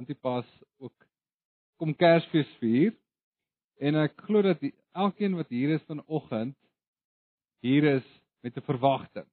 Antipas 0.00 0.46
ook 0.78 1.06
kom 1.76 1.94
Kersfees 1.94 2.50
vier. 2.60 2.94
En 3.82 3.98
ek 4.04 4.16
glo 4.26 4.42
dat 4.42 4.60
die, 4.62 4.72
elkeen 4.94 5.34
wat 5.38 5.50
hier 5.50 5.74
is 5.74 5.86
vanoggend 5.88 6.56
hier 7.64 7.84
is 7.96 8.06
met 8.44 8.56
'n 8.56 8.68
verwagting. 8.70 9.26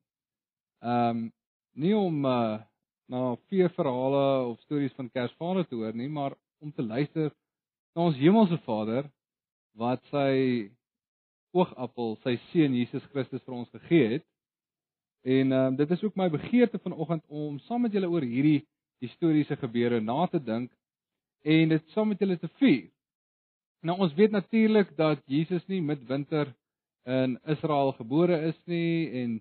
Ehm 0.80 1.18
um, 1.18 1.32
nie 1.74 1.96
om 1.96 2.26
uh, 2.26 2.60
na 3.08 3.36
vier 3.50 3.70
verhale 3.70 4.46
of 4.48 4.60
stories 4.60 4.94
van 4.94 5.10
Kersvader 5.10 5.68
te 5.68 5.76
hoor 5.76 5.94
nie, 5.96 6.10
maar 6.10 6.36
om 6.60 6.72
te 6.72 6.84
luister 6.84 7.32
na 7.96 8.02
ons 8.02 8.18
hemelse 8.18 8.58
Vader 8.58 9.10
wat 9.76 10.04
sy 10.12 10.72
oogappel, 11.52 12.16
sy 12.24 12.38
seun 12.52 12.76
Jesus 12.76 13.04
Christus 13.12 13.44
vir 13.44 13.56
ons 13.56 13.70
gegee 13.70 14.08
het. 14.14 14.26
En 15.22 15.52
ehm 15.52 15.68
um, 15.74 15.76
dit 15.76 15.92
is 15.92 16.04
ook 16.04 16.16
my 16.16 16.30
begeerte 16.30 16.80
vanoggend 16.80 17.24
om 17.28 17.60
saam 17.60 17.82
met 17.82 17.94
julle 17.94 18.10
oor 18.10 18.26
hierdie 18.26 18.68
historiese 19.02 19.58
gebeure 19.58 20.00
na 20.02 20.26
te 20.28 20.40
dink 20.40 20.72
en 21.44 21.70
dit 21.74 21.94
saam 21.96 22.12
met 22.12 22.20
julle 22.22 22.38
te 22.38 22.50
vier. 22.62 22.90
Nou 23.82 23.98
ons 24.06 24.14
weet 24.14 24.32
natuurlik 24.32 24.94
dat 24.98 25.22
Jesus 25.26 25.66
nie 25.68 25.82
midwinter 25.82 26.54
in 27.10 27.40
Israel 27.50 27.96
gebore 27.98 28.38
is 28.52 28.58
nie 28.70 29.10
en 29.24 29.40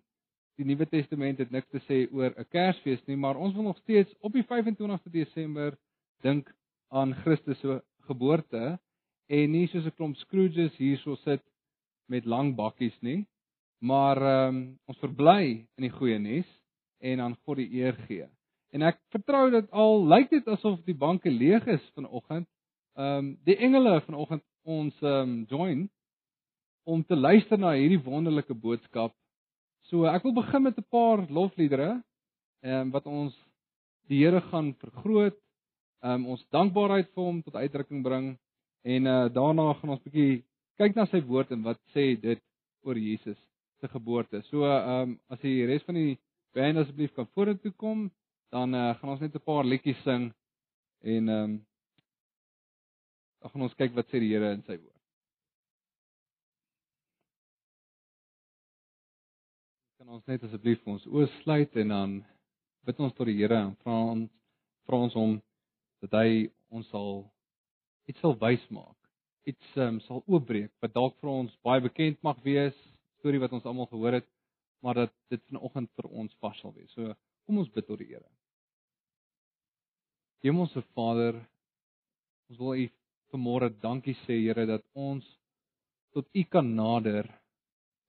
die 0.60 0.66
Nuwe 0.68 0.86
Testament 0.88 1.40
het 1.40 1.52
niks 1.52 1.68
te 1.72 1.80
sê 1.86 2.06
oor 2.12 2.32
'n 2.36 2.48
Kersfees 2.48 3.04
nie, 3.06 3.16
maar 3.16 3.36
ons 3.36 3.54
wil 3.54 3.62
nog 3.62 3.78
steeds 3.78 4.14
op 4.20 4.32
die 4.32 4.44
25ste 4.44 5.10
Desember 5.10 5.76
dink 6.22 6.48
aan 6.88 7.14
Christus 7.14 7.60
se 7.60 7.82
geboorte 8.08 8.78
en 9.28 9.50
nie 9.50 9.66
soos 9.68 9.86
'n 9.86 9.96
klomp 9.96 10.16
Scrooges 10.16 10.76
hierso 10.76 11.14
sit 11.16 11.42
met 12.08 12.24
lang 12.24 12.56
bakkies 12.56 12.96
nie, 13.00 13.26
maar 13.78 14.48
um, 14.48 14.78
ons 14.86 14.98
verbly 14.98 15.68
in 15.76 15.82
die 15.86 15.94
goeie 15.94 16.18
nuus 16.18 16.48
en 17.00 17.20
aan 17.20 17.36
God 17.44 17.56
die 17.56 17.70
eer 17.80 17.96
gee. 18.08 18.26
En 18.70 18.82
ek 18.86 19.00
vertrou 19.10 19.48
dat 19.50 19.70
al 19.70 20.04
lyk 20.12 20.30
dit 20.30 20.48
asof 20.48 20.78
die 20.86 20.94
banke 20.94 21.30
leeg 21.30 21.66
is 21.66 21.82
vanoggend, 21.94 22.46
ehm 22.98 23.16
um, 23.18 23.32
die 23.46 23.56
engele 23.56 24.00
vanoggend 24.06 24.44
ons 24.62 24.94
ehm 25.02 25.22
um, 25.22 25.46
join 25.50 25.88
om 26.84 27.02
te 27.04 27.16
luister 27.16 27.58
na 27.58 27.72
hierdie 27.76 28.02
wonderlike 28.02 28.54
boodskap. 28.54 29.14
So 29.90 30.06
ek 30.06 30.22
wil 30.26 30.34
begin 30.38 30.62
met 30.62 30.78
'n 30.78 30.86
paar 30.90 31.26
lofliedere 31.28 32.02
ehm 32.62 32.86
um, 32.86 32.90
wat 32.90 33.06
ons 33.06 33.34
die 34.08 34.22
Here 34.22 34.40
gaan 34.40 34.74
vergroot, 34.74 35.38
ehm 36.02 36.14
um, 36.14 36.26
ons 36.34 36.46
dankbaarheid 36.50 37.10
vir 37.14 37.24
hom 37.24 37.42
tot 37.42 37.54
uitdrukking 37.54 38.02
bring 38.02 38.38
en 38.82 39.06
uh, 39.06 39.28
daarna 39.28 39.74
gaan 39.74 39.90
ons 39.96 40.02
bietjie 40.02 40.44
kyk 40.78 40.96
na 40.96 41.06
sy 41.06 41.20
woord 41.20 41.50
en 41.50 41.62
wat 41.62 41.80
sê 41.94 42.14
dit 42.20 42.40
oor 42.86 42.96
Jesus 42.96 43.38
se 43.80 43.88
geboorte. 43.88 44.42
So 44.50 44.64
ehm 44.64 45.10
um, 45.10 45.18
as 45.28 45.40
die 45.40 45.66
res 45.66 45.84
van 45.88 45.94
die 45.94 46.18
band 46.54 46.78
asseblief 46.78 47.14
kan 47.14 47.28
vorentoe 47.34 47.72
kom, 47.76 48.10
dan 48.50 48.74
uh, 48.74 48.94
gaan 48.98 49.10
ons 49.14 49.20
net 49.20 49.34
'n 49.34 49.48
paar 49.50 49.64
liedjies 49.64 50.02
sing 50.02 50.32
en 51.00 51.28
ehm 51.28 51.44
um, 51.44 51.66
dan 53.40 53.50
gaan 53.50 53.62
ons 53.62 53.74
kyk 53.74 53.94
wat 53.96 54.08
sê 54.08 54.20
die 54.20 54.32
Here 54.32 54.52
in 54.52 54.62
sy 54.62 54.76
woord. 54.76 55.02
Kan 59.98 60.08
ons 60.08 60.26
net 60.26 60.44
asseblief 60.44 60.86
ons 60.86 61.06
oë 61.06 61.28
sluit 61.40 61.76
en 61.76 61.88
dan 61.88 62.24
bid 62.84 63.00
ons 63.00 63.14
tot 63.14 63.26
die 63.26 63.38
Here 63.40 63.56
en 63.56 63.76
vra 63.84 63.96
ons 64.14 64.30
vra 64.86 64.96
ons 64.96 65.16
om 65.16 65.40
dat 66.02 66.12
hy 66.20 66.50
ons 66.68 66.88
sal 66.88 67.30
iets 68.06 68.20
sal 68.20 68.36
wys 68.40 68.66
maak 68.70 69.00
iets 69.48 69.76
um, 69.76 70.00
sal 70.06 70.22
oopbreek 70.26 70.72
wat 70.84 70.94
dalk 70.94 71.16
vir 71.20 71.30
ons 71.32 71.56
baie 71.66 71.82
bekend 71.84 72.20
mag 72.26 72.40
wees, 72.44 72.76
storie 73.20 73.40
wat 73.42 73.54
ons 73.56 73.66
almal 73.68 73.88
gehoor 73.90 74.20
het, 74.20 74.28
maar 74.84 75.04
dat 75.04 75.14
dit 75.32 75.42
vanoggend 75.48 75.90
vir 75.96 76.10
ons 76.10 76.36
vas 76.44 76.60
sal 76.60 76.74
wees. 76.76 76.92
So 76.94 77.14
kom 77.46 77.60
ons 77.62 77.72
bid 77.74 77.88
tot 77.88 78.00
die 78.00 78.10
Here. 78.12 78.26
Hemelse 80.40 80.80
Vader, 80.96 81.36
ons 82.48 82.58
wil 82.58 82.78
U 82.80 82.86
vanmôre 83.32 83.68
dankie 83.82 84.16
sê 84.24 84.38
Here 84.40 84.64
dat 84.66 84.84
ons 84.96 85.26
tot 86.14 86.26
U 86.32 86.44
kan 86.50 86.70
nader 86.76 87.28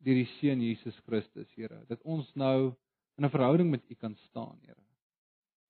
deur 0.02 0.18
die 0.18 0.30
Seun 0.38 0.64
Jesus 0.64 0.96
Christus, 1.06 1.50
Here. 1.58 1.84
Dat 1.90 2.00
ons 2.08 2.30
nou 2.40 2.72
in 3.20 3.26
'n 3.26 3.34
verhouding 3.34 3.70
met 3.70 3.84
U 3.90 3.96
kan 3.96 4.16
staan, 4.30 4.58
Here. 4.64 4.80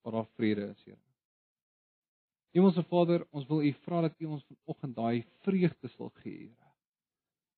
Waar 0.04 0.14
daar 0.14 0.30
vrede 0.38 0.70
is, 0.70 0.84
Here. 0.86 1.02
Hemelse 2.54 2.84
Vader, 2.84 3.26
ons 3.32 3.48
wil 3.48 3.64
U 3.64 3.74
vra 3.86 4.02
dat 4.02 4.22
U 4.22 4.26
ons 4.26 4.46
vanoggend 4.46 4.96
daai 4.96 5.26
vreugde 5.44 5.90
sal 5.98 6.12
gee, 6.22 6.38
Here. 6.38 6.72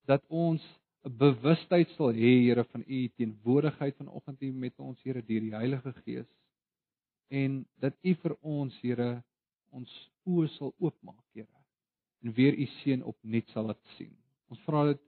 Dat 0.05 0.23
ons 0.29 0.63
'n 1.03 1.17
bewustheid 1.17 1.89
sal 1.89 2.13
hê, 2.13 2.47
Here, 2.47 2.63
van 2.63 2.83
U 2.88 3.07
teenwoordigheid 3.07 3.95
vanoggend 3.97 4.39
hier 4.39 4.53
met 4.53 4.79
ons, 4.79 5.03
Here, 5.03 5.22
deur 5.22 5.41
die 5.41 5.55
Heilige 5.55 5.94
Gees. 6.05 6.28
En 7.33 7.63
dat 7.81 7.95
U 8.05 8.13
vir 8.21 8.35
ons, 8.41 8.75
Here, 8.83 9.09
ons 9.73 9.94
oë 10.29 10.49
sal 10.57 10.73
oopmaak, 10.77 11.23
Here, 11.33 11.63
en 12.23 12.35
weer 12.38 12.53
U 12.53 12.67
seën 12.79 13.01
opnuut 13.09 13.49
sal 13.55 13.71
laat 13.71 13.81
sien. 13.97 14.13
Ons 14.53 14.61
vra 14.67 14.85
dit 14.91 15.01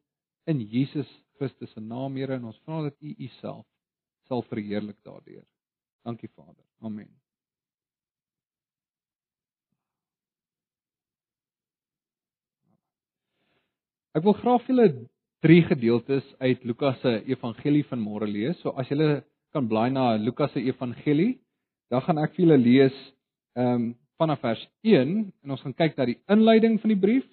in 0.49 0.63
Jesus 0.71 1.09
Christus 1.37 1.73
se 1.75 1.83
naam, 1.83 2.17
Here, 2.17 2.39
en 2.39 2.49
ons 2.49 2.63
vra 2.65 2.81
dat 2.87 2.97
U 3.01 3.13
U 3.13 3.29
self 3.39 3.65
sal 4.25 4.41
verheerlik 4.49 4.97
daardeur. 5.05 5.45
Dankie 6.05 6.31
Vader. 6.33 6.65
Amen. 6.81 7.11
Ek 14.15 14.23
wil 14.23 14.37
graag 14.39 14.61
vir 14.63 14.71
julle 14.71 14.89
drie 15.43 15.61
gedeeltes 15.67 16.27
uit 16.39 16.61
Lukas 16.65 17.01
se 17.03 17.17
evangelie 17.29 17.83
van 17.89 17.99
môre 18.01 18.25
lees. 18.29 18.57
So 18.63 18.71
as 18.79 18.87
julle 18.89 19.25
kan 19.53 19.67
blaai 19.69 19.89
na 19.91 20.13
Lukas 20.17 20.53
se 20.55 20.63
evangelie, 20.63 21.35
dan 21.89 22.01
gaan 22.01 22.21
ek 22.23 22.35
vir 22.35 22.45
julle 22.45 22.57
lees 22.61 22.97
ehm 23.55 23.75
um, 23.75 23.93
vanaf 24.15 24.39
vers 24.39 24.61
1 24.87 25.09
en 25.43 25.51
ons 25.51 25.61
gaan 25.61 25.75
kyk 25.75 25.97
na 25.97 26.05
die 26.07 26.19
inleiding 26.31 26.77
van 26.79 26.93
die 26.93 26.99
brief. 26.99 27.25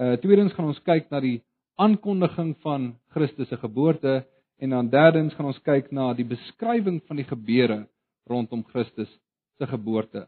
Uh 0.00 0.14
tweedens 0.22 0.54
gaan 0.56 0.70
ons 0.70 0.80
kyk 0.86 1.10
na 1.12 1.20
die 1.20 1.42
aankondiging 1.76 2.54
van 2.64 2.94
Christus 3.12 3.48
se 3.48 3.58
geboorte 3.60 4.22
en 4.62 4.70
dan 4.70 4.88
derdens 4.88 5.34
gaan 5.34 5.50
ons 5.50 5.60
kyk 5.66 5.90
na 5.92 6.12
die 6.14 6.26
beskrywing 6.26 7.02
van 7.08 7.20
die 7.20 7.28
gebeure 7.28 7.84
rondom 8.30 8.64
Christus 8.70 9.10
se 9.58 9.66
geboorte. 9.68 10.26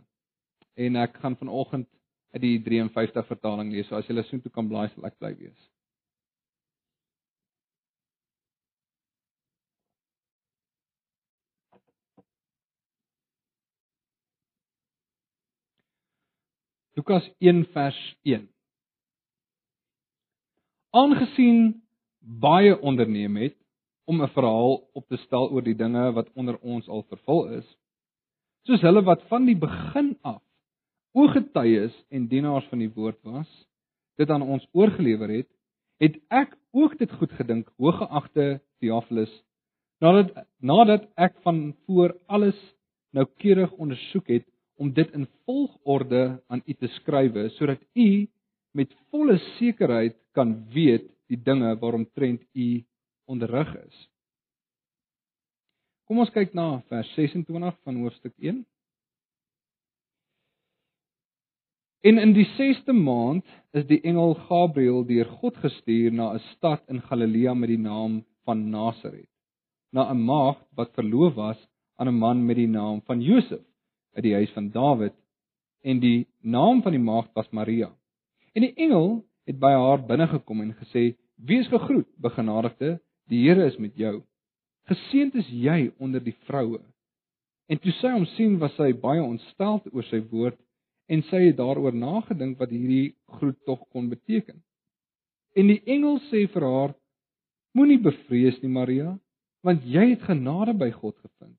En 0.77 0.97
ek 1.01 1.17
gaan 1.23 1.39
vanoggend 1.41 1.89
uit 2.35 2.43
die 2.43 2.59
53 2.63 3.27
vertaling 3.27 3.73
lees. 3.73 3.89
So 3.89 3.97
as 3.97 4.09
julle 4.11 4.25
soontoe 4.29 4.53
kan 4.53 4.69
blaai, 4.69 4.91
sal 4.93 5.09
ek 5.09 5.17
bly 5.19 5.33
wees. 5.39 5.57
Lukas 16.97 17.31
1 17.39 17.67
vers 17.75 17.97
1. 18.25 18.47
Aangesien 20.97 21.83
baie 22.21 22.73
onderneem 22.81 23.37
het 23.37 23.57
om 24.09 24.23
'n 24.23 24.33
verhaal 24.33 24.89
op 24.93 25.05
te 25.09 25.17
stel 25.17 25.51
oor 25.51 25.63
die 25.63 25.77
dinge 25.77 26.13
wat 26.13 26.33
onder 26.33 26.57
ons 26.59 26.89
al 26.89 27.03
vervul 27.03 27.49
is, 27.59 27.69
soos 28.65 28.81
hulle 28.81 29.03
wat 29.03 29.23
van 29.29 29.45
die 29.45 29.59
begin 29.67 30.17
af 30.23 30.41
ooggetuies 31.13 31.93
en 32.09 32.29
dienaars 32.33 32.65
van 32.73 32.79
die 32.79 32.93
woord 32.95 33.21
was, 33.23 33.69
dit 34.17 34.31
aan 34.31 34.43
ons 34.43 34.67
oorgelewer 34.73 35.29
het, 35.29 35.51
het 36.01 36.17
ek 36.29 36.57
ook 36.73 36.99
dit 36.99 37.13
goed 37.13 37.33
gedink, 37.33 37.73
hooggeagte 37.77 38.63
Theophilus, 38.81 39.43
nadat 40.01 40.47
nadat 40.61 41.09
ek 41.15 41.37
van 41.45 41.77
voor 41.85 42.17
alles 42.27 42.57
noukeurig 43.13 43.73
ondersoek 43.73 44.29
het 44.29 44.49
om 44.77 44.93
dit 44.93 45.13
in 45.13 45.27
volgorde 45.45 46.43
aan 46.47 46.63
u 46.67 46.73
te 46.73 46.89
skrywe 46.99 47.49
sodat 47.57 47.83
u 47.95 48.29
met 48.77 48.93
volle 49.11 49.39
sekerheid 49.57 50.17
kan 50.37 50.53
weet 50.73 51.09
die 51.31 51.41
dinge 51.43 51.73
waaromtrent 51.81 52.43
u 52.53 52.85
onderrig 53.25 53.73
is. 53.81 54.09
Kom 56.07 56.21
ons 56.23 56.31
kyk 56.31 56.53
na 56.55 56.83
vers 56.93 57.09
26 57.17 57.79
van 57.83 58.03
hoofstuk 58.03 58.35
1. 58.39 58.61
En 62.07 62.21
in 62.23 62.35
die 62.37 62.47
6ste 62.55 62.95
maand 62.95 63.47
is 63.75 63.89
die 63.89 63.99
engel 64.07 64.37
Gabriël 64.47 65.03
deur 65.09 65.27
God 65.41 65.57
gestuur 65.65 66.13
na 66.13 66.35
'n 66.35 66.45
stad 66.53 66.85
in 66.89 67.01
Galilea 67.09 67.55
met 67.55 67.69
die 67.69 67.83
naam 67.83 68.23
van 68.45 68.71
Nasaret, 68.71 69.31
na 69.91 70.13
'n 70.13 70.23
maagd 70.25 70.63
wat 70.77 70.95
verloof 70.95 71.35
was 71.35 71.59
aan 71.99 72.09
'n 72.09 72.19
man 72.19 72.47
met 72.47 72.57
die 72.57 72.71
naam 72.71 73.03
van 73.03 73.21
Josef 73.21 73.65
uit 74.17 74.25
die 74.25 74.35
huis 74.35 74.53
van 74.57 74.71
Dawid 74.73 75.15
en 75.87 76.01
die 76.01 76.27
naam 76.41 76.83
van 76.83 76.97
die 76.97 77.03
maagd 77.03 77.33
was 77.37 77.51
Maria. 77.53 77.91
En 78.57 78.65
die 78.65 78.75
engel 78.75 79.21
het 79.47 79.59
by 79.61 79.71
haar 79.77 80.03
binne 80.09 80.27
gekom 80.31 80.63
en 80.65 80.75
gesê: 80.81 81.15
"Wees 81.37 81.69
gegroet, 81.69 82.09
begenadigde, 82.17 82.99
die 83.29 83.45
Here 83.45 83.67
is 83.67 83.77
met 83.79 83.97
jou. 83.97 84.23
Geseënd 84.89 85.35
is 85.35 85.49
jy 85.49 85.93
onder 85.99 86.25
die 86.25 86.37
vroue." 86.47 86.81
En 87.69 87.79
toe 87.79 87.93
sy 87.93 88.13
hom 88.15 88.27
sien, 88.37 88.59
was 88.59 88.75
sy 88.77 88.93
baie 88.93 89.23
ontstel 89.23 89.83
oor 89.93 90.05
sy 90.05 90.21
woord 90.31 90.59
en 91.07 91.23
sy 91.23 91.43
het 91.49 91.57
daaroor 91.57 91.95
nagedink 91.95 92.59
wat 92.59 92.71
hierdie 92.71 93.15
groet 93.39 93.59
tog 93.67 93.83
kon 93.91 94.09
beteken. 94.09 94.63
En 95.55 95.67
die 95.67 95.83
engel 95.85 96.19
sê 96.31 96.47
vir 96.53 96.63
haar: 96.63 96.95
Moenie 97.77 98.01
bevrees 98.01 98.59
nie, 98.63 98.73
Maria, 98.73 99.19
want 99.63 99.85
jy 99.85 100.11
het 100.15 100.23
genade 100.23 100.73
by 100.75 100.91
God 100.91 101.17
gevind. 101.19 101.59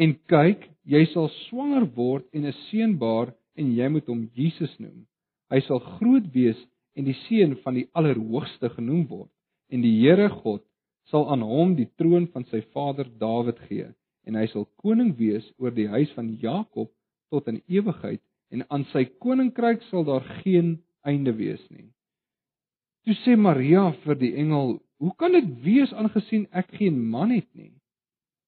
En 0.00 0.14
kyk, 0.32 0.62
jy 0.88 1.02
sal 1.12 1.28
swanger 1.44 1.84
word 1.96 2.24
en 2.32 2.46
'n 2.48 2.56
seun 2.66 2.96
baar 2.98 3.34
en 3.60 3.72
jy 3.76 3.88
moet 3.92 4.06
hom 4.08 4.22
Jesus 4.34 4.72
noem. 4.80 5.04
Hy 5.52 5.60
sal 5.66 5.80
groot 5.98 6.26
wees 6.32 6.60
en 6.96 7.04
die 7.04 7.16
seun 7.26 7.56
van 7.64 7.76
die 7.76 7.88
Allerhoogste 7.92 8.70
genoem 8.76 9.06
word 9.10 9.30
en 9.70 9.82
die 9.84 9.96
Here 10.00 10.28
God 10.42 10.64
sal 11.10 11.28
aan 11.32 11.42
hom 11.42 11.74
die 11.76 11.88
troon 12.00 12.26
van 12.32 12.46
sy 12.50 12.62
vader 12.74 13.08
Dawid 13.22 13.58
gee 13.68 13.88
en 14.26 14.38
hy 14.40 14.46
sal 14.52 14.66
koning 14.82 15.12
wees 15.18 15.46
oor 15.58 15.74
die 15.74 15.88
huis 15.88 16.10
van 16.16 16.32
Jakob 16.42 16.90
tot 17.30 17.48
in 17.52 17.60
ewigheid 17.68 18.22
en 18.54 18.64
aan 18.70 18.86
sy 18.92 19.04
koninkryk 19.22 19.82
sal 19.90 20.04
daar 20.08 20.24
geen 20.42 20.78
einde 21.06 21.32
wees 21.36 21.62
nie. 21.70 21.90
Toe 23.04 23.16
sê 23.24 23.36
Maria 23.36 23.90
vir 24.04 24.16
die 24.20 24.34
engel: 24.36 24.80
"Hoe 25.00 25.12
kan 25.16 25.32
dit 25.32 25.48
wees 25.64 25.92
aangesien 25.92 26.46
ek 26.52 26.72
geen 26.78 26.98
man 27.00 27.30
het 27.30 27.48
nie?" 27.54 27.79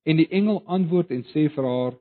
En 0.04 0.18
die 0.18 0.28
engel 0.28 0.62
antwoord 0.66 1.10
en 1.10 1.24
sê 1.30 1.48
vir 1.54 1.64
haar: 1.64 1.94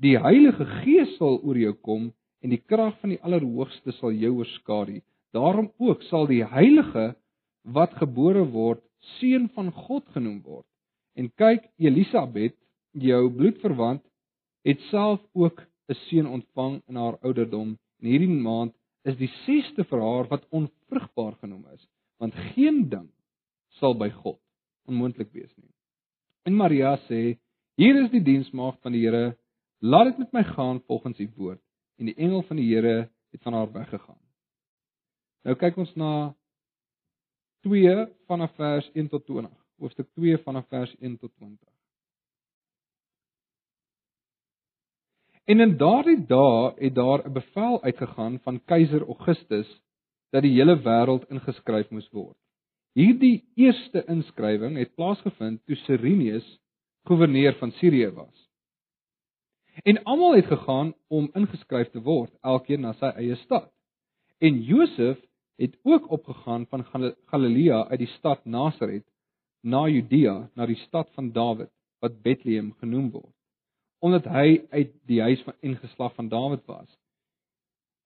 "Die 0.00 0.18
Heilige 0.18 0.64
Gees 0.82 1.16
sal 1.18 1.40
oor 1.42 1.58
jou 1.58 1.72
kom 1.72 2.12
en 2.42 2.50
die 2.50 2.60
krag 2.60 2.98
van 3.00 3.14
die 3.14 3.22
Allerhoogste 3.22 3.92
sal 3.98 4.12
jou 4.12 4.32
oorskadu. 4.40 5.00
Daarom 5.32 5.70
ook 5.78 6.02
sal 6.10 6.26
die 6.26 6.44
heilige 6.44 7.14
wat 7.62 7.94
gebore 8.00 8.44
word 8.52 8.82
seun 9.18 9.48
van 9.54 9.70
God 9.72 10.04
genoem 10.14 10.42
word. 10.42 10.66
En 11.16 11.30
kyk, 11.38 11.64
Elisabet, 11.78 12.56
jou 12.92 13.22
bloedverwant, 13.30 14.02
het 14.66 14.80
self 14.90 15.20
ook 15.34 15.62
'n 15.88 15.98
seun 16.08 16.26
ontvang 16.26 16.82
in 16.88 16.96
haar 16.96 17.18
ouderdom. 17.22 17.78
En 18.00 18.06
hierdie 18.06 18.28
maand 18.28 18.74
is 19.04 19.16
die 19.16 19.30
6ste 19.46 19.84
vir 19.84 20.00
haar 20.00 20.28
wat 20.28 20.46
onvrugbaar 20.50 21.34
genoem 21.42 21.66
is, 21.74 21.88
want 22.18 22.34
geen 22.54 22.88
ding 22.88 23.08
sal 23.78 23.94
by 23.94 24.10
God 24.10 24.40
onmoontlik 24.86 25.32
wees 25.32 25.52
nie. 25.56 25.71
En 26.42 26.56
Maria 26.56 26.96
sê: 27.06 27.38
Hier 27.78 27.98
is 28.02 28.10
die 28.10 28.22
diensmaagd 28.22 28.80
van 28.82 28.92
die 28.92 29.04
Here, 29.06 29.36
laat 29.78 30.12
dit 30.12 30.18
met 30.18 30.32
my 30.32 30.44
gaan 30.44 30.82
volgens 30.86 31.18
u 31.18 31.28
woord. 31.36 31.62
En 31.98 32.10
die 32.10 32.14
engel 32.14 32.42
van 32.42 32.56
die 32.56 32.68
Here 32.74 33.10
het 33.30 33.42
van 33.42 33.52
haar 33.52 33.72
weggegaan. 33.72 34.20
Nou 35.42 35.56
kyk 35.58 35.76
ons 35.76 35.94
na 35.98 36.34
2 37.66 38.06
vanaf 38.30 38.54
vers 38.58 38.90
1 38.94 39.08
tot 39.08 39.26
20. 39.26 39.50
Hoofstuk 39.78 40.08
2 40.18 40.38
vanaf 40.44 40.66
vers 40.68 40.94
1 41.00 41.18
tot 41.18 41.32
20. 41.36 41.68
En 45.44 45.60
in 45.60 45.76
daardie 45.76 46.20
dae 46.26 46.74
het 46.78 46.94
daar 46.94 47.26
'n 47.26 47.32
bevel 47.32 47.82
uitgegaan 47.82 48.38
van 48.40 48.64
keiser 48.64 49.06
Augustus 49.06 49.82
dat 50.30 50.42
die 50.42 50.54
hele 50.54 50.76
wêreld 50.82 51.28
ingeskryf 51.30 51.90
moes 51.90 52.08
word. 52.10 52.36
Hierdie 52.98 53.44
eerste 53.56 54.04
inskrywing 54.12 54.76
het 54.76 54.94
plaasgevind 54.94 55.62
toe 55.66 55.76
Cyrenius 55.86 56.46
goewerneur 57.08 57.56
van 57.58 57.72
Sirië 57.78 58.10
was. 58.14 58.48
En 59.88 60.02
almal 60.04 60.36
het 60.36 60.46
gegaan 60.46 60.92
om 61.08 61.30
ingeskryf 61.34 61.90
te 61.90 62.02
word, 62.04 62.32
elkeen 62.42 62.84
na 62.84 62.92
sy 63.00 63.14
eie 63.16 63.36
stad. 63.44 63.70
En 64.38 64.60
Josef 64.62 65.18
het 65.56 65.78
ook 65.82 66.10
opgegaan 66.10 66.66
van 66.66 66.84
Galilea 67.26 67.86
uit 67.88 67.98
die 67.98 68.12
stad 68.18 68.44
Nasaret 68.44 69.06
na 69.62 69.86
Judea 69.88 70.50
na 70.54 70.66
die 70.66 70.78
stad 70.88 71.10
van 71.14 71.30
Dawid 71.32 71.70
wat 72.02 72.18
Bethlehem 72.22 72.72
genoem 72.82 73.10
word 73.14 73.34
omdat 74.02 74.24
hy 74.26 74.64
uit 74.74 74.90
die 75.06 75.20
huis 75.22 75.42
van 75.46 75.54
en 75.62 75.76
geslag 75.78 76.14
van 76.18 76.28
Dawid 76.32 76.64
was 76.66 76.88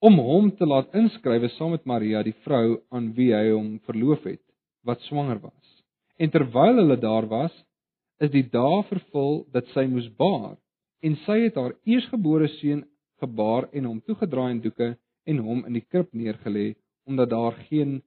om 0.05 0.19
hom 0.21 0.51
te 0.59 0.69
laat 0.69 0.93
inskrywe 1.01 1.49
saam 1.55 1.73
met 1.73 1.89
Maria 1.89 2.21
die 2.27 2.37
vrou 2.45 2.83
aan 2.93 3.15
wie 3.17 3.31
hy 3.33 3.47
hom 3.55 3.79
verloof 3.89 4.29
het 4.29 4.43
wat 4.89 5.01
swanger 5.09 5.41
was 5.43 5.73
en 6.17 6.31
terwyl 6.31 6.83
hulle 6.83 6.99
daar 7.03 7.29
was 7.33 7.55
is 8.25 8.33
die 8.33 8.47
dae 8.59 8.83
vervul 8.91 9.45
dat 9.53 9.69
sy 9.75 9.87
moes 9.91 10.09
baar 10.21 10.57
en 11.07 11.17
sy 11.27 11.39
het 11.47 11.59
haar 11.61 11.75
eersgebore 11.85 12.49
seun 12.59 12.85
gebaar 13.23 13.69
en 13.73 13.89
hom 13.91 14.01
toegedraai 14.09 14.51
in 14.55 14.63
doeke 14.65 14.91
en 15.31 15.43
hom 15.47 15.65
in 15.69 15.79
die 15.79 15.85
krib 15.85 16.13
neergelê 16.13 16.69
omdat 17.07 17.31
daar 17.31 17.57
geen 17.69 18.01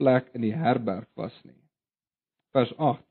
plek 0.00 0.30
in 0.34 0.46
die 0.46 0.54
herberg 0.56 1.08
was 1.20 1.34
nie. 1.44 1.58
Vers 2.56 2.72
8. 2.76 3.04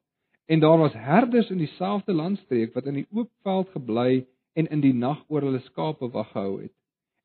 En 0.50 0.60
daar 0.64 0.80
was 0.82 0.94
herders 0.98 1.52
in 1.54 1.62
dieselfde 1.62 2.14
landstreek 2.14 2.74
wat 2.74 2.90
in 2.90 2.98
die 3.02 3.08
oop 3.14 3.30
veld 3.46 3.70
gebly 3.76 4.26
en 4.58 4.68
in 4.74 4.82
die 4.82 4.96
nag 4.98 5.22
oor 5.30 5.46
hulle 5.46 5.62
skape 5.68 6.10
wag 6.16 6.32
gehou 6.34 6.62
het. 6.64 6.74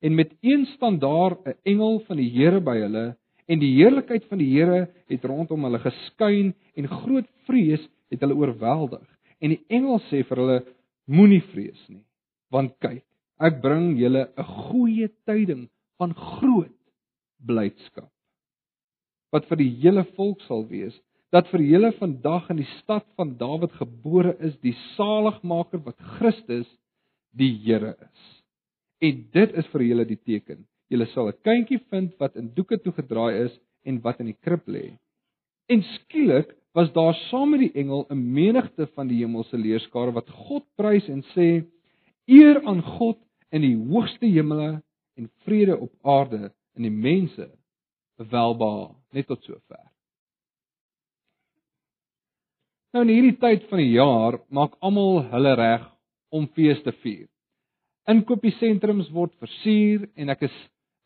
En 0.04 0.14
met 0.14 0.34
een 0.44 0.66
staan 0.74 0.98
daar 0.98 1.38
'n 1.44 1.56
engel 1.64 2.00
van 2.06 2.16
die 2.16 2.30
Here 2.30 2.60
by 2.60 2.76
hulle 2.78 3.16
en 3.48 3.60
die 3.60 3.74
heerlikheid 3.76 4.24
van 4.30 4.40
die 4.40 4.50
Here 4.52 4.86
het 5.10 5.24
rondom 5.24 5.66
hulle 5.66 5.80
geskyn 5.82 6.54
en 6.76 6.88
groot 6.88 7.28
vrees 7.48 7.82
het 8.12 8.22
hulle 8.24 8.38
oorweldig. 8.38 9.04
En 9.40 9.52
die 9.52 9.62
engel 9.68 10.00
sê 10.08 10.22
vir 10.24 10.40
hulle: 10.40 10.58
Moenie 11.06 11.42
vrees 11.52 11.80
nie, 11.88 12.04
want 12.50 12.72
kyk, 12.80 13.04
ek 13.40 13.60
bring 13.60 13.98
julle 14.00 14.30
'n 14.36 14.50
goeie 14.70 15.08
tyding 15.26 15.68
van 15.98 16.14
groot 16.14 16.72
blydskap 17.44 18.10
wat 19.34 19.48
vir 19.50 19.58
die 19.58 19.72
hele 19.82 20.04
volk 20.14 20.42
sal 20.46 20.62
wees 20.70 20.94
dat 21.34 21.48
vir 21.50 21.64
julle 21.66 21.90
vandag 21.98 22.46
in 22.52 22.60
die 22.60 22.70
stad 22.78 23.06
van 23.18 23.34
Dawid 23.40 23.72
gebore 23.80 24.36
is 24.46 24.54
die 24.62 24.76
saligmaker 24.94 25.82
wat 25.82 25.98
Christus 26.18 26.68
die 27.34 27.50
Here 27.64 27.96
is. 27.98 28.26
En 29.02 29.24
dit 29.34 29.56
is 29.58 29.66
vir 29.72 29.82
julle 29.88 30.06
die 30.06 30.20
teken. 30.20 30.62
Julle 30.92 31.06
sal 31.12 31.28
'n 31.28 31.40
kindjie 31.48 31.80
vind 31.90 32.12
wat 32.18 32.36
in 32.36 32.52
doeke 32.54 32.78
toegedraai 32.84 33.44
is 33.46 33.54
en 33.84 34.00
wat 34.00 34.20
in 34.20 34.26
die 34.32 34.40
krib 34.46 34.66
lê. 34.68 34.98
En 35.68 35.82
skielik 35.82 36.54
was 36.74 36.92
daar 36.92 37.14
saam 37.30 37.50
met 37.50 37.60
die 37.60 37.74
engel 37.82 38.06
'n 38.10 38.32
menigte 38.32 38.86
van 38.86 39.08
die 39.08 39.20
hemelse 39.22 39.56
leerskare 39.56 40.12
wat 40.12 40.30
God 40.30 40.64
prys 40.76 41.08
en 41.08 41.22
sê: 41.34 41.64
Eer 42.26 42.62
aan 42.66 42.82
God 42.82 43.18
in 43.50 43.62
die 43.62 43.76
hoogste 43.76 44.26
hemele 44.26 44.82
en 45.16 45.30
vrede 45.44 45.78
op 45.78 45.92
aarde 46.02 46.52
in 46.76 46.82
die 46.82 46.90
mense 46.90 47.50
welbehaag 48.16 48.96
net 49.12 49.26
tot 49.26 49.42
sover. 49.42 49.90
Nou 52.94 53.02
in 53.02 53.10
hierdie 53.10 53.38
tyd 53.42 53.64
van 53.70 53.78
die 53.78 53.92
jaar 53.96 54.38
maak 54.54 54.76
almal 54.80 55.22
hulle 55.32 55.54
reg 55.54 55.86
om 56.30 56.46
feeste 56.54 56.90
te 56.90 56.98
vier. 57.02 57.26
Inkopiesentrums 58.10 59.08
word 59.10 59.32
versier 59.42 60.04
en 60.14 60.30
ek 60.34 60.44
is 60.46 60.56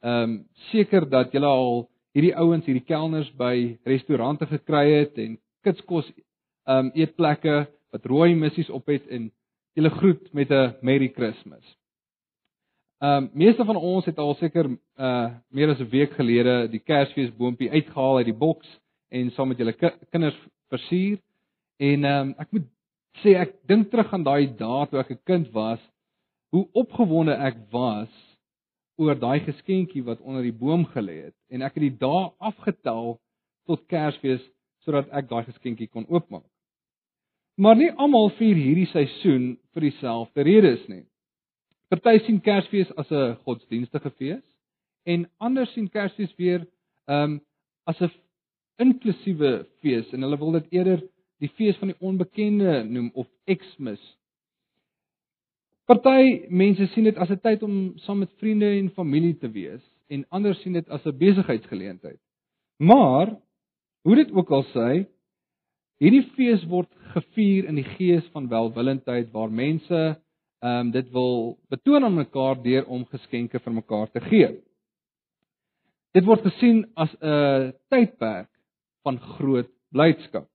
ehm 0.02 0.22
um, 0.22 0.44
seker 0.70 1.08
dat 1.10 1.32
julle 1.32 1.46
al 1.46 1.88
hierdie 2.14 2.34
ouens, 2.36 2.66
hierdie 2.66 2.86
kelners 2.86 3.30
by 3.38 3.78
restaurante 3.86 4.46
gekry 4.46 4.86
het 4.92 5.18
en 5.18 5.38
kitskos 5.66 6.06
ehm 6.68 6.88
um, 6.88 6.92
eetplekke 6.94 7.66
wat 7.92 8.06
rooi 8.06 8.34
missies 8.34 8.70
op 8.70 8.86
het 8.92 9.06
en 9.08 9.30
julle 9.74 9.90
groet 9.90 10.32
met 10.32 10.50
'n 10.50 10.74
Merry 10.82 11.08
Christmas. 11.14 11.64
Ehm 13.00 13.24
um, 13.24 13.30
meeste 13.32 13.64
van 13.64 13.76
ons 13.76 14.04
het 14.04 14.18
al 14.18 14.34
seker 14.34 14.70
uh 14.98 15.30
meer 15.50 15.70
as 15.70 15.80
'n 15.80 15.90
week 15.90 16.12
gelede 16.12 16.68
die 16.68 16.80
Kersfees 16.80 17.36
boontjie 17.36 17.70
uitgehaal 17.70 18.16
uit 18.16 18.26
die 18.26 18.40
boks 18.44 18.80
en 19.08 19.30
saam 19.30 19.48
met 19.48 19.58
julle 19.58 19.72
ki 19.72 19.90
kinders 20.10 20.38
versier. 20.68 21.18
En 21.78 22.04
ehm 22.04 22.28
um, 22.28 22.34
ek 22.38 22.52
moet 22.52 22.66
sê 23.22 23.34
ek 23.34 23.54
dink 23.66 23.90
terug 23.90 24.12
aan 24.12 24.24
daai 24.24 24.46
dae 24.56 24.86
toe 24.86 25.00
ek 25.00 25.10
'n 25.10 25.20
kind 25.24 25.50
was, 25.52 25.80
hoe 26.50 26.68
opgewonde 26.72 27.32
ek 27.32 27.56
was 27.70 28.27
oor 28.98 29.18
daai 29.18 29.40
geskenkie 29.46 30.02
wat 30.04 30.20
onder 30.20 30.42
die 30.42 30.54
boom 30.54 30.84
gelê 30.94 31.22
het 31.28 31.36
en 31.54 31.62
ek 31.62 31.78
het 31.78 31.86
die 31.86 31.98
dae 32.00 32.28
afgetel 32.50 33.18
tot 33.70 33.86
Kersfees 33.90 34.42
sodat 34.84 35.10
ek 35.14 35.28
daai 35.30 35.44
geskenkie 35.46 35.88
kon 35.92 36.06
oopmaak. 36.08 36.46
Maar 37.58 37.76
nie 37.76 37.90
almal 37.90 38.30
vier 38.38 38.56
hierdie 38.58 38.88
seisoen 38.92 39.56
vir 39.74 39.88
dieselfde 39.88 40.44
redes 40.46 40.84
nie. 40.88 41.04
Party 41.90 42.18
sien 42.24 42.40
Kersfees 42.44 42.90
as 43.00 43.10
'n 43.10 43.36
godsdienstige 43.44 44.10
fees 44.18 44.44
en 45.06 45.28
ander 45.38 45.66
sien 45.66 45.88
Kersfees 45.88 46.34
weer 46.36 46.66
ehm 47.08 47.38
um, 47.38 47.40
as 47.86 48.00
'n 48.00 48.10
inklusiewe 48.78 49.66
fees 49.80 50.12
en 50.12 50.22
hulle 50.22 50.38
wil 50.38 50.52
dit 50.52 50.66
eerder 50.72 51.02
die 51.38 51.50
fees 51.58 51.76
van 51.76 51.88
die 51.88 52.00
onbekende 52.00 52.84
noem 52.84 53.10
of 53.14 53.26
Xmas. 53.46 54.17
Party 55.88 56.44
mense 56.52 56.84
sien 56.92 57.06
dit 57.08 57.16
as 57.16 57.30
'n 57.32 57.40
tyd 57.40 57.62
om 57.64 57.76
saam 58.04 58.18
met 58.20 58.32
vriende 58.40 58.68
en 58.78 58.90
familie 58.90 59.36
te 59.40 59.48
wees 59.48 59.80
en 60.12 60.26
ander 60.28 60.54
sien 60.54 60.72
dit 60.72 60.88
as 60.88 61.06
'n 61.06 61.16
besigheidsgeleentheid. 61.16 62.20
Maar 62.76 63.36
hoe 64.02 64.16
dit 64.16 64.30
ook 64.32 64.50
al 64.50 64.64
sê, 64.74 65.06
hierdie 65.98 66.26
fees 66.36 66.64
word 66.68 66.90
gevier 67.14 67.64
in 67.64 67.74
die 67.74 67.88
gees 67.96 68.26
van 68.34 68.48
welwillendheid 68.48 69.32
waar 69.32 69.50
mense 69.50 70.20
ehm 70.60 70.86
um, 70.86 70.90
dit 70.90 71.10
wil 71.10 71.58
betoon 71.70 72.04
aan 72.04 72.14
mekaar 72.14 72.62
deur 72.62 72.86
om 72.86 73.06
geskenke 73.06 73.58
vir 73.58 73.72
mekaar 73.72 74.10
te 74.10 74.20
gee. 74.20 74.48
Dit 76.12 76.24
word 76.24 76.42
gesien 76.42 76.84
as 76.96 77.16
'n 77.22 77.72
tydperk 77.88 78.50
van 79.04 79.18
groot 79.18 79.70
blydskap. 79.90 80.48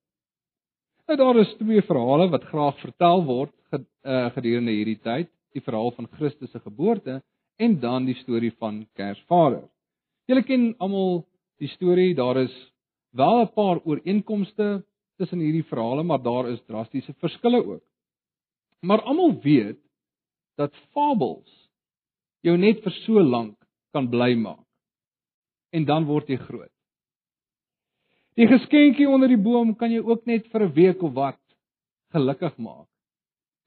Nou 1.07 1.17
daar 1.19 1.36
is 1.41 1.55
twee 1.60 1.81
verhale 1.83 2.29
wat 2.31 2.45
graag 2.48 2.77
vertel 2.79 3.24
word 3.27 3.53
eh, 3.75 4.29
gedurende 4.36 4.72
hierdie 4.72 5.00
tyd, 5.03 5.29
die 5.51 5.62
verhaal 5.62 5.91
van 5.98 6.07
Christus 6.15 6.51
se 6.51 6.62
geboorte 6.63 7.19
en 7.60 7.79
dan 7.79 8.07
die 8.07 8.15
storie 8.22 8.53
van 8.55 8.86
Kersvader. 8.95 9.65
Julle 10.31 10.43
ken 10.48 10.72
almal 10.79 11.25
die 11.60 11.67
storie, 11.75 12.13
daar 12.15 12.39
is 12.45 12.53
wel 13.12 13.41
'n 13.41 13.51
paar 13.53 13.81
ooreenkomste 13.83 14.86
tussen 15.17 15.39
hierdie 15.39 15.67
verhale, 15.67 16.03
maar 16.03 16.22
daar 16.24 16.50
is 16.50 16.63
drastiese 16.67 17.13
verskille 17.19 17.65
ook. 17.65 17.83
Maar 18.81 19.01
almal 19.01 19.39
weet 19.41 19.79
dat 20.55 20.75
fabels 20.93 21.69
jou 22.41 22.57
net 22.57 22.81
vir 22.83 22.91
so 22.91 23.22
lank 23.22 23.57
kan 23.91 24.10
bly 24.10 24.33
maak. 24.36 24.65
En 25.72 25.86
dan 25.86 26.05
word 26.05 26.27
jy 26.27 26.38
groot. 26.38 26.72
Die 28.35 28.47
geskenkie 28.49 29.05
onder 29.09 29.29
die 29.29 29.37
boom 29.37 29.75
kan 29.77 29.91
jy 29.93 30.01
ook 30.01 30.25
net 30.25 30.47
vir 30.51 30.63
'n 30.65 30.73
week 30.73 31.03
of 31.03 31.13
wat 31.13 31.39
gelukkig 32.13 32.57
maak. 32.57 32.89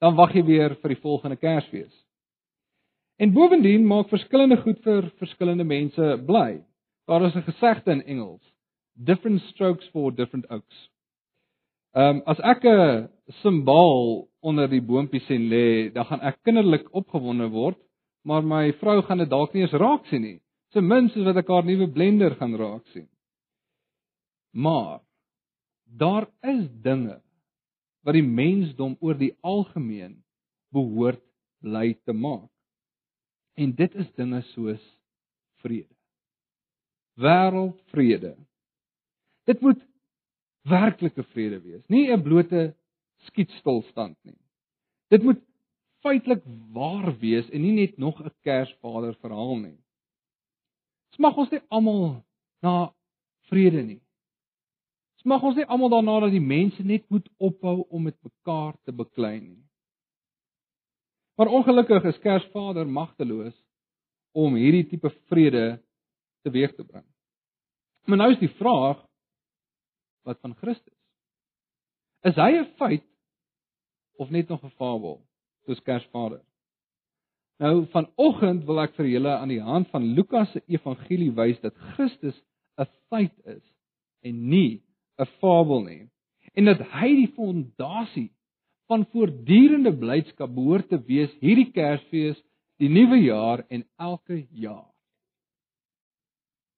Dan 0.01 0.15
wag 0.15 0.33
jy 0.35 0.43
weer 0.43 0.75
vir 0.75 0.89
die 0.89 1.01
volgende 1.01 1.35
Kersfees. 1.35 1.93
En 3.17 3.33
bovendien 3.33 3.85
maak 3.85 4.09
verskillende 4.09 4.57
goed 4.61 4.83
vir 4.83 5.09
verskillende 5.17 5.63
mense 5.63 6.23
bly. 6.25 6.63
Daar 7.07 7.25
is 7.25 7.35
'n 7.35 7.41
gesegde 7.41 7.91
in 7.91 8.03
Engels: 8.05 8.43
different 8.93 9.41
strokes 9.41 9.87
for 9.89 10.11
different 10.11 10.49
oaks. 10.49 10.89
Ehm 11.95 12.17
um, 12.17 12.21
as 12.25 12.39
ek 12.39 12.63
'n 12.63 13.09
simbaal 13.41 14.27
onder 14.41 14.67
die 14.69 14.81
boontjie 14.81 15.21
sien 15.21 15.49
lê, 15.49 15.93
dan 15.93 16.05
gaan 16.05 16.21
ek 16.21 16.43
kinderlik 16.43 16.93
opgewonde 16.93 17.49
word, 17.49 17.77
maar 18.23 18.43
my 18.43 18.73
vrou 18.73 19.01
gaan 19.01 19.17
dit 19.17 19.29
dalk 19.29 19.53
nie 19.53 19.61
eens 19.61 19.71
raak 19.71 20.05
sien 20.05 20.21
nie. 20.21 20.39
Ten 20.71 20.87
minste 20.87 21.23
wat 21.23 21.37
ek 21.37 21.47
haar 21.47 21.65
nuwe 21.65 21.87
blender 21.87 22.35
gaan 22.35 22.55
raak 22.55 22.85
sien. 22.87 23.07
Maar 24.57 25.01
daar 25.83 26.25
is 26.41 26.65
dinge 26.81 27.21
wat 28.01 28.15
die 28.17 28.25
mensdom 28.25 28.95
oor 29.03 29.17
die 29.19 29.35
algemeen 29.45 30.15
behoort 30.73 31.21
bly 31.61 31.91
te 32.07 32.13
maak. 32.13 32.49
En 33.53 33.73
dit 33.77 33.97
is 34.01 34.07
dinge 34.17 34.41
soos 34.53 34.81
vrede. 35.61 35.93
Wêreldvrede. 37.21 38.33
Dit 39.49 39.61
moet 39.61 39.81
werklike 40.67 41.23
vrede 41.33 41.61
wees, 41.61 41.83
nie 41.87 42.09
'n 42.11 42.23
blote 42.23 42.75
skietstilstand 43.29 44.17
nie. 44.23 44.39
Dit 45.09 45.23
moet 45.23 45.41
feitelik 46.01 46.43
waar 46.73 47.13
wees 47.19 47.49
en 47.49 47.61
nie 47.61 47.73
net 47.73 47.97
nog 47.97 48.19
'n 48.21 48.33
Kersvader 48.41 49.15
verhaal 49.21 49.55
nie. 49.57 49.79
Smag 51.15 51.37
ons 51.37 51.51
nie 51.51 51.61
almal 51.69 52.25
na 52.61 52.93
vrede 53.49 53.83
nie. 53.83 54.01
Smag 55.27 55.43
ons 55.43 55.57
nie 55.59 55.65
almal 55.67 55.89
daarna 55.91 56.13
dat 56.23 56.31
die 56.31 56.39
mense 56.39 56.79
net 56.87 57.03
moet 57.11 57.25
ophou 57.43 57.81
om 57.91 58.05
met 58.07 58.15
mekaar 58.23 58.77
te 58.87 58.93
beklei 58.95 59.41
nie. 59.41 59.59
Maar 61.35 61.51
ongelukkig 61.57 62.07
is 62.13 62.21
Kersvader 62.23 62.87
magteloos 62.87 63.57
om 64.31 64.55
hierdie 64.55 64.85
tipe 64.87 65.11
vrede 65.27 65.81
teweeg 66.47 66.77
te 66.77 66.87
bring. 66.87 67.03
Maar 68.07 68.21
nou 68.21 68.29
is 68.37 68.39
die 68.39 68.53
vraag 68.55 69.03
wat 70.23 70.39
van 70.39 70.55
Christus? 70.63 70.95
Is 72.23 72.39
hy 72.39 72.63
'n 72.63 72.71
feit 72.79 73.03
of 74.15 74.31
net 74.31 74.47
nog 74.47 74.63
'n 74.63 74.77
fabel 74.79 75.19
soos 75.65 75.83
Kersvader? 75.83 76.41
Nou 77.59 77.85
vanoggend 77.91 78.63
wil 78.63 78.79
ek 78.79 78.95
vir 78.95 79.11
julle 79.11 79.35
aan 79.35 79.51
die 79.51 79.61
hand 79.61 79.91
van 79.91 80.07
Lukas 80.15 80.51
se 80.51 80.63
evangelie 80.67 81.31
wys 81.35 81.59
dat 81.59 81.75
Christus 81.75 82.43
'n 82.79 82.87
feit 83.09 83.35
is 83.43 83.63
en 84.23 84.47
nie 84.47 84.86
'n 85.19 85.25
fabel 85.39 85.83
nie. 85.83 86.09
En 86.55 86.65
dat 86.65 86.81
hy 86.81 87.07
die 87.15 87.33
fondasie 87.35 88.31
van 88.87 89.05
voortdurende 89.11 89.93
blydskap 89.97 90.53
behoort 90.55 90.89
te 90.89 90.99
wees 91.07 91.31
hierdie 91.39 91.71
Kersfees, 91.71 92.37
die 92.79 92.89
nuwe 92.89 93.17
jaar 93.17 93.65
en 93.69 93.83
elke 93.97 94.47
jaar. 94.51 94.87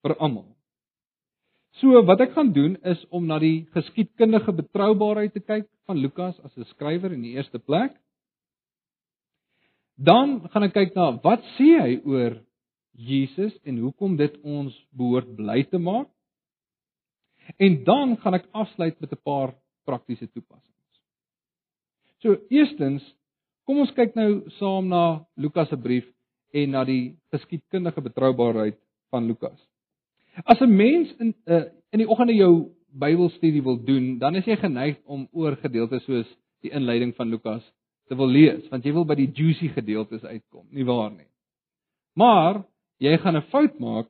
vir 0.04 0.16
almal. 0.24 0.48
So 1.80 2.02
wat 2.08 2.22
ek 2.24 2.34
gaan 2.36 2.52
doen 2.56 2.76
is 2.88 3.02
om 3.16 3.28
na 3.30 3.40
die 3.40 3.68
geskiedkundige 3.76 4.54
betroubaarheid 4.58 5.36
te 5.36 5.44
kyk 5.44 5.68
van 5.88 6.00
Lukas 6.02 6.40
as 6.44 6.56
'n 6.58 6.68
skrywer 6.74 7.14
in 7.14 7.24
die 7.24 7.36
eerste 7.36 7.60
plek. 7.60 7.96
Dan 9.98 10.50
gaan 10.50 10.64
ek 10.64 10.74
kyk 10.74 10.96
na 10.96 11.12
wat 11.24 11.44
sê 11.58 11.80
hy 11.80 12.02
oor 12.06 12.40
Jesus 12.94 13.54
en 13.64 13.78
hoekom 13.78 14.16
dit 14.18 14.36
ons 14.44 14.74
behoort 14.92 15.36
bly 15.36 15.64
te 15.64 15.78
maak. 15.78 16.08
En 17.58 17.84
dan 17.84 18.18
gaan 18.18 18.34
ek 18.34 18.48
afsluit 18.52 19.00
met 19.00 19.12
'n 19.12 19.22
paar 19.24 19.56
praktiese 19.86 20.30
toepassings. 20.32 21.02
So 22.22 22.38
eerstens, 22.50 23.16
kom 23.64 23.80
ons 23.80 23.94
kyk 23.94 24.16
nou 24.16 24.50
saam 24.60 24.88
na 24.88 25.26
Lukas 25.36 25.70
se 25.70 25.78
brief 25.78 26.06
en 26.52 26.70
na 26.70 26.84
die 26.84 27.18
geskiedkundige 27.32 28.02
betroubaarheid 28.02 28.78
van 29.10 29.26
Lukas. 29.26 29.68
As 30.46 30.60
'n 30.62 30.76
mens 30.76 31.14
in 31.20 31.36
uh, 31.46 31.64
in 31.92 32.00
die 32.00 32.10
oggende 32.10 32.34
jou 32.34 32.72
Bybelstudie 32.92 33.64
wil 33.64 33.84
doen, 33.84 34.18
dan 34.18 34.36
is 34.36 34.46
jy 34.46 34.56
geneig 34.56 34.98
om 35.06 35.28
oor 35.32 35.56
gedeeltes 35.56 36.04
soos 36.04 36.38
die 36.62 36.72
inleiding 36.72 37.16
van 37.16 37.30
Lukas 37.30 37.64
te 38.08 38.16
wil 38.16 38.28
lees, 38.28 38.68
want 38.70 38.84
jy 38.84 38.94
wil 38.94 39.06
by 39.06 39.16
die 39.16 39.30
juicy 39.30 39.70
gedeeltes 39.70 40.24
uitkom, 40.24 40.66
nie 40.72 40.86
waar 40.86 41.12
nie? 41.12 41.28
Maar 42.18 42.64
jy 42.98 43.18
gaan 43.18 43.38
'n 43.38 43.50
fout 43.52 43.80
maak 43.80 44.10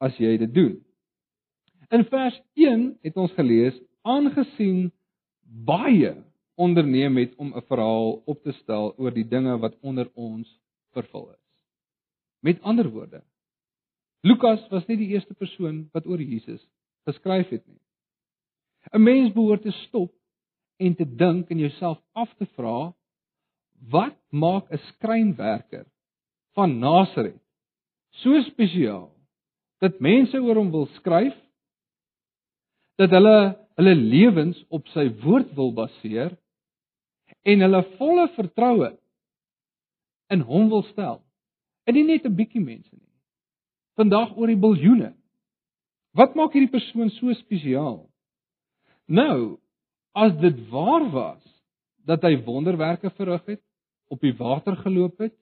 as 0.00 0.16
jy 0.18 0.36
dit 0.38 0.54
doen. 0.54 0.83
In 1.90 2.04
vers 2.04 2.40
1 2.54 2.98
het 3.02 3.16
ons 3.16 3.32
gelees 3.32 3.76
aangesien 4.02 4.92
baie 5.42 6.14
onderneem 6.54 7.16
het 7.16 7.34
om 7.36 7.52
'n 7.54 7.66
verhaal 7.68 8.22
op 8.24 8.42
te 8.42 8.52
stel 8.52 8.94
oor 8.96 9.10
die 9.10 9.28
dinge 9.28 9.58
wat 9.58 9.76
onder 9.80 10.10
ons 10.14 10.48
vervul 10.92 11.30
is. 11.30 11.44
Met 12.40 12.62
ander 12.62 12.90
woorde, 12.90 13.22
Lukas 14.20 14.68
was 14.70 14.86
nie 14.86 14.96
die 14.96 15.12
eerste 15.12 15.34
persoon 15.34 15.88
wat 15.92 16.06
oor 16.06 16.20
Jesus 16.20 16.62
geskryf 17.04 17.48
het 17.48 17.66
nie. 17.66 17.80
'n 18.92 19.02
Mens 19.02 19.32
behoort 19.32 19.62
te 19.62 19.70
stop 19.70 20.12
en 20.76 20.94
te 20.94 21.04
dink 21.04 21.50
en 21.50 21.58
jouself 21.58 22.00
af 22.12 22.34
te 22.34 22.46
vra 22.46 22.94
wat 23.90 24.16
maak 24.30 24.70
'n 24.70 24.78
skrynwerker 24.78 25.86
van 26.54 26.78
Nasaret 26.78 27.42
so 28.10 28.42
spesiaal 28.42 29.10
dat 29.78 30.00
mense 30.00 30.38
oor 30.38 30.56
hom 30.56 30.70
wil 30.70 30.86
skryf 30.86 31.34
dat 33.00 33.10
hulle 33.10 33.38
hulle 33.74 33.94
lewens 33.98 34.58
op 34.70 34.86
sy 34.94 35.08
woord 35.24 35.50
wil 35.58 35.72
baseer 35.74 36.36
en 37.42 37.64
hulle 37.64 37.80
volle 37.98 38.28
vertroue 38.36 38.92
in 40.32 40.44
hom 40.46 40.68
wil 40.70 40.84
stel. 40.92 41.18
En 41.84 41.94
nie 41.94 42.04
net 42.06 42.24
'n 42.24 42.36
bietjie 42.36 42.62
mense 42.62 42.94
nie. 42.94 43.12
Vandag 43.98 44.36
oor 44.36 44.46
die 44.46 44.60
biljoene. 44.66 45.12
Wat 46.14 46.34
maak 46.34 46.52
hierdie 46.52 46.70
persoon 46.70 47.10
so 47.10 47.32
spesiaal? 47.32 48.08
Nou, 49.06 49.58
as 50.14 50.32
dit 50.40 50.68
waar 50.70 51.10
was 51.10 51.42
dat 52.06 52.22
hy 52.22 52.36
wonderwerke 52.44 53.10
verrig 53.10 53.44
het, 53.46 53.62
op 54.08 54.20
die 54.20 54.34
water 54.36 54.76
geloop 54.76 55.18
het, 55.18 55.34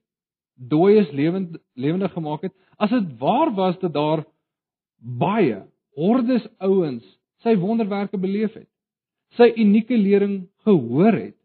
dooies 0.57 1.11
lewend 1.11 1.59
lewendig 1.75 2.13
gemaak 2.13 2.43
het, 2.43 2.55
as 2.79 2.91
dit 2.91 3.19
waar 3.19 3.55
was 3.55 3.79
dat 3.79 3.93
daar 3.93 4.25
baie 4.97 5.67
hordes 5.95 6.47
ouens 6.59 7.05
sy 7.43 7.55
wonderwerke 7.61 8.19
beleef 8.21 8.55
het. 8.55 8.69
Sy 9.37 9.53
unieke 9.57 9.97
lering 9.97 10.43
gehoor 10.67 11.17
het. 11.17 11.39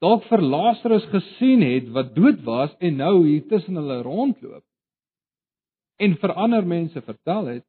Dalk 0.00 0.24
vir 0.30 0.42
Lazarus 0.44 1.04
gesien 1.12 1.62
het 1.64 1.90
wat 1.92 2.14
dood 2.16 2.40
was 2.46 2.72
en 2.80 3.00
nou 3.00 3.26
hier 3.26 3.44
tussen 3.48 3.76
hulle 3.76 4.00
rondloop. 4.04 4.64
En 6.00 6.16
vir 6.16 6.32
ander 6.32 6.64
mense 6.64 7.02
vertel 7.04 7.50
het. 7.56 7.66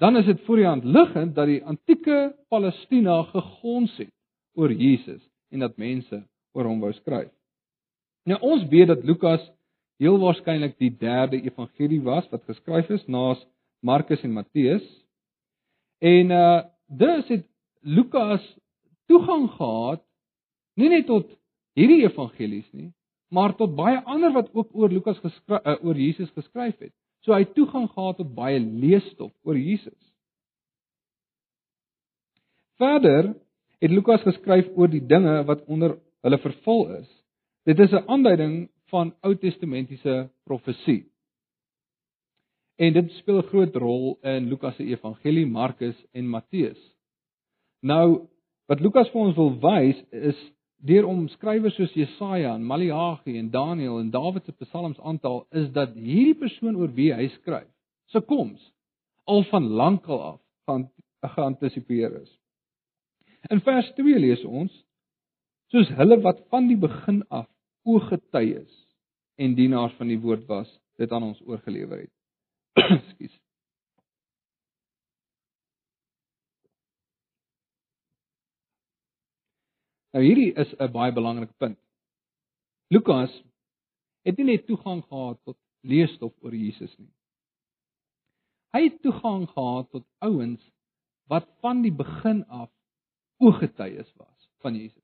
Dan 0.00 0.18
is 0.20 0.26
dit 0.26 0.40
voor 0.44 0.60
die 0.60 0.66
hand 0.66 0.84
liggend 0.84 1.34
dat 1.34 1.48
die 1.48 1.62
antieke 1.64 2.34
Palestina 2.52 3.22
gegons 3.30 3.94
het 3.96 4.12
oor 4.58 4.72
Jesus 4.72 5.22
en 5.50 5.64
dat 5.64 5.78
mense 5.78 6.20
oor 6.52 6.68
hom 6.68 6.82
wou 6.82 6.92
skryf. 6.92 7.30
Nou 8.28 8.40
ons 8.42 8.66
weet 8.68 8.90
dat 8.90 9.04
Lukas 9.04 9.44
heel 10.02 10.18
waarskynlik 10.18 10.76
die 10.82 10.90
derde 10.98 11.40
evangelie 11.40 12.02
was 12.02 12.26
wat 12.32 12.44
geskryf 12.48 12.90
is 12.90 13.06
naas 13.06 13.40
Markus 13.84 14.22
en 14.26 14.34
Matteus 14.34 14.84
En 16.04 16.30
uh 16.30 16.62
dus 16.86 17.28
het 17.28 17.46
Lukas 17.80 18.42
toegang 19.06 19.50
gehad 19.50 20.02
nie 20.74 20.88
net 20.92 21.06
tot 21.08 21.30
hierdie 21.74 22.04
evangelies 22.04 22.66
nie, 22.72 22.90
maar 23.32 23.54
tot 23.56 23.72
baie 23.74 24.02
ander 24.04 24.34
wat 24.34 24.50
ook 24.52 24.74
oor 24.76 24.92
Lukas 24.92 25.18
geskryf 25.22 25.64
uh, 25.64 25.78
oor 25.80 25.96
Jesus 25.96 26.30
geskryf 26.36 26.76
het. 26.78 26.92
So 27.24 27.32
hy 27.32 27.46
het 27.46 27.54
toegang 27.56 27.88
gehad 27.90 28.20
tot 28.20 28.34
baie 28.36 28.60
leesstof 28.60 29.32
oor 29.42 29.56
Jesus. 29.58 29.96
Verder 32.76 33.32
het 33.80 33.90
Lukas 33.90 34.22
geskryf 34.28 34.68
oor 34.76 34.92
die 34.92 35.02
dinge 35.08 35.40
wat 35.48 35.64
onder 35.64 35.96
hulle 36.24 36.40
vervul 36.44 36.86
is. 37.00 37.08
Dit 37.64 37.80
is 37.80 37.92
'n 37.92 38.04
aanduiding 38.06 38.68
van 38.92 39.14
Ou 39.20 39.34
Testamentiese 39.36 40.30
profesie. 40.44 41.13
En 42.76 42.92
dit 42.92 43.10
speel 43.10 43.38
'n 43.38 43.48
groot 43.52 43.76
rol 43.76 44.18
in 44.22 44.48
Lukas 44.48 44.76
se 44.76 44.84
evangelie, 44.84 45.46
Markus 45.46 46.04
en 46.12 46.28
Matteus. 46.28 46.80
Nou, 47.80 48.28
wat 48.66 48.80
Lukas 48.80 49.10
vir 49.10 49.20
ons 49.20 49.36
wil 49.36 49.52
wys 49.60 50.04
is 50.10 50.38
deur 50.84 51.06
om 51.08 51.28
skrywers 51.28 51.74
soos 51.74 51.92
Jesaja 51.96 52.54
en 52.54 52.66
Maleagi 52.66 53.38
en 53.38 53.50
Daniël 53.50 53.98
en 54.00 54.10
Dawid 54.10 54.44
se 54.44 54.52
psalms 54.64 55.00
aantal 55.00 55.46
is 55.50 55.70
dat 55.72 55.94
hierdie 55.94 56.38
persoon 56.38 56.76
oor 56.76 56.92
wie 56.96 57.12
hy 57.14 57.28
skryf, 57.38 57.70
se 58.12 58.20
koms 58.20 58.72
al 59.24 59.44
van 59.52 59.68
lankal 59.80 60.22
af 60.22 60.40
gaan 60.68 60.90
geantisipeer 61.24 62.20
is. 62.20 62.32
In 63.50 63.60
vers 63.64 63.92
2 63.96 64.18
lees 64.20 64.44
ons 64.44 64.72
soos 65.72 65.88
hulle 65.98 66.20
wat 66.24 66.42
van 66.52 66.68
die 66.68 66.80
begin 66.80 67.22
af 67.28 67.48
ooggetuies 67.88 68.72
en 69.40 69.56
dienaars 69.56 69.96
van 69.98 70.12
die 70.12 70.20
woord 70.20 70.44
was, 70.48 70.68
dit 71.00 71.12
aan 71.12 71.30
ons 71.32 71.40
oorgelewer 71.48 72.04
het. 72.04 72.13
Ekskuus. 72.74 73.34
Nou 80.14 80.22
hierdie 80.22 80.52
is 80.54 80.74
'n 80.78 80.92
baie 80.94 81.12
belangrike 81.12 81.54
punt. 81.58 81.78
Lukas 82.90 83.32
het 84.24 84.36
nie 84.38 84.46
net 84.46 84.66
toegang 84.66 85.02
gehad 85.02 85.40
tot 85.44 85.58
leesstof 85.82 86.32
oor 86.42 86.54
Jesus 86.54 86.92
nie. 86.98 87.10
Hy 88.74 88.84
het 88.88 89.02
toegang 89.02 89.48
gehad 89.50 89.90
tot 89.90 90.06
ouens 90.18 90.62
wat 91.30 91.48
van 91.60 91.82
die 91.82 91.92
begin 91.92 92.44
af 92.46 92.70
ooggetuies 93.38 94.10
was 94.16 94.48
van 94.62 94.74
Jesus. 94.74 95.02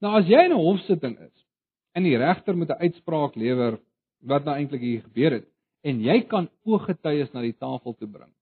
Nou 0.00 0.14
as 0.18 0.26
jy 0.26 0.44
in 0.44 0.52
'n 0.52 0.64
hofsitting 0.66 1.18
is 1.18 1.46
en 1.94 2.02
die 2.02 2.16
regter 2.16 2.56
moet 2.56 2.70
'n 2.70 2.82
uitspraak 2.82 3.34
lewer 3.36 3.80
wat 4.20 4.44
nou 4.44 4.56
eintlik 4.56 4.80
hier 4.80 5.02
gebeur 5.02 5.32
het 5.32 5.51
en 5.82 6.02
jy 6.02 6.20
kan 6.30 6.48
ooggetuies 6.64 7.32
na 7.34 7.42
die 7.42 7.56
tafel 7.58 7.96
toe 7.98 8.08
bring, 8.08 8.32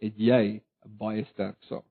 het 0.00 0.16
jy 0.16 0.60
'n 0.60 0.96
baie 0.98 1.24
sterk 1.32 1.56
saak. 1.68 1.84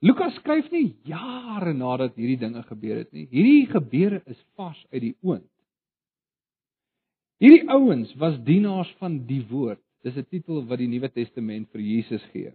Lukas 0.00 0.34
skryf 0.38 0.70
nie 0.70 0.94
jare 1.04 1.72
nadat 1.74 2.14
hierdie 2.14 2.38
dinge 2.38 2.62
gebeur 2.62 3.00
het 3.02 3.12
nie. 3.12 3.26
Hierdie 3.32 3.66
gebeure 3.66 4.22
is 4.26 4.38
vars 4.54 4.78
uit 4.92 5.02
die 5.02 5.16
oond. 5.22 5.50
Hierdie 7.42 7.66
ouens 7.70 8.14
was 8.18 8.38
dienaars 8.46 8.90
van 8.98 9.26
die 9.26 9.42
woord. 9.50 9.82
Dis 10.02 10.16
'n 10.16 10.26
titel 10.30 10.64
wat 10.66 10.78
die 10.78 10.88
Nuwe 10.88 11.08
Testament 11.08 11.70
vir 11.70 11.80
Jesus 11.80 12.22
gee. 12.32 12.52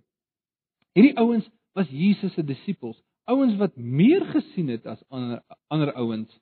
Hierdie 0.95 1.17
ouens 1.17 1.49
was 1.75 1.89
Jesus 1.89 2.33
se 2.33 2.43
disippels, 2.43 3.01
ouens 3.25 3.57
wat 3.57 3.75
meer 3.75 4.25
gesien 4.25 4.69
het 4.69 4.85
as 4.85 5.03
ander 5.09 5.41
ander 5.67 5.93
ouens 5.93 6.39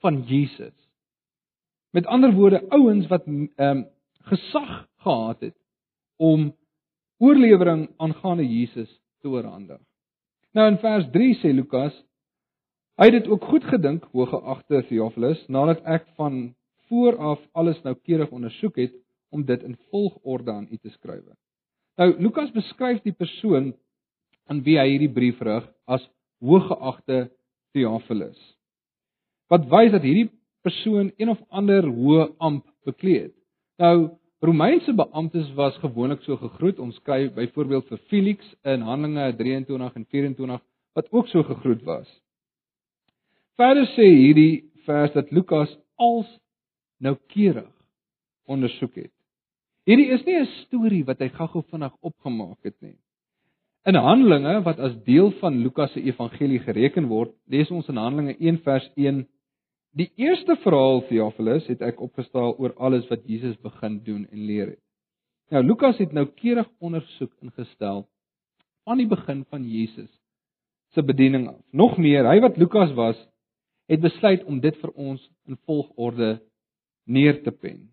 van 0.00 0.22
Jesus. 0.26 0.87
Met 1.90 2.06
ander 2.06 2.32
woorde, 2.34 2.64
ouens 2.68 3.06
wat 3.06 3.24
ehm 3.26 3.54
um, 3.56 3.86
gesag 4.28 4.88
gehad 5.00 5.40
het 5.40 5.56
om 6.16 6.52
oorlewering 7.18 7.88
aangaande 7.96 8.44
Jesus 8.48 9.00
te 9.20 9.28
oorhandig. 9.28 9.80
Nou 10.52 10.66
in 10.70 10.78
vers 10.78 11.06
3 11.12 11.34
sê 11.40 11.52
Lukas, 11.54 11.94
hy 12.98 13.08
het 13.08 13.22
dit 13.22 13.28
ook 13.30 13.44
goed 13.44 13.64
gedink, 13.64 14.04
hoëgeagte 14.12 14.82
Theophilus, 14.88 15.40
nadat 15.48 15.80
ek 15.86 16.06
van 16.18 16.54
vooraf 16.88 17.40
alles 17.52 17.80
noukeurig 17.84 18.30
ondersoek 18.30 18.76
het 18.76 18.94
om 19.30 19.44
dit 19.44 19.62
in 19.62 19.76
volgorde 19.90 20.52
aan 20.52 20.68
u 20.70 20.76
te 20.76 20.90
skryf. 20.90 21.24
Nou 21.96 22.14
Lukas 22.20 22.52
beskryf 22.54 23.02
die 23.02 23.12
persoon 23.12 23.72
aan 24.48 24.62
wie 24.64 24.78
hy 24.80 24.86
hierdie 24.94 25.12
brief 25.12 25.40
rig 25.44 25.66
as 25.86 26.04
hoëgeagte 26.44 27.28
Theophilus. 27.76 28.38
Wat 29.52 29.66
wys 29.68 29.92
dat 29.92 30.04
hierdie 30.06 30.30
persoon 30.62 31.12
een 31.16 31.28
of 31.28 31.40
ander 31.48 31.86
hoë 31.86 32.28
amp 32.38 32.64
bekleed 32.84 33.22
het. 33.22 33.36
Nou 33.78 34.18
Romeinse 34.40 34.92
beamptes 34.94 35.50
was 35.54 35.76
gewoonlik 35.82 36.22
so 36.22 36.36
gegroet. 36.38 36.78
Ons 36.78 36.94
skryf 37.00 37.32
byvoorbeeld 37.34 37.88
vir 37.90 37.98
Felix 38.06 38.52
in 38.62 38.84
Handelinge 38.86 39.32
23 39.36 39.94
en 39.94 40.04
24 40.06 40.60
wat 40.94 41.10
ook 41.10 41.26
so 41.26 41.42
gegroet 41.42 41.82
was. 41.82 42.06
Verder 43.58 43.88
sê 43.96 44.06
hierdie 44.06 44.70
vers 44.86 45.12
dat 45.12 45.32
Lukas 45.34 45.72
als 45.98 46.30
noukeurig 47.02 47.74
ondersoek 48.46 48.94
het. 48.94 49.12
Hierdie 49.88 50.10
is 50.14 50.24
nie 50.24 50.38
'n 50.38 50.46
storie 50.64 51.04
wat 51.04 51.18
hy 51.18 51.28
gou-gou 51.28 51.62
vinnig 51.70 51.94
opgemaak 52.00 52.58
het 52.62 52.76
nie. 52.80 52.96
In 53.86 53.94
Handelinge 53.94 54.62
wat 54.62 54.78
as 54.78 54.94
deel 55.04 55.30
van 55.40 55.58
Lukas 55.62 55.92
se 55.92 56.02
evangelie 56.02 56.58
gereken 56.58 57.06
word, 57.08 57.34
lees 57.46 57.70
ons 57.70 57.88
in 57.88 57.96
Handelinge 57.96 58.36
1 58.38 58.58
vers 58.62 58.90
1 58.96 59.26
Die 59.96 60.10
eerste 60.20 60.56
verhaal 60.62 61.00
Theophilus 61.08 61.66
het 61.70 61.80
ek 61.82 62.00
opgestel 62.04 62.54
oor 62.60 62.74
alles 62.76 63.06
wat 63.08 63.24
Jesus 63.24 63.56
begin 63.64 64.02
doen 64.04 64.26
en 64.28 64.44
leer 64.44 64.74
het. 64.74 64.82
Nou 65.50 65.62
Lukas 65.64 65.98
het 65.98 66.12
nou 66.12 66.26
keurig 66.36 66.68
ondersoek 66.78 67.32
ingestel 67.42 68.04
van 68.84 69.00
die 69.00 69.08
begin 69.08 69.44
van 69.48 69.64
Jesus 69.64 70.10
se 70.92 71.02
bediening 71.02 71.48
af. 71.48 71.60
Nog 71.72 71.96
meer, 72.00 72.24
hy 72.28 72.40
wat 72.40 72.56
Lukas 72.56 72.92
was, 72.96 73.16
het 73.88 74.00
besluit 74.00 74.44
om 74.44 74.60
dit 74.60 74.76
vir 74.80 74.92
ons 74.96 75.22
in 75.48 75.56
volgorde 75.68 76.38
neer 77.08 77.42
te 77.44 77.52
pen. 77.52 77.88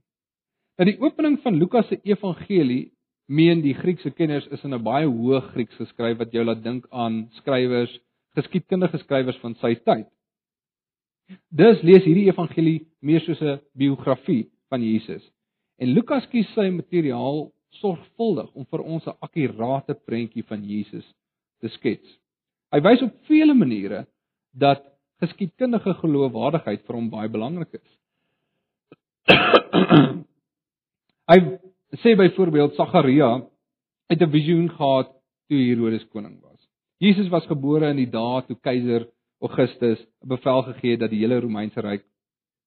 Nou 0.75 0.87
die 0.89 0.99
opening 0.99 1.39
van 1.43 1.55
Lukas 1.59 1.87
se 1.87 1.99
evangelie 2.03 2.91
meen 3.31 3.63
die 3.63 3.73
Griekse 3.75 4.11
kenners 4.11 4.47
is 4.51 4.63
in 4.63 4.73
'n 4.75 4.83
baie 4.83 5.07
hoë 5.07 5.41
Grieks 5.53 5.75
geskryf 5.75 6.17
wat 6.17 6.31
jou 6.31 6.43
laat 6.43 6.63
dink 6.63 6.87
aan 6.91 7.29
skrywers, 7.39 7.99
geskiedkundige 8.35 8.97
skrywers 8.97 9.39
van 9.39 9.55
sy 9.55 9.75
tyd. 9.75 10.07
Dus 11.49 11.81
lees 11.81 12.03
hierdie 12.05 12.27
evangelie 12.29 12.85
meer 13.01 13.21
soos 13.25 13.41
'n 13.41 13.59
biografie 13.73 14.51
van 14.69 14.81
Jesus. 14.81 15.23
En 15.77 15.93
Lukas 15.93 16.27
kies 16.27 16.47
sy 16.53 16.69
materiaal 16.69 17.51
sorgvuldig 17.81 18.51
om 18.53 18.65
vir 18.65 18.81
ons 18.81 19.07
'n 19.07 19.17
akkurate 19.19 19.93
prentjie 20.05 20.43
van 20.43 20.63
Jesus 20.63 21.05
te 21.59 21.67
skets. 21.67 22.19
Hy 22.71 22.81
wys 22.81 23.01
op 23.01 23.13
vele 23.27 23.53
maniere 23.53 24.05
dat 24.53 24.83
geskiedkundige 25.23 25.93
geloofwaardigheid 25.93 26.85
vir 26.85 26.95
hom 26.95 27.09
baie 27.09 27.29
belangrik 27.29 27.73
is. 27.73 27.91
hy 31.31 31.37
sê 32.03 32.15
byvoorbeeld 32.15 32.75
Sagaria 32.75 33.41
het 34.09 34.21
'n 34.21 34.31
visioen 34.31 34.69
gehad 34.69 35.11
toe 35.47 35.57
Herodes 35.57 36.07
koning 36.09 36.41
was. 36.41 36.59
Jesus 36.99 37.29
was 37.29 37.45
gebore 37.45 37.89
in 37.89 37.97
die 37.97 38.11
dae 38.11 38.41
toe 38.47 38.57
keiser 38.61 39.07
Augustus 39.45 39.99
'n 40.23 40.27
bevel 40.27 40.63
gegee 40.71 40.97
dat 40.97 41.09
die 41.09 41.19
hele 41.19 41.39
Romeinse 41.39 41.81
ryk 41.81 42.03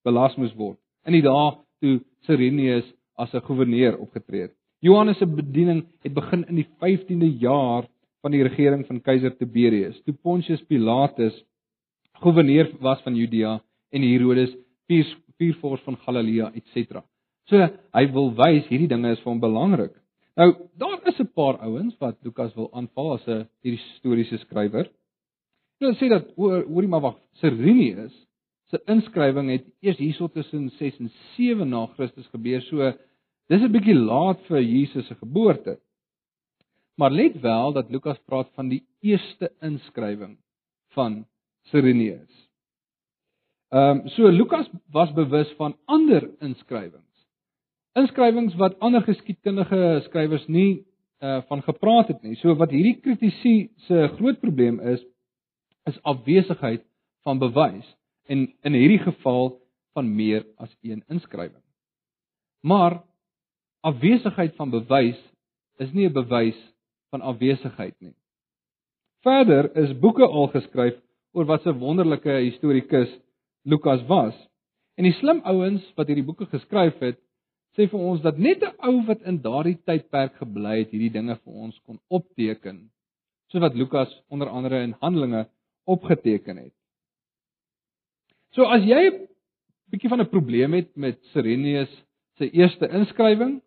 belas 0.05 0.37
moes 0.37 0.55
word. 0.55 0.79
In 1.07 1.13
die 1.13 1.23
dae 1.23 1.57
toe 1.81 2.01
Cyrenius 2.27 2.87
as 3.17 3.35
'n 3.35 3.47
goewerneur 3.47 3.99
opgetree 3.99 4.43
het. 4.43 4.55
Johannes 4.81 5.19
se 5.19 5.27
bediening 5.27 5.87
het 6.03 6.15
begin 6.15 6.45
in 6.49 6.55
die 6.55 6.69
15de 6.79 7.39
jaar 7.39 7.89
van 8.23 8.31
die 8.31 8.43
regering 8.43 8.87
van 8.87 9.01
keiser 9.01 9.37
Tiberius, 9.37 10.01
toe 10.05 10.15
Pontius 10.15 10.63
Pilatus 10.63 11.45
goewerneur 12.23 12.71
was 12.81 13.03
van 13.03 13.15
Judea 13.15 13.61
en 13.91 14.03
Herodes 14.03 14.55
viervors 15.39 15.83
van 15.87 15.97
Galilea 15.97 16.53
etc. 16.55 17.03
So 17.49 17.69
hy 17.95 18.05
wil 18.13 18.33
wys 18.37 18.67
hierdie 18.69 18.91
dinge 18.91 19.13
is 19.15 19.23
vir 19.23 19.33
hom 19.33 19.41
belangrik. 19.43 19.95
Nou 20.39 20.53
daar 20.79 21.01
is 21.11 21.19
'n 21.19 21.33
paar 21.35 21.59
ouens 21.59 21.95
wat 21.99 22.17
Lukas 22.23 22.55
wil 22.55 22.71
aanval 22.73 23.13
as 23.15 23.27
'n 23.27 23.49
historiese 23.63 24.39
skrywer. 24.39 24.91
Hulle 25.79 25.95
sê 25.95 26.09
dat 26.11 26.31
hoorie 26.37 26.89
maar 26.91 27.05
wag, 27.05 27.19
Serenius 27.39 28.15
se 28.69 28.81
inskrywing 28.91 29.49
het 29.53 29.67
eers 29.81 30.01
hierso 30.01 30.29
tussen 30.29 30.69
6 30.77 30.99
en 31.01 31.11
7 31.37 31.69
na 31.69 31.87
Christus 31.97 32.29
gebeur. 32.35 32.61
So 32.69 32.93
dis 33.49 33.63
'n 33.63 33.73
bietjie 33.73 33.95
laat 33.95 34.41
vir 34.49 34.61
Jesus 34.61 35.07
se 35.07 35.15
geboorte. 35.15 35.79
Maar 36.97 37.11
let 37.11 37.41
wel 37.41 37.73
dat 37.73 37.91
Lukas 37.91 38.19
praat 38.27 38.51
van 38.55 38.69
die 38.69 38.85
eerste 39.01 39.53
inskrywing 39.61 40.39
van 40.95 41.27
Serenius. 41.71 42.49
Ehm 43.71 44.01
um, 44.01 44.09
so 44.09 44.29
Lukas 44.29 44.69
was 44.91 45.13
bewus 45.13 45.51
van 45.57 45.77
ander 45.85 46.31
inskrywings. 46.41 47.27
Inskrywings 47.95 48.55
wat 48.55 48.79
ander 48.79 49.03
geskiedkundige 49.03 50.01
skrywers 50.05 50.47
nie 50.47 50.85
uh 51.21 51.43
van 51.49 51.63
gepraat 51.63 52.09
het 52.09 52.23
nie. 52.23 52.37
So 52.37 52.55
wat 52.55 52.71
hierdie 52.71 53.01
kritisie 53.01 53.71
se 53.77 54.09
groot 54.17 54.41
probleem 54.41 54.81
is, 54.81 55.05
is 55.89 56.03
afwesigheid 56.03 56.85
van 57.27 57.41
bewys 57.41 57.87
en 58.29 58.47
in 58.63 58.77
hierdie 58.77 59.03
geval 59.03 59.57
van 59.97 60.15
meer 60.15 60.45
as 60.57 60.73
een 60.85 61.03
inskrywing. 61.09 61.65
Maar 62.61 63.01
afwesigheid 63.81 64.57
van 64.57 64.71
bewys 64.71 65.19
is 65.79 65.93
nie 65.93 66.09
'n 66.09 66.13
bewys 66.13 66.59
van 67.11 67.21
afwesigheid 67.21 67.95
nie. 68.01 68.15
Verder 69.23 69.77
is 69.77 69.99
boeke 69.99 70.27
al 70.27 70.49
geskryf 70.49 70.97
oor 71.33 71.45
wat 71.45 71.67
'n 71.67 71.79
wonderlike 71.79 72.31
historikus 72.31 73.11
Lukas 73.63 74.03
was. 74.07 74.35
En 74.97 75.05
die 75.05 75.13
slim 75.13 75.41
ouens 75.45 75.93
wat 75.97 76.07
hierdie 76.07 76.25
boeke 76.25 76.47
geskryf 76.47 76.99
het, 76.99 77.19
sê 77.77 77.89
vir 77.91 78.01
ons 78.01 78.23
dat 78.23 78.39
net 78.39 78.63
'n 78.63 78.75
ou 78.79 79.05
wat 79.07 79.23
in 79.23 79.41
daardie 79.43 79.79
tydperk 79.85 80.35
gebly 80.37 80.79
het, 80.79 80.91
hierdie 80.91 81.13
dinge 81.13 81.37
vir 81.37 81.53
ons 81.53 81.81
kon 81.87 82.01
opteken. 82.09 82.91
Soos 83.51 83.61
wat 83.61 83.75
Lukas 83.75 84.23
onder 84.29 84.49
andere 84.49 84.83
in 84.83 84.97
Handelinge 85.01 85.49
opgeteken 85.89 86.61
het. 86.63 86.75
So 88.57 88.65
as 88.65 88.85
jy 88.85 89.03
'n 89.09 89.29
bietjie 89.91 90.11
van 90.13 90.21
'n 90.21 90.31
probleem 90.31 90.73
het 90.73 90.97
met 90.97 91.19
Serenius 91.33 91.93
se 92.39 92.51
eerste 92.51 92.89
inskrywing, 92.89 93.61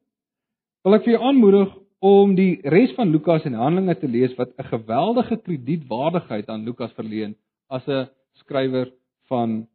wil 0.84 0.96
ek 0.96 1.04
vir 1.04 1.14
jou 1.14 1.24
aanmoedig 1.24 1.78
om 2.00 2.36
die 2.36 2.60
res 2.64 2.94
van 2.98 3.12
Lukas 3.12 3.46
en 3.46 3.54
Handelinge 3.54 3.96
te 4.00 4.08
lees 4.08 4.36
wat 4.38 4.54
'n 4.58 4.64
geweldige 4.64 5.38
kredietwaardigheid 5.38 6.50
aan 6.50 6.64
Lukas 6.64 6.94
verleen 6.94 7.36
as 7.70 7.88
'n 7.88 8.10
skrywer 8.34 8.92
van 9.30 9.68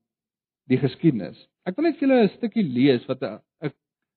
die 0.66 0.78
geskiedenis. 0.78 1.48
Ek 1.66 1.76
wil 1.76 1.84
net 1.84 1.98
vir 1.98 2.08
julle 2.08 2.22
'n 2.22 2.36
stukkie 2.36 2.64
lees 2.64 3.06
wat 3.06 3.22
'n 3.22 3.40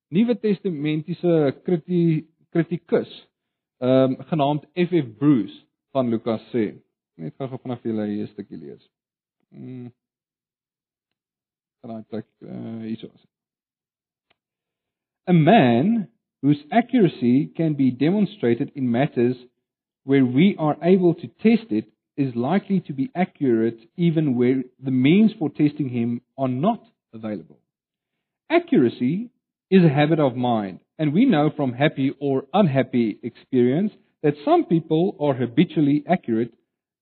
Nuwe 0.09 0.33
Testamentiese 0.41 1.53
kritikus 2.49 3.11
ehm 3.79 4.11
um, 4.11 4.15
genaamd 4.27 4.65
FF 4.73 5.17
Bruce 5.17 5.53
van 5.93 6.09
Lukas 6.09 6.41
sê 6.51 6.73
net 7.19 7.37
gou 7.37 7.47
julle 7.47 8.05
hier 8.07 8.23
'n 8.23 8.31
stukkie 8.33 8.57
lees. 8.57 8.89
Mm. 9.51 9.91
Gaan 11.81 11.99
ek 11.99 12.09
trek 12.09 12.27
uh, 12.43 12.81
hierso. 12.83 13.09
A 15.27 15.33
man 15.33 16.07
whose 16.41 16.63
accuracy 16.71 17.47
can 17.55 17.75
be 17.75 17.91
demonstrated 17.91 18.71
in 18.75 18.91
matters 18.91 19.37
where 20.03 20.25
we 20.25 20.55
are 20.57 20.77
able 20.81 21.13
to 21.13 21.27
test 21.43 21.71
it 21.71 21.85
is 22.17 22.35
likely 22.35 22.79
to 22.81 22.93
be 22.93 23.09
accurate 23.15 23.79
even 23.95 24.35
where 24.35 24.63
the 24.83 24.91
means 24.91 25.31
for 25.39 25.49
testing 25.49 25.89
him 25.89 26.21
are 26.37 26.47
not 26.47 26.81
available. 27.13 27.59
Accuracy 28.49 29.29
is 29.69 29.83
a 29.83 29.89
habit 29.89 30.19
of 30.19 30.35
mind, 30.35 30.79
and 30.97 31.13
we 31.13 31.25
know 31.25 31.51
from 31.55 31.73
happy 31.73 32.13
or 32.19 32.45
unhappy 32.53 33.19
experience 33.23 33.91
that 34.23 34.33
some 34.43 34.65
people 34.65 35.15
are 35.19 35.33
habitually 35.33 36.03
accurate, 36.09 36.51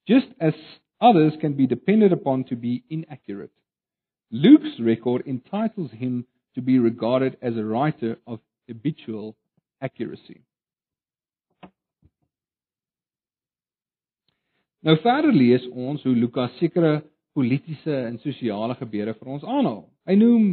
just 0.08 0.28
as 0.40 0.54
others 1.00 1.34
can 1.42 1.54
be 1.54 1.68
depended 1.68 2.12
upon 2.12 2.44
to 2.46 2.56
be 2.56 2.84
inaccurate. 2.90 3.52
Luke's 4.32 4.80
record 4.80 5.24
entitles 5.26 5.92
him 5.92 6.26
to 6.56 6.62
be 6.62 6.80
regarded 6.80 7.38
as 7.42 7.56
a 7.56 7.64
writer 7.64 8.18
of 8.26 8.40
habitual 8.68 9.36
accuracy. 9.82 10.42
Nou 14.80 14.96
verder 15.04 15.34
lees 15.34 15.66
ons 15.74 16.04
hoe 16.06 16.16
Lukas 16.16 16.54
sekere 16.62 17.02
politieke 17.36 17.94
en 18.08 18.20
sosiale 18.24 18.76
gebeure 18.80 19.14
vir 19.18 19.32
ons 19.36 19.46
aanhaal. 19.46 19.84
Hy 20.08 20.16
noem 20.18 20.46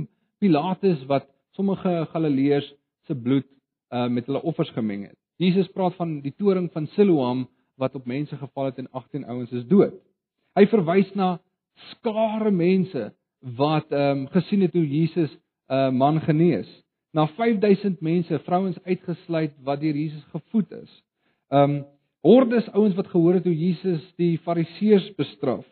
Pilatus 0.42 1.04
wat 1.08 1.28
sommige 1.56 1.92
Galileërs 2.12 2.66
se 3.06 3.14
bloed 3.14 3.46
uh, 3.46 4.08
met 4.10 4.26
hulle 4.26 4.42
offers 4.42 4.72
gemeng 4.74 5.06
het. 5.06 5.18
Jesus 5.40 5.68
praat 5.74 5.94
van 5.98 6.18
die 6.24 6.34
toring 6.34 6.70
van 6.72 6.88
Siloam 6.94 7.44
wat 7.76 7.94
op 7.94 8.06
mense 8.06 8.36
geval 8.36 8.64
het 8.64 8.78
en 8.78 8.90
18 8.90 9.24
ouens 9.24 9.50
is 9.52 9.66
dood. 9.66 9.94
Hy 10.54 10.66
verwys 10.70 11.10
na 11.14 11.38
skare 11.90 12.50
mense 12.50 13.10
wat 13.56 13.92
ehm 13.92 14.24
um, 14.24 14.26
gesien 14.32 14.60
het 14.60 14.72
hoe 14.72 14.88
Jesus 14.88 15.30
'n 15.68 15.74
uh, 15.74 15.90
man 15.90 16.20
genees. 16.20 16.84
Na 17.12 17.26
5000 17.26 18.00
mense, 18.00 18.38
vrouens 18.38 18.82
uitgesluit 18.82 19.52
wat 19.62 19.80
deur 19.80 19.96
Jesus 19.96 20.24
gevoed 20.30 20.70
is. 20.70 21.02
Ehm 21.48 21.70
um, 21.70 21.84
hordes 22.20 22.70
ouens 22.72 22.94
wat 22.94 23.06
gehoor 23.06 23.34
het 23.34 23.44
hoe 23.44 23.58
Jesus 23.58 24.12
die 24.16 24.38
Fariseërs 24.38 25.14
bestraf. 25.14 25.66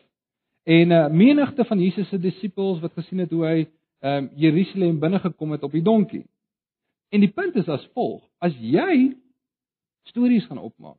En 0.63 0.87
'n 0.87 0.91
uh, 0.91 1.09
menigte 1.09 1.65
van 1.65 1.79
Jesus 1.79 2.07
se 2.07 2.19
disippels 2.19 2.79
wat 2.79 2.93
gesien 2.93 3.19
het 3.19 3.31
hoe 3.31 3.45
hy 3.45 3.67
ehm 3.99 4.23
um, 4.23 4.29
Jerusalem 4.35 4.99
binne 4.99 5.19
gekom 5.19 5.51
het 5.51 5.63
op 5.63 5.71
die 5.71 5.81
donkie. 5.81 6.25
En 7.09 7.19
die 7.19 7.31
punt 7.31 7.55
is 7.55 7.67
as 7.67 7.89
volg: 7.93 8.23
as 8.37 8.55
jy 8.57 9.15
stories 10.03 10.45
gaan 10.45 10.57
opmaak, 10.57 10.97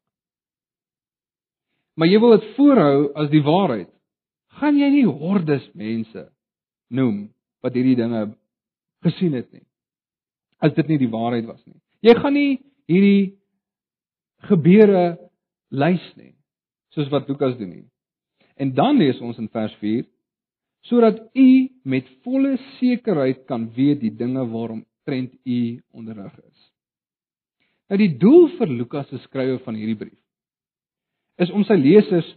maar 1.95 2.11
jy 2.11 2.21
wil 2.23 2.35
dit 2.37 2.47
voorhou 2.57 2.99
as 3.19 3.31
die 3.33 3.43
waarheid, 3.45 3.91
gaan 4.59 4.79
jy 4.79 4.91
nie 4.95 5.07
hordes 5.07 5.67
mense 5.79 6.27
noem 6.95 7.29
wat 7.65 7.77
hierdie 7.77 7.99
dinge 7.99 8.27
gesien 9.05 9.35
het 9.37 9.51
nie. 9.53 9.65
As 10.63 10.75
dit 10.77 10.89
nie 10.91 11.01
die 11.03 11.11
waarheid 11.11 11.47
was 11.49 11.61
nie. 11.67 11.79
Jy 12.05 12.15
gaan 12.19 12.37
nie 12.37 12.59
hierdie 12.91 13.35
gebeure 14.49 15.05
lys 15.75 16.05
nie, 16.19 16.35
soos 16.95 17.11
wat 17.13 17.29
Lukas 17.29 17.57
doen 17.59 17.73
nie. 17.73 17.87
En 18.61 18.75
dan 18.77 19.01
lees 19.01 19.21
ons 19.25 19.39
in 19.43 19.51
vers 19.53 19.75
4 19.83 20.05
sodat 20.85 21.17
u 21.33 21.51
met 21.89 22.09
volle 22.27 22.59
sekerheid 22.77 23.47
kan 23.49 23.71
weet 23.73 24.03
die 24.03 24.13
dinge 24.13 24.43
waarom 24.53 24.83
trend 25.09 25.33
u 25.49 25.81
onderrig 25.97 26.35
is. 26.45 26.67
Nou 27.89 27.97
die 28.03 28.11
doel 28.21 28.51
vir 28.59 28.69
Lukas 28.69 29.09
se 29.09 29.17
skrywe 29.23 29.63
van 29.65 29.79
hierdie 29.81 29.97
brief 29.97 30.24
is 31.43 31.51
om 31.51 31.65
sy 31.65 31.77
lesers 31.79 32.29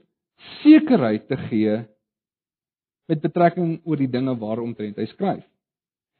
sekerheid 0.61 1.27
te 1.27 1.37
gee 1.49 1.77
met 3.07 3.21
betrekking 3.23 3.77
oor 3.85 3.99
die 3.99 4.11
dinge 4.11 4.35
waaromtrent 4.39 4.97
hy 4.99 5.05
skryf. 5.13 5.45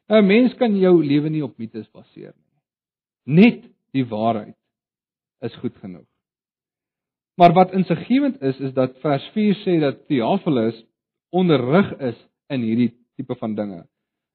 Nou 0.09 0.21
'n 0.21 0.27
mens 0.27 0.53
kan 0.55 0.77
jou 0.79 1.03
lewe 1.03 1.29
nie 1.29 1.43
op 1.43 1.57
mites 1.57 1.89
baseer 1.91 2.33
nie. 2.33 3.41
Net 3.41 3.63
die 3.93 4.05
waarheid 4.05 4.55
is 5.41 5.55
goed 5.55 5.75
genoeg. 5.75 6.07
Maar 7.37 7.53
wat 7.53 7.73
insiggewend 7.73 8.41
is 8.41 8.59
is 8.59 8.73
dat 8.73 8.97
vers 8.99 9.29
4 9.33 9.55
sê 9.65 9.79
dat 9.79 10.07
Theophilus 10.07 10.85
onderrig 11.29 11.91
is 11.99 12.17
in 12.49 12.61
hierdie 12.61 12.93
tipe 13.15 13.35
van 13.35 13.55
dinge. 13.55 13.83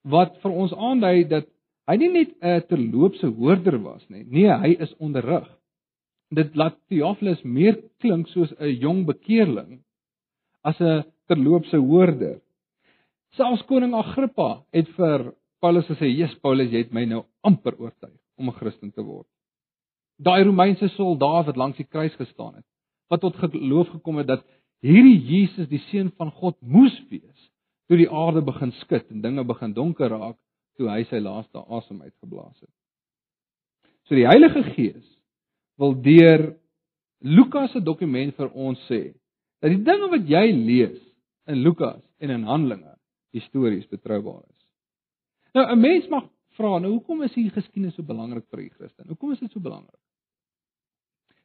Wat 0.02 0.36
vir 0.42 0.50
ons 0.50 0.72
aandui 0.72 1.24
dat 1.28 1.48
hy 1.90 1.96
nie 1.96 2.12
net 2.12 2.30
'n 2.40 2.66
terloopse 2.68 3.26
hoorder 3.26 3.78
was 3.82 4.08
nie. 4.08 4.24
Nee, 4.24 4.50
hy 4.50 4.76
is 4.78 4.94
onderrig. 4.98 5.48
Dit 6.32 6.54
laat 6.56 6.78
Theophilus 6.88 7.42
meer 7.44 7.76
klink 8.00 8.28
soos 8.32 8.52
'n 8.58 8.78
jong 8.80 9.04
bekeerling 9.06 9.82
as 10.64 10.80
'n 10.80 11.04
terloopse 11.28 11.76
hoorder. 11.76 12.40
Selfs 13.36 13.64
koning 13.66 13.94
Agrippa 13.94 14.64
het 14.72 14.88
vir 14.96 15.34
Paulus 15.60 15.86
gesê: 15.86 16.08
"Jesus 16.08 16.38
Paulus, 16.40 16.70
jy 16.70 16.78
het 16.78 16.92
my 16.92 17.04
nou 17.04 17.24
amper 17.42 17.78
oortuig 17.78 18.18
om 18.36 18.48
'n 18.48 18.58
Christen 18.60 18.92
te 18.92 19.02
word." 19.02 19.26
Daai 20.18 20.44
Romeinse 20.44 20.88
soldaat 20.88 21.46
wat 21.46 21.56
langs 21.56 21.76
die 21.76 21.86
kruis 21.86 22.14
gestaan 22.14 22.54
het, 22.54 22.64
wat 23.08 23.20
tot 23.20 23.36
geloof 23.36 23.88
gekom 23.88 24.16
het 24.16 24.26
dat 24.26 24.44
hierdie 24.80 25.18
Jesus 25.18 25.68
die 25.68 25.82
seun 25.90 26.10
van 26.18 26.30
God 26.30 26.56
moes 26.60 26.94
wees 27.10 27.50
toe 27.88 27.98
die 28.00 28.10
aarde 28.10 28.42
begin 28.42 28.72
skud 28.72 29.10
en 29.10 29.20
dinge 29.20 29.44
begin 29.44 29.74
donker 29.76 30.08
raak 30.08 30.38
toe 30.78 30.88
hy 30.88 31.02
sy 31.04 31.20
laaste 31.20 31.60
asem 31.68 32.00
uitgeblaas 32.02 32.60
het. 32.60 32.70
So 34.08 34.14
die 34.14 34.26
Heilige 34.26 34.62
Gees 34.72 35.04
wil 35.80 35.94
deur 36.02 36.52
Lukas 37.22 37.72
se 37.72 37.80
dokument 37.80 38.34
vir 38.36 38.50
ons 38.54 38.78
sê 38.88 39.12
dat 39.62 39.70
die 39.70 39.82
dinge 39.86 40.10
wat 40.10 40.26
jy 40.28 40.46
lees 40.52 40.98
in 41.46 41.62
Lukas 41.62 42.02
en 42.18 42.30
in 42.34 42.46
Handelinge 42.48 42.96
histories 43.32 43.86
betroubaar 43.88 44.42
is. 44.42 44.66
Nou 45.54 45.64
'n 45.72 45.80
mens 45.80 46.08
mag 46.08 46.24
vra, 46.56 46.78
nou 46.78 46.92
hoekom 46.92 47.22
is 47.22 47.34
hierdie 47.34 47.54
geskiedenis 47.54 47.94
so 47.94 48.02
belangrik 48.02 48.44
vir 48.50 48.60
die 48.60 48.70
Christen? 48.70 49.08
Hoekom 49.08 49.32
is 49.32 49.40
dit 49.40 49.52
so 49.52 49.60
belangrik? 49.60 50.00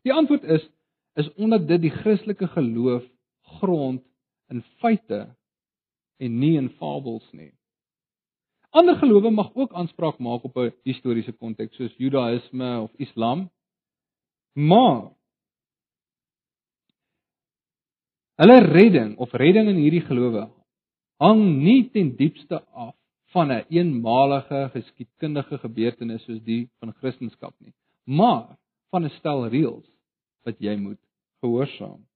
Die 0.03 0.13
antwoord 0.13 0.43
is 0.43 0.69
is 1.15 1.33
omdat 1.33 1.67
dit 1.67 1.81
die 1.81 1.91
Christelike 1.91 2.47
geloof 2.47 3.03
grond 3.59 4.03
in 4.53 4.63
feite 4.81 5.35
en 6.17 6.39
nie 6.39 6.57
in 6.57 6.69
fabels 6.69 7.25
nie. 7.31 7.51
Ander 8.69 8.95
gelowe 8.95 9.31
mag 9.31 9.49
ook 9.55 9.73
aanspraak 9.73 10.19
maak 10.19 10.43
op 10.43 10.57
'n 10.57 10.73
historiese 10.83 11.31
konteks 11.31 11.75
soos 11.75 11.95
Judaïsme 11.97 12.81
of 12.81 12.91
Islam. 12.97 13.49
Maar 14.57 15.11
hulle 18.41 18.57
redding 18.65 19.17
of 19.17 19.33
redding 19.37 19.69
in 19.69 19.81
hierdie 19.81 20.01
gelowe 20.05 20.47
hang 21.21 21.43
nie 21.61 21.83
ten 21.93 22.15
diepste 22.17 22.63
af 22.73 22.95
van 23.33 23.51
'n 23.51 23.51
een 23.51 23.65
eenmalige 23.69 24.69
geskiedkundige 24.73 25.57
gebeurtenis 25.57 26.23
soos 26.23 26.41
die 26.43 26.69
van 26.79 26.93
Christendom 26.93 27.53
nie, 27.57 27.73
maar 28.03 28.57
van 28.89 29.05
'n 29.05 29.09
stel 29.09 29.47
reëls 29.47 29.85
wat 30.43 30.59
jy 30.59 30.75
moet 30.75 31.01
gehoorsaam. 31.41 32.07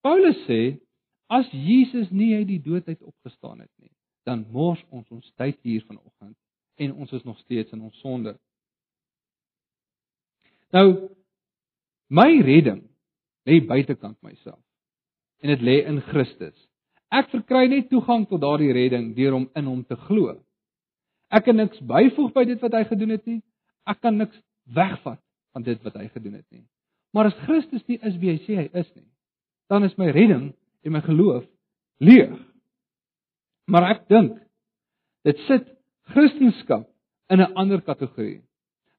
Paulus 0.00 0.36
sê 0.48 0.80
as 1.26 1.48
Jesus 1.50 2.10
nie 2.10 2.34
uit 2.36 2.46
die 2.46 2.62
dood 2.62 2.88
uit 2.88 3.02
opgestaan 3.02 3.60
het 3.60 3.72
nie, 3.76 3.92
dan 4.24 4.46
mors 4.50 4.84
ons 4.90 5.08
ons 5.10 5.32
tyd 5.36 5.58
hier 5.62 5.84
vanoggend 5.86 6.36
en 6.76 6.94
ons 6.94 7.12
is 7.12 7.22
nog 7.22 7.38
steeds 7.38 7.72
in 7.72 7.80
ons 7.80 7.98
sonde. 7.98 8.38
Nou 10.70 11.08
my 12.10 12.30
redding 12.42 12.82
lê 13.46 13.60
buitekant 13.64 14.18
myself 14.22 14.60
en 15.40 15.52
dit 15.54 15.62
lê 15.64 15.80
in 15.88 16.00
Christus. 16.10 16.56
Ek 17.10 17.30
verkry 17.32 17.66
net 17.70 17.88
toegang 17.90 18.26
tot 18.28 18.42
daardie 18.42 18.72
redding 18.76 19.14
deur 19.16 19.38
om 19.38 19.46
in 19.56 19.66
hom 19.66 19.80
te 19.86 19.96
glo. 20.06 20.36
Ek 21.30 21.46
kan 21.46 21.56
niks 21.56 21.80
byvoeg 21.86 22.34
by 22.34 22.44
dit 22.46 22.60
wat 22.62 22.76
hy 22.76 22.84
gedoen 22.90 23.14
het 23.14 23.24
nie. 23.26 23.40
Ek 23.88 24.02
kan 24.02 24.18
niks 24.18 24.36
wegvat 24.74 25.22
van 25.54 25.66
dit 25.66 25.80
wat 25.86 25.96
hy 25.98 26.06
gedoen 26.10 26.36
het 26.38 26.46
nie. 26.50 26.66
Maar 27.14 27.30
as 27.30 27.40
Christus 27.46 27.86
nie 27.88 27.98
is 28.06 28.18
wie 28.22 28.34
hy 28.34 28.38
sê 28.44 28.58
hy 28.60 28.68
is 28.78 28.90
nie, 28.94 29.08
dan 29.70 29.86
is 29.86 29.96
my 29.98 30.10
redding 30.14 30.52
en 30.86 30.94
my 30.94 31.02
geloof 31.06 31.46
leeg. 32.02 32.36
Maar 33.70 33.88
ek 33.94 34.06
dink 34.10 34.38
dit 35.26 35.42
sit 35.48 35.66
Christendom 36.10 36.86
in 37.30 37.40
'n 37.40 37.54
ander 37.54 37.80
kategorie. 37.80 38.42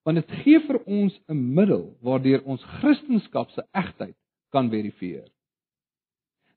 Want 0.03 0.17
dit 0.17 0.31
gee 0.43 0.59
vir 0.59 0.79
ons 0.85 1.19
'n 1.29 1.53
middel 1.53 1.97
waardeur 2.01 2.43
ons 2.43 2.63
Christendom 2.63 3.49
se 3.49 3.63
egtheid 3.71 4.17
kan 4.51 4.69
verifieer. 4.69 5.27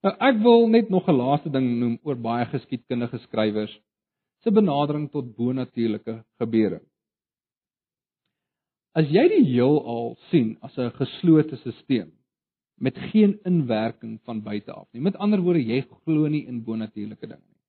Nou 0.02 0.14
ek 0.20 0.42
wil 0.42 0.68
net 0.68 0.90
nog 0.90 1.08
'n 1.08 1.16
laaste 1.16 1.50
ding 1.50 1.78
noem 1.80 1.98
oor 2.02 2.16
baie 2.16 2.46
geskiedkundige 2.46 3.18
skrywers 3.18 3.80
se 4.42 4.50
benadering 4.50 5.10
tot 5.10 5.36
bonatuurlike 5.36 6.24
gebeure. 6.38 6.80
As 8.94 9.08
jy 9.08 9.28
die 9.28 9.44
heelal 9.44 10.16
sien 10.30 10.56
as 10.62 10.78
'n 10.78 10.90
geslote 10.90 11.56
stelsel 11.56 12.12
met 12.76 12.98
geen 12.98 13.38
inwerking 13.44 14.20
van 14.24 14.42
buite 14.42 14.72
af 14.72 14.88
nie. 14.92 15.02
Met 15.02 15.16
ander 15.16 15.40
woorde, 15.40 15.62
jy 15.62 15.80
glo 16.04 16.28
nie 16.28 16.46
in 16.46 16.64
bonatuurlike 16.64 17.26
dinge 17.26 17.40
nie. 17.40 17.60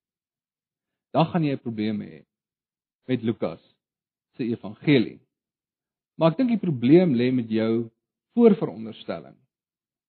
Dan 1.13 1.25
gaan 1.25 1.43
jy 1.43 1.53
'n 1.53 1.59
probleem 1.59 2.01
hê 2.01 2.25
met 3.07 3.23
Lukas 3.23 3.75
se 4.35 4.43
evangelie. 4.43 5.19
Maar 6.17 6.31
ek 6.31 6.37
dink 6.39 6.53
die 6.53 6.61
probleem 6.61 7.15
lê 7.17 7.31
met 7.35 7.49
jou 7.51 7.87
voorveronderstelling 8.35 9.35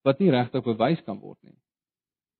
wat 0.06 0.20
nie 0.22 0.30
regtig 0.30 0.62
bewys 0.62 1.00
kan 1.02 1.18
word 1.18 1.38
nie. 1.42 1.56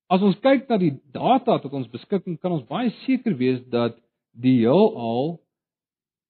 As 0.06 0.22
ons 0.22 0.38
kyk 0.38 0.68
na 0.70 0.78
die 0.78 0.92
data 1.10 1.56
tot 1.58 1.72
ons 1.74 1.90
beskikking, 1.90 2.38
kan 2.38 2.54
ons 2.54 2.66
baie 2.68 2.92
seker 3.02 3.34
wees 3.34 3.58
dat 3.72 3.96
die 4.38 4.60
heelal 4.60 5.40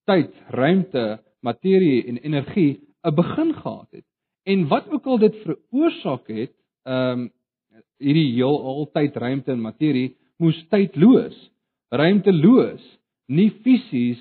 tyd, 0.08 0.32
ruimte 0.48 1.18
materie 1.44 2.06
en 2.08 2.16
energie 2.24 2.80
'n 3.04 3.14
begin 3.14 3.52
gehad 3.54 3.90
het. 3.92 4.06
En 4.46 4.68
wat 4.68 4.88
ook 4.88 5.06
al 5.06 5.18
dit 5.18 5.36
veroorsaak 5.44 6.28
het, 6.28 6.54
ehm 6.84 7.20
um, 7.20 7.30
hierdie 7.98 8.32
heel 8.36 8.56
altyd 8.62 9.16
ruimte 9.16 9.52
en 9.52 9.60
materie 9.60 10.16
moes 10.38 10.56
tydloos, 10.68 11.36
ruimteloos, 11.88 12.82
nie 13.28 13.50
fisies 13.50 14.20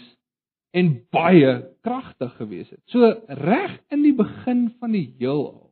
en 0.76 0.90
baie 1.14 1.52
kragtig 1.86 2.34
gewees 2.40 2.70
het. 2.70 2.82
So 2.92 3.08
reg 3.28 3.78
in 3.96 4.04
die 4.04 4.16
begin 4.16 4.68
van 4.80 4.96
die 4.96 5.08
heelal 5.20 5.64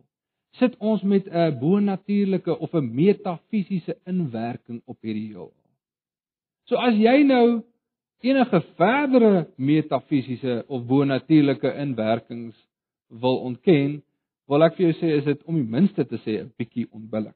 sit 0.60 0.76
ons 0.78 1.02
met 1.02 1.28
'n 1.28 1.58
bonatuurlike 1.60 2.60
of 2.60 2.74
'n 2.74 2.94
metafisiese 2.96 3.98
inwerking 4.06 4.82
op 4.86 4.98
hierdie 5.02 5.28
heelal. 5.28 5.54
So 6.70 6.76
as 6.76 6.96
jy 6.96 7.24
nou 7.24 7.64
enige 8.22 8.62
verdere 8.78 9.48
metafisiese 9.56 10.64
of 10.68 10.86
bonatuurlike 10.86 11.74
inwerkings 11.74 12.56
wil 13.08 13.38
ontken, 13.38 14.04
wil 14.48 14.64
ek 14.64 14.76
vir 14.76 14.86
jou 14.86 14.94
sê 15.00 15.18
is 15.18 15.24
dit 15.24 15.44
om 15.44 15.56
die 15.56 15.72
minste 15.76 16.06
te 16.06 16.18
sê 16.18 16.40
'n 16.42 16.54
bietjie 16.58 16.88
onbillik. 16.92 17.36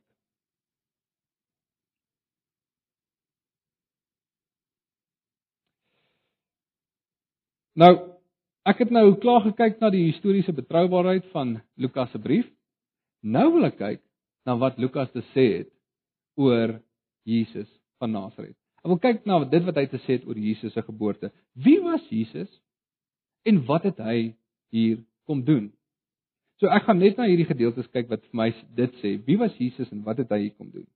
Nou, 7.78 7.92
ek 8.66 8.80
het 8.82 8.92
nou 8.94 9.12
klaar 9.22 9.44
gekyk 9.46 9.78
na 9.82 9.92
die 9.94 10.08
historiese 10.08 10.54
betroubaarheid 10.58 11.28
van 11.34 11.60
Lukas 11.78 12.10
se 12.10 12.22
brief. 12.22 12.48
Nou 13.22 13.52
wil 13.54 13.70
ek 13.70 13.78
kyk 13.78 14.02
na 14.50 14.56
wat 14.58 14.80
Lukas 14.82 15.12
te 15.14 15.22
sê 15.34 15.46
het 15.60 15.70
oor 16.42 16.80
Jesus 17.28 17.70
van 18.02 18.16
Nasaret. 18.16 18.58
Ek 18.82 18.90
wil 18.90 19.02
kyk 19.04 19.24
na 19.30 19.44
dit 19.46 19.66
wat 19.68 19.78
hy 19.78 19.86
te 19.92 20.02
sê 20.06 20.18
het 20.18 20.26
oor 20.26 20.42
Jesus 20.42 20.74
se 20.74 20.82
geboorte. 20.90 21.30
Wie 21.54 21.78
was 21.86 22.02
Jesus 22.10 22.50
en 23.46 23.62
wat 23.70 23.86
het 23.92 24.02
hy 24.02 24.20
hier 24.74 25.02
kom 25.30 25.46
doen? 25.46 25.70
So 26.58 26.74
ek 26.74 26.88
gaan 26.88 26.98
net 26.98 27.20
na 27.20 27.30
hierdie 27.30 27.50
gedeeltes 27.50 27.90
kyk 27.94 28.10
wat 28.10 28.26
vir 28.26 28.38
my 28.42 28.52
dit 28.78 29.02
sê. 29.04 29.18
Wie 29.28 29.38
was 29.38 29.54
Jesus 29.62 29.92
en 29.94 30.02
wat 30.08 30.24
het 30.24 30.34
hy 30.34 30.48
hier 30.48 30.56
kom 30.58 30.74
doen? 30.74 30.88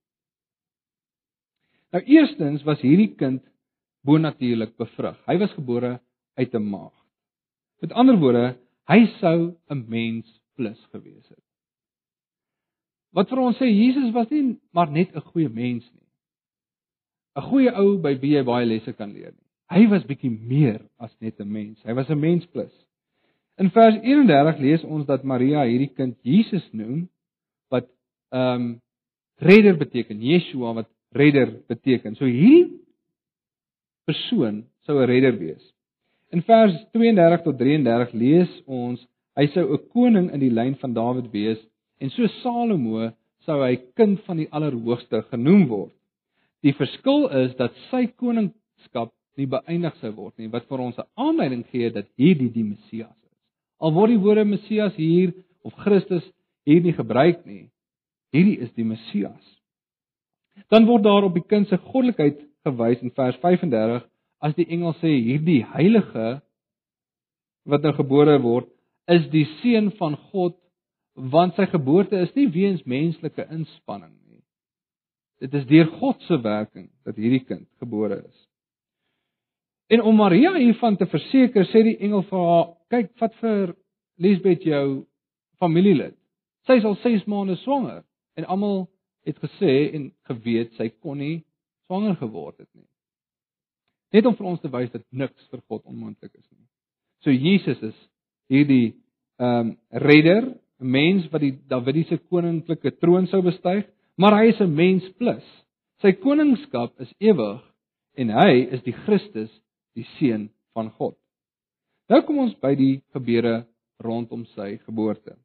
Nou 1.94 2.02
eerstens 2.08 2.64
was 2.66 2.82
hierdie 2.82 3.12
kind 3.14 3.44
bonatuurlik 4.02 4.74
bevrug. 4.80 5.20
Hy 5.28 5.38
was 5.38 5.54
gebore 5.54 6.00
uit 6.34 6.54
'n 6.54 6.68
maag. 6.70 6.94
Met 7.80 7.92
ander 7.92 8.18
woorde, 8.18 8.56
hy 8.86 9.06
sou 9.20 9.54
'n 9.68 9.84
mens 9.88 10.40
plus 10.54 10.80
gewees 10.92 11.28
het. 11.28 11.44
Wat 13.12 13.28
vir 13.28 13.38
ons 13.38 13.58
sê 13.60 13.68
Jesus 13.68 14.12
was 14.12 14.30
nie 14.30 14.58
maar 14.72 14.90
net 14.90 15.14
'n 15.14 15.20
goeie 15.20 15.48
mens 15.48 15.84
nie. 15.92 16.08
'n 17.36 17.42
Goeie 17.42 17.72
ou 17.74 17.98
by 17.98 18.14
wie 18.20 18.36
jy 18.36 18.44
baie 18.44 18.66
lesse 18.66 18.92
kan 18.92 19.12
leer 19.12 19.32
nie. 19.32 19.48
Hy 19.72 19.88
was 19.88 20.04
bietjie 20.04 20.30
meer 20.30 20.80
as 20.98 21.14
net 21.20 21.40
'n 21.40 21.52
mens. 21.52 21.82
Hy 21.82 21.92
was 21.92 22.08
'n 22.10 22.20
mens 22.20 22.46
plus. 22.46 22.72
In 23.58 23.70
vers 23.70 23.96
31 24.02 24.58
lees 24.58 24.84
ons 24.84 25.06
dat 25.06 25.24
Maria 25.24 25.64
hierdie 25.64 25.92
kind 25.94 26.16
Jesus 26.22 26.68
noem 26.72 27.08
wat 27.68 27.88
ehm 28.30 28.62
um, 28.62 28.80
redder 29.36 29.76
beteken, 29.76 30.22
Yeshua 30.22 30.72
wat 30.74 30.88
redder 31.10 31.62
beteken. 31.68 32.14
So 32.16 32.24
hierdie 32.24 32.80
persoon 34.04 34.66
sou 34.86 34.98
'n 35.00 35.06
redder 35.06 35.38
wees. 35.38 35.71
In 36.32 36.40
vers 36.42 36.72
32 36.92 37.42
tot 37.44 37.58
33 37.60 38.12
lees 38.16 38.52
ons 38.64 39.00
hy 39.36 39.44
sou 39.52 39.64
'n 39.74 39.88
koning 39.92 40.30
in 40.32 40.40
die 40.40 40.54
lyn 40.58 40.74
van 40.80 40.94
Dawid 40.96 41.28
wees 41.32 41.60
en 42.00 42.10
so 42.10 42.26
Salomo 42.40 43.10
sou 43.44 43.58
hy 43.60 43.76
kind 43.96 44.20
van 44.24 44.38
die 44.40 44.48
Allerhoogste 44.48 45.22
genoem 45.28 45.66
word. 45.68 45.92
Die 46.62 46.72
verskil 46.72 47.28
is 47.44 47.52
dat 47.58 47.76
sy 47.90 48.06
koningskap 48.06 49.12
nie 49.36 49.46
beëindig 49.46 49.96
sou 50.00 50.12
word 50.16 50.38
nie 50.38 50.48
wat 50.48 50.64
vir 50.68 50.80
ons 50.80 50.98
'n 50.98 51.10
aanleiding 51.16 51.64
gee 51.70 51.90
dat 51.90 52.08
hierdie 52.16 52.52
die 52.52 52.64
Messias 52.64 53.16
is. 53.28 53.36
Al 53.80 53.92
word 53.92 54.10
die 54.10 54.22
woorde 54.24 54.44
Messias 54.44 54.94
hier 54.96 55.34
of 55.64 55.74
Christus 55.74 56.24
hier 56.64 56.80
nie 56.80 56.96
gebruik 56.96 57.44
nie, 57.44 57.68
hierdie 58.32 58.58
is 58.58 58.72
die 58.72 58.84
Messias. 58.84 59.60
Dan 60.70 60.86
word 60.86 61.02
daar 61.02 61.24
op 61.24 61.34
die 61.34 61.46
kind 61.46 61.68
se 61.68 61.76
goddelikheid 61.76 62.40
gewys 62.64 63.02
in 63.02 63.10
vers 63.10 63.36
35 63.36 64.08
as 64.42 64.54
die 64.58 64.66
engel 64.74 64.94
sê 65.00 65.12
hierdie 65.12 65.62
heilige 65.74 66.40
wat 67.68 67.84
nou 67.86 67.92
gebore 67.94 68.38
word 68.42 68.70
is 69.12 69.28
die 69.30 69.46
seun 69.60 69.92
van 69.98 70.16
God 70.32 70.56
want 71.14 71.54
sy 71.58 71.66
geboorte 71.70 72.18
is 72.24 72.32
nie 72.34 72.48
weens 72.50 72.82
menslike 72.88 73.44
inspanning 73.52 74.14
nie. 74.30 74.40
Dit 75.42 75.54
is 75.54 75.68
deur 75.68 75.90
God 76.00 76.22
se 76.26 76.38
werking 76.42 76.88
dat 77.06 77.18
hierdie 77.20 77.44
kind 77.44 77.68
gebore 77.82 78.22
is. 78.22 78.38
En 79.92 80.00
om 80.08 80.16
Maria 80.16 80.54
hiervan 80.56 80.96
te 80.96 81.06
verseker, 81.06 81.66
sê 81.68 81.82
die 81.84 81.98
engel 82.00 82.22
vir 82.30 82.44
haar: 82.48 82.68
"Kyk, 82.88 83.10
wat 83.20 83.34
vir 83.42 83.74
Lisbeth 84.22 84.64
jou 84.64 85.04
familielid. 85.62 86.16
Sy 86.66 86.78
is 86.78 86.86
al 86.86 86.96
6 87.02 87.26
maande 87.30 87.56
swanger 87.62 88.02
en 88.38 88.46
almal 88.50 88.86
het 89.26 89.38
gesê 89.42 89.92
en 89.96 90.10
geweet 90.28 90.74
sy 90.78 90.88
kon 91.02 91.18
nie 91.22 91.42
swanger 91.86 92.16
geword 92.20 92.58
het 92.62 92.68
nie. 92.74 92.88
Net 94.12 94.26
om 94.28 94.36
vir 94.36 94.46
ons 94.46 94.60
te 94.60 94.70
wys 94.72 94.90
dat 94.92 95.04
niks 95.10 95.48
vir 95.50 95.62
God 95.68 95.84
onmoontlik 95.88 96.34
is 96.34 96.48
nie. 96.50 96.66
So 97.24 97.30
Jesus 97.30 97.80
is 97.82 97.98
hierdie 98.52 98.94
ehm 99.40 99.72
um, 99.72 99.76
redder, 99.90 100.52
'n 100.80 100.90
mens 100.90 101.30
wat 101.32 101.40
die 101.40 101.56
Davidiese 101.68 102.18
koninklike 102.28 102.90
troon 103.00 103.26
sou 103.26 103.42
bestyg, 103.42 103.86
maar 104.16 104.36
hy 104.38 104.50
is 104.50 104.60
'n 104.60 104.74
mens 104.74 105.08
plus. 105.18 105.44
Sy 106.02 106.12
koningskap 106.12 107.00
is 107.00 107.14
ewig 107.20 107.62
en 108.16 108.28
hy 108.28 108.68
is 108.74 108.82
die 108.82 108.92
Christus, 109.04 109.50
die 109.94 110.06
seun 110.18 110.50
van 110.74 110.90
God. 110.90 111.16
Nou 112.08 112.20
kom 112.22 112.38
ons 112.38 112.54
by 112.60 112.74
die 112.74 113.02
gebeure 113.14 113.64
rondom 114.02 114.44
sy 114.56 114.76
geboorte. 114.84 115.36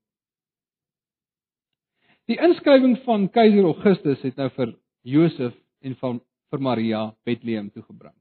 Die 2.27 2.39
inskrywing 2.43 2.97
van 3.05 3.29
keiser 3.29 3.63
Augustus 3.63 4.21
het 4.21 4.35
nou 4.37 4.49
vir 4.49 4.73
Josef 5.03 5.53
en 5.81 5.95
van 5.95 6.19
vir 6.51 6.59
Maria 6.59 7.15
Bethlehem 7.25 7.69
toegebring. 7.71 8.15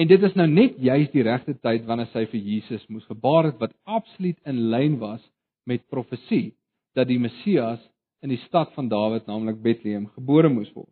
En 0.00 0.08
dit 0.08 0.22
is 0.22 0.34
nou 0.38 0.48
net 0.48 0.78
juis 0.80 1.10
die 1.12 1.24
regte 1.26 1.54
tyd 1.60 1.84
wanneer 1.88 2.08
sy 2.14 2.24
vir 2.30 2.40
Jesus 2.40 2.84
moes 2.88 3.04
gebaar 3.10 3.50
het 3.50 3.58
wat 3.60 3.74
absoluut 3.84 4.38
in 4.48 4.68
lyn 4.72 4.96
was 5.02 5.22
met 5.68 5.84
profesie 5.92 6.54
dat 6.96 7.10
die 7.10 7.20
Messias 7.20 7.80
in 8.22 8.32
die 8.32 8.40
stad 8.46 8.72
van 8.76 8.88
Dawid, 8.88 9.26
naamlik 9.26 9.60
Bethlehem, 9.62 10.06
gebore 10.14 10.48
moes 10.52 10.70
word. 10.76 10.90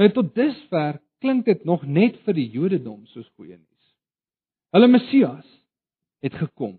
Nou 0.00 0.08
tot 0.14 0.32
dusver 0.34 0.98
klink 1.22 1.46
dit 1.46 1.64
nog 1.68 1.84
net 1.86 2.16
vir 2.26 2.34
die 2.34 2.48
Jodendom 2.50 3.04
soos 3.12 3.28
goeie 3.36 3.58
nuus. 3.58 3.90
Hulle 4.74 4.88
Messias 4.90 5.46
het 6.24 6.34
gekom. 6.38 6.78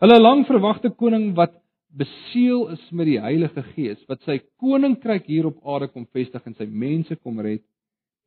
Hulle 0.00 0.18
lang 0.20 0.44
verwagte 0.46 0.92
koning 0.94 1.32
wat 1.36 1.56
beseël 1.98 2.68
is 2.76 2.84
met 2.92 3.08
die 3.08 3.18
Heilige 3.20 3.64
Gees, 3.72 4.00
wat 4.08 4.22
sy 4.28 4.38
koninkryk 4.60 5.26
hier 5.26 5.48
op 5.48 5.58
aarde 5.66 5.88
kom 5.92 6.06
vestig 6.14 6.44
en 6.46 6.54
sy 6.56 6.68
mense 6.68 7.16
kom 7.18 7.40
red, 7.42 7.64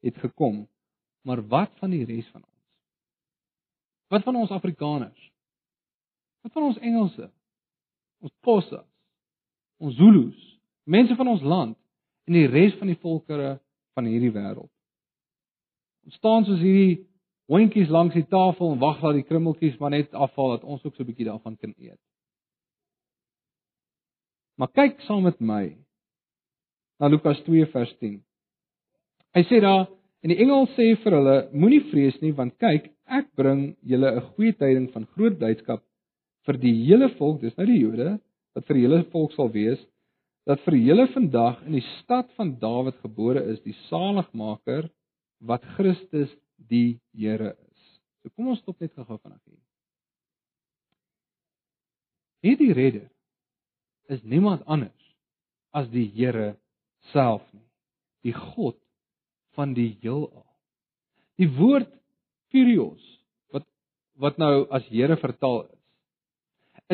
het 0.03 0.17
gekom. 0.21 0.65
Maar 1.21 1.47
wat 1.47 1.71
van 1.79 1.93
die 1.93 2.05
res 2.05 2.27
van 2.33 2.41
ons? 2.43 2.57
Wat 4.07 4.23
van 4.23 4.35
ons 4.35 4.49
Afrikaners? 4.51 5.31
Wat 6.41 6.51
van 6.51 6.63
ons 6.63 6.77
Engelse? 6.77 7.29
Ons 8.19 8.33
Xhosa? 8.41 8.83
Ons 9.77 9.95
Zulus? 9.95 10.39
Mense 10.83 11.15
van 11.15 11.27
ons 11.27 11.41
land 11.41 11.77
en 12.29 12.37
die 12.37 12.47
res 12.49 12.73
van 12.79 12.89
die 12.89 12.99
volkere 13.01 13.55
van 13.97 14.07
hierdie 14.09 14.33
wêreld. 14.33 14.69
Ons 16.05 16.17
staan 16.17 16.45
soos 16.45 16.61
hierdie 16.61 17.01
hondjies 17.51 17.91
langs 17.91 18.15
die 18.15 18.25
tafel 18.29 18.73
en 18.73 18.81
wag 18.81 19.01
dat 19.03 19.17
die 19.17 19.27
krummeltjies 19.27 19.77
maar 19.81 19.93
net 19.93 20.13
afval 20.13 20.55
dat 20.55 20.63
ons 20.63 20.83
ook 20.85 20.95
so 20.95 21.03
'n 21.03 21.09
bietjie 21.09 21.27
daarvan 21.27 21.57
kan 21.57 21.73
eet. 21.77 21.99
Maar 24.57 24.71
kyk 24.71 25.01
saam 25.01 25.23
met 25.23 25.39
my 25.39 25.77
na 26.99 27.07
Lukas 27.07 27.39
2 27.43 27.65
vers 27.65 27.93
10. 27.97 28.23
Hy 29.33 29.43
sê 29.49 29.61
daar 29.61 29.87
En 30.21 30.29
die 30.29 30.37
engel 30.43 30.67
sê 30.75 30.91
vir 31.03 31.15
hulle: 31.17 31.37
Moenie 31.53 31.81
vrees 31.89 32.17
nie, 32.21 32.33
want 32.37 32.57
kyk, 32.61 32.91
ek 33.09 33.31
bring 33.37 33.75
julle 33.81 34.11
'n 34.11 34.27
goeie 34.33 34.53
tyding 34.53 34.91
van 34.93 35.07
groot 35.15 35.37
blydskap 35.39 35.81
vir 36.45 36.57
die 36.57 36.73
hele 36.85 37.09
volk, 37.17 37.41
dis 37.41 37.57
nou 37.57 37.65
die 37.65 37.81
Jode, 37.81 38.19
wat 38.55 38.67
vir 38.67 38.77
julle 38.77 39.03
volk 39.13 39.33
sal 39.33 39.49
wees, 39.53 39.79
dat 40.45 40.61
vir 40.65 40.77
julle 40.77 41.07
vandag 41.13 41.61
in 41.67 41.77
die 41.77 41.87
stad 41.99 42.29
van 42.37 42.55
Dawid 42.59 42.97
gebore 43.03 43.43
is 43.53 43.61
die 43.61 43.75
saligmaker 43.89 44.89
wat 45.39 45.65
Christus 45.77 46.31
die 46.57 46.99
Here 47.13 47.53
is. 47.53 47.83
So 48.21 48.29
kom 48.29 48.49
ons 48.53 48.61
stop 48.61 48.79
net 48.81 48.93
gou-gou 48.95 49.17
vanaand 49.17 49.41
hier. 49.45 49.61
Hierdie 52.41 52.73
redder 52.73 53.09
is 54.09 54.23
niemand 54.25 54.65
anders 54.65 55.13
as 55.77 55.89
die 55.93 56.07
Here 56.09 56.55
self 57.13 57.45
nie. 57.53 57.65
Die 58.25 58.33
God 58.33 58.80
van 59.57 59.75
die 59.77 59.95
heelal. 60.01 60.45
Die 61.41 61.49
woord 61.57 61.89
Kyrios 62.51 63.03
wat 63.53 63.67
wat 64.21 64.37
nou 64.41 64.67
as 64.73 64.85
Here 64.91 65.17
vertaal 65.17 65.63
is, 65.65 65.79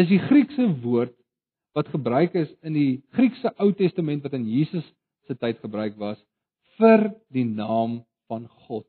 is 0.04 0.10
die 0.12 0.22
Griekse 0.28 0.68
woord 0.84 1.16
wat 1.78 1.90
gebruik 1.94 2.36
is 2.38 2.50
in 2.66 2.78
die 2.78 2.92
Griekse 3.18 3.52
Ou 3.62 3.72
Testament 3.78 4.24
wat 4.26 4.38
in 4.38 4.48
Jesus 4.50 4.86
se 5.28 5.36
tyd 5.36 5.60
gebruik 5.62 5.98
was 6.00 6.20
vir 6.78 7.10
die 7.34 7.46
naam 7.46 8.02
van 8.30 8.48
God. 8.68 8.88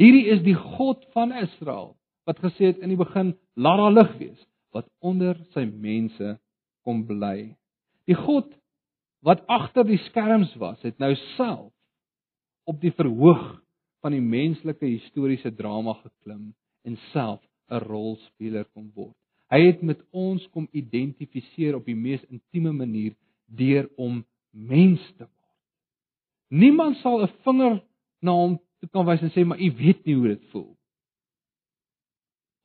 Hierdie 0.00 0.26
is 0.32 0.42
die 0.44 0.56
God 0.56 1.04
van 1.14 1.32
Israel 1.36 1.94
wat 2.28 2.40
gesê 2.42 2.72
het 2.72 2.82
in 2.82 2.92
die 2.92 3.00
begin 3.00 3.32
laat 3.54 3.80
daar 3.80 3.94
lig 3.94 4.12
wees 4.20 4.42
wat 4.76 4.88
onder 5.00 5.38
sy 5.54 5.64
mense 5.64 6.34
kom 6.84 7.04
bly. 7.08 7.54
Die 8.08 8.18
God 8.18 8.50
wat 9.24 9.42
agter 9.50 9.86
die 9.88 10.00
skerms 10.10 10.52
was, 10.60 10.78
het 10.84 10.98
nou 11.02 11.14
self 11.36 11.72
op 12.66 12.80
die 12.82 12.92
verhoog 12.92 13.44
van 14.04 14.14
die 14.14 14.22
menslike 14.22 14.86
historiese 14.86 15.52
drama 15.54 15.96
geklim 16.02 16.50
en 16.86 16.98
self 17.12 17.42
'n 17.70 17.82
rolspeler 17.86 18.64
kom 18.74 18.90
word. 18.94 19.16
Hy 19.50 19.60
het 19.66 19.82
met 19.82 20.02
ons 20.10 20.46
kom 20.50 20.68
identifiseer 20.72 21.76
op 21.76 21.84
die 21.86 21.94
mees 21.94 22.22
intieme 22.30 22.72
manier 22.72 23.14
deur 23.46 23.88
om 23.96 24.24
mens 24.50 25.00
te 25.16 25.24
word. 25.24 25.54
Niemand 26.48 26.96
sal 26.96 27.22
'n 27.22 27.32
vinger 27.44 27.82
na 28.22 28.32
hom 28.32 28.58
toe 28.80 28.88
kan 28.88 29.06
wys 29.06 29.22
en 29.22 29.30
sê 29.30 29.44
maar 29.44 29.60
u 29.60 29.70
weet 29.70 30.04
nie 30.04 30.14
hoe 30.14 30.28
dit 30.28 30.44
voel 30.50 30.76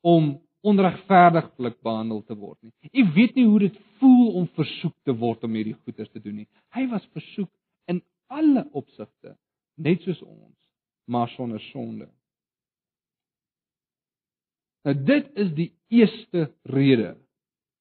om 0.02 0.40
onregverdiglik 0.62 1.80
behandel 1.82 2.22
te 2.22 2.34
word 2.38 2.58
nie. 2.62 2.72
U 2.92 3.12
weet 3.14 3.34
nie 3.34 3.46
hoe 3.46 3.58
dit 3.58 3.78
voel 3.98 4.34
om 4.38 4.48
versoek 4.58 4.94
te 5.04 5.14
word 5.18 5.44
om 5.44 5.54
hierdie 5.54 5.78
goeders 5.84 6.10
te 6.10 6.22
doen 6.22 6.42
nie. 6.42 6.48
Hy 6.74 6.86
was 6.90 7.06
versoek 7.14 7.50
in 7.90 8.02
alle 8.30 8.68
opsigte, 8.72 9.36
net 9.76 10.02
soos 10.04 10.20
ons, 10.22 10.56
maar 11.06 11.30
sonder 11.36 11.60
sonde. 11.70 12.08
Nou 14.82 14.94
dit 14.98 15.28
is 15.38 15.52
die 15.54 15.70
eerste 15.94 16.48
rede 16.74 17.14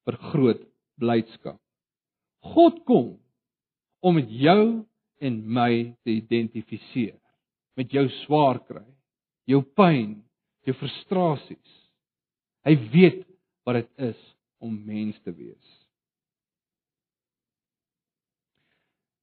vir 0.06 0.18
groot 0.32 0.62
blydskap. 1.02 1.60
God 2.54 2.82
kom 2.86 3.16
om 4.02 4.18
met 4.18 4.30
jou 4.34 4.64
en 5.22 5.42
my 5.46 5.72
te 6.06 6.14
identifiseer. 6.18 7.18
Met 7.78 7.94
jou 7.94 8.08
swaar 8.24 8.60
kry, 8.68 8.86
jou 9.50 9.62
pyn, 9.78 10.20
jou 10.68 10.76
frustrasies. 10.78 11.78
Hy 12.66 12.76
weet 12.94 13.24
wat 13.66 13.82
dit 13.82 14.10
is 14.12 14.20
om 14.62 14.74
mens 14.86 15.18
te 15.26 15.34
wees. 15.34 15.81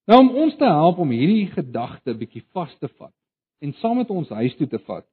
Nou 0.09 0.23
om 0.23 0.31
ons 0.45 0.57
te 0.57 0.65
help 0.65 1.01
om 1.03 1.11
hierdie 1.13 1.51
gedagte 1.53 2.15
bietjie 2.17 2.45
vas 2.57 2.73
te 2.81 2.89
vat 2.97 3.13
en 3.61 3.75
saam 3.83 3.99
met 4.01 4.11
ons 4.11 4.31
huis 4.41 4.55
toe 4.57 4.69
te 4.71 4.81
vat 4.87 5.05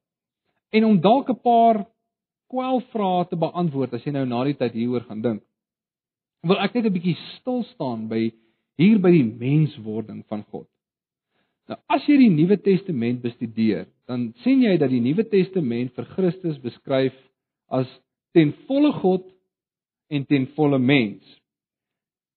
en 0.76 0.88
om 0.88 1.02
dalk 1.02 1.30
'n 1.30 1.42
paar 1.44 1.86
kwelvrae 2.52 3.28
te 3.30 3.36
beantwoord 3.36 3.94
as 3.94 4.06
jy 4.06 4.12
nou 4.12 4.26
na 4.26 4.44
die 4.44 4.56
tyd 4.56 4.74
hieroor 4.74 5.04
gaan 5.08 5.22
dink. 5.22 5.44
Wil 6.44 6.62
ek 6.64 6.76
net 6.76 6.86
'n 6.86 6.94
bietjie 6.94 7.18
stil 7.38 7.64
staan 7.74 8.08
by 8.08 8.32
hier 8.78 9.00
by 9.00 9.12
die 9.12 9.24
menswording 9.24 10.24
van 10.30 10.44
God. 10.52 10.68
Nou 11.68 11.78
as 11.90 12.08
jy 12.08 12.18
die 12.18 12.30
Nuwe 12.30 12.58
Testament 12.58 13.22
bestudeer, 13.22 13.88
dan 14.08 14.34
sien 14.44 14.62
jy 14.62 14.78
dat 14.78 14.90
die 14.90 15.02
Nuwe 15.02 15.24
Testament 15.24 15.96
vir 15.96 16.06
Christus 16.06 16.60
beskryf 16.62 17.16
as 17.70 17.88
ten 18.34 18.54
volle 18.68 18.92
God 18.92 19.26
en 20.10 20.26
ten 20.26 20.48
volle 20.56 20.80
mens. 20.80 21.24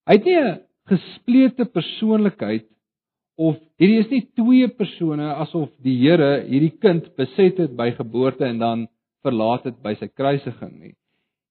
Hy 0.06 0.14
het 0.16 0.24
nie 0.24 0.40
'n 0.40 0.67
gesplete 0.88 1.66
persoonlikheid 1.72 2.66
of 3.38 3.58
hierdie 3.78 4.00
is 4.02 4.10
nie 4.10 4.24
twee 4.38 4.68
persone 4.74 5.28
asof 5.44 5.70
die 5.84 5.96
Here 6.00 6.44
hierdie 6.48 6.74
kind 6.82 7.10
beset 7.18 7.60
het 7.62 7.76
by 7.78 7.92
geboorte 7.96 8.46
en 8.48 8.58
dan 8.62 8.86
verlaat 9.22 9.66
het 9.68 9.78
by 9.82 9.94
sy 9.98 10.08
kruisiging 10.08 10.74
nie. 10.78 10.94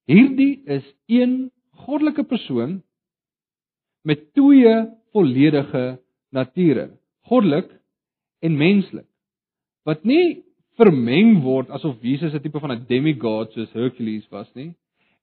Hierdie 0.07 0.63
is 0.67 0.85
een 1.11 1.49
goddelike 1.85 2.23
persoon 2.27 2.81
met 4.07 4.29
twee 4.35 4.73
volledige 5.15 5.99
nature, 6.31 6.89
goddelik 7.27 7.71
en 8.43 8.57
menslik. 8.59 9.07
Wat 9.87 10.03
nie 10.07 10.43
vermeng 10.77 11.41
word 11.43 11.71
asof 11.73 12.03
Jesus 12.03 12.33
'n 12.33 12.43
tipe 12.43 12.59
van 12.59 12.71
'n 12.71 12.85
demigod 12.87 13.51
soos 13.53 13.71
Hercules 13.73 14.27
was 14.29 14.49
nie. 14.55 14.75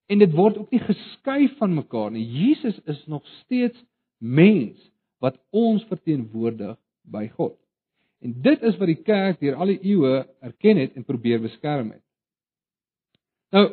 En 0.08 0.18
dit 0.18 0.32
word 0.32 0.58
ook 0.58 0.70
nie 0.70 0.80
geskei 0.80 1.48
van 1.58 1.74
mekaar 1.74 2.10
nie. 2.10 2.24
Jesus 2.24 2.80
is 2.86 3.06
nog 3.06 3.22
steeds 3.42 3.78
mens 4.24 4.80
wat 5.20 5.36
ons 5.52 5.84
verteenwoordig 5.90 6.76
by 7.12 7.26
God. 7.36 7.56
En 8.24 8.32
dit 8.44 8.62
is 8.64 8.76
wat 8.80 8.88
die 8.88 9.02
kerk 9.04 9.40
deur 9.42 9.58
al 9.60 9.74
die 9.74 9.80
eeue 9.92 10.22
erken 10.44 10.80
het 10.80 10.96
en 10.96 11.04
probeer 11.04 11.42
beskerm 11.44 11.92
het. 11.92 12.04
Nou 13.52 13.66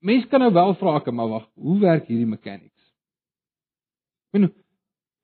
mense 0.00 0.28
kan 0.32 0.40
nou 0.40 0.52
wel 0.56 0.72
vra 0.80 0.96
ek 0.96 1.10
maar 1.12 1.28
wag, 1.28 1.48
hoe 1.60 1.76
werk 1.82 2.06
hierdie 2.08 2.28
mechanics? 2.28 2.86
Men 4.32 4.48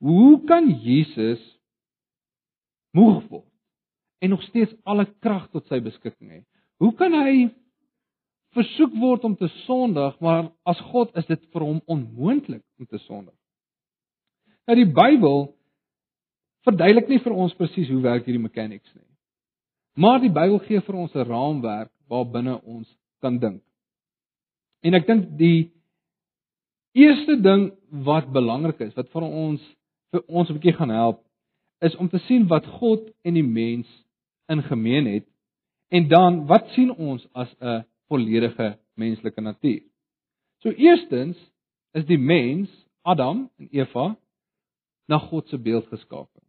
hoe 0.04 0.42
kan 0.44 0.68
Jesus 0.84 1.40
moeg 2.96 3.22
word 3.30 3.52
en 4.20 4.34
nog 4.34 4.42
steeds 4.48 4.74
alle 4.84 5.06
krag 5.24 5.48
tot 5.54 5.64
sy 5.70 5.80
beskikking 5.80 6.34
hê? 6.34 6.42
Hoe 6.82 6.92
kan 6.96 7.14
hy 7.16 7.48
versoek 8.56 8.92
word 9.00 9.24
om 9.24 9.36
te 9.36 9.48
sondig, 9.64 10.16
maar 10.20 10.50
as 10.68 10.80
God 10.92 11.16
is 11.16 11.28
dit 11.28 11.40
vir 11.52 11.64
hom 11.64 11.80
onmoontlik 11.92 12.64
om 12.80 12.88
te 12.88 13.00
sondig? 13.08 13.36
Nou 14.66 14.76
die 14.76 14.88
Bybel 14.90 15.44
verduidelik 16.66 17.08
nie 17.08 17.20
vir 17.22 17.34
ons 17.34 17.54
presies 17.54 17.90
hoe 17.92 18.02
werk 18.02 18.26
hierdie 18.26 18.42
mechanics 18.42 18.90
nie. 18.94 19.06
Maar 19.96 20.20
die 20.20 20.32
Bybel 20.32 20.58
gee 20.66 20.82
vir 20.82 20.96
ons 21.02 21.14
'n 21.14 21.28
raamwerk 21.28 21.92
waarbinne 22.08 22.60
ons 22.62 22.88
kan 23.20 23.38
dink. 23.38 23.62
En 24.82 24.94
ek 24.94 25.06
dink 25.06 25.38
die 25.38 25.72
eerste 26.94 27.36
ding 27.42 27.70
wat 27.90 28.32
belangrik 28.32 28.80
is, 28.80 28.94
wat 28.94 29.08
vir 29.12 29.22
ons 29.22 29.62
vir 30.12 30.22
ons 30.28 30.50
'n 30.50 30.58
bietjie 30.58 30.76
gaan 30.76 30.90
help, 30.90 31.22
is 31.80 31.96
om 31.96 32.08
te 32.08 32.18
sien 32.26 32.46
wat 32.48 32.66
God 32.66 33.10
en 33.24 33.34
die 33.34 33.46
mens 33.46 33.86
in 34.48 34.62
gemeen 34.62 35.06
het 35.06 35.26
en 35.90 36.08
dan 36.08 36.46
wat 36.46 36.68
sien 36.74 36.90
ons 36.90 37.26
as 37.34 37.54
'n 37.60 37.84
volledige 38.08 38.78
menslike 38.94 39.40
natuur. 39.40 39.82
So 40.62 40.70
eerstens 40.70 41.36
is 41.92 42.04
die 42.04 42.18
mens, 42.18 42.70
Adam 43.02 43.50
en 43.58 43.68
Eva, 43.70 44.16
na 45.08 45.18
God 45.18 45.48
se 45.48 45.58
beeld 45.58 45.86
geskape. 45.88 46.40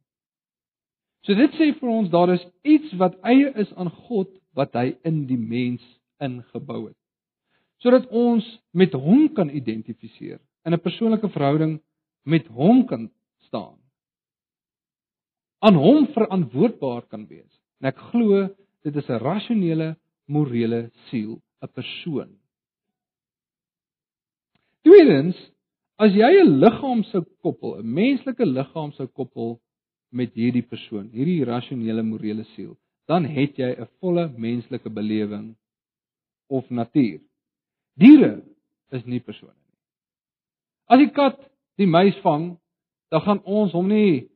So 1.26 1.36
dit 1.36 1.58
sê 1.60 1.74
vir 1.80 1.90
ons 1.90 2.10
daar 2.10 2.34
is 2.34 2.44
iets 2.64 2.94
wat 2.98 3.18
eie 3.24 3.52
is 3.60 3.74
aan 3.76 3.90
God 4.08 4.30
wat 4.56 4.74
hy 4.74 4.96
in 5.06 5.26
die 5.28 5.40
mens 5.40 5.84
ingebou 6.24 6.88
het. 6.88 6.98
Sodat 7.84 8.08
ons 8.10 8.46
met 8.74 8.94
hom 8.94 9.28
kan 9.38 9.50
identifiseer, 9.50 10.40
in 10.66 10.74
'n 10.74 10.82
persoonlike 10.82 11.30
verhouding 11.30 11.80
met 12.26 12.48
hom 12.48 12.86
kan 12.88 13.12
staan. 13.48 13.78
aan 15.60 15.76
hom 15.76 16.08
verantwoordbaar 16.14 17.08
kan 17.10 17.26
wees. 17.28 17.54
En 17.82 17.90
ek 17.90 18.02
glo 18.12 18.48
dit 18.86 18.96
is 18.96 19.10
'n 19.10 19.22
rasionele, 19.22 19.96
morele 20.26 20.92
siel, 21.10 21.42
'n 21.62 21.72
persoon. 21.74 22.30
Tweedens, 24.84 25.38
as 25.98 26.14
jy 26.14 26.34
'n 26.44 26.60
liggaam 26.64 27.04
sou 27.12 27.24
koppel, 27.42 27.80
'n 27.80 27.94
menslike 28.00 28.46
liggaam 28.46 28.92
sou 28.94 29.08
koppel 29.08 29.60
met 30.12 30.34
hierdie 30.34 30.66
persoon, 30.66 31.10
hierdie 31.10 31.46
rasionele, 31.46 32.04
morele 32.04 32.46
siel, 32.56 32.78
dan 33.08 33.26
het 33.26 33.58
jy 33.58 33.72
'n 33.76 33.88
volle 34.00 34.30
menslike 34.38 34.90
belewing 34.90 35.56
of 36.50 36.70
natuur. 36.70 37.20
Diere 37.98 38.44
is 38.92 39.06
nie 39.06 39.20
persone 39.20 39.54
nie. 39.54 39.78
As 40.88 41.00
die 41.00 41.12
kat 41.12 41.40
die 41.78 41.88
muis 41.88 42.16
vang, 42.24 42.58
dan 43.12 43.22
gaan 43.22 43.42
ons 43.46 43.72
hom 43.72 43.88
nie 43.88 44.30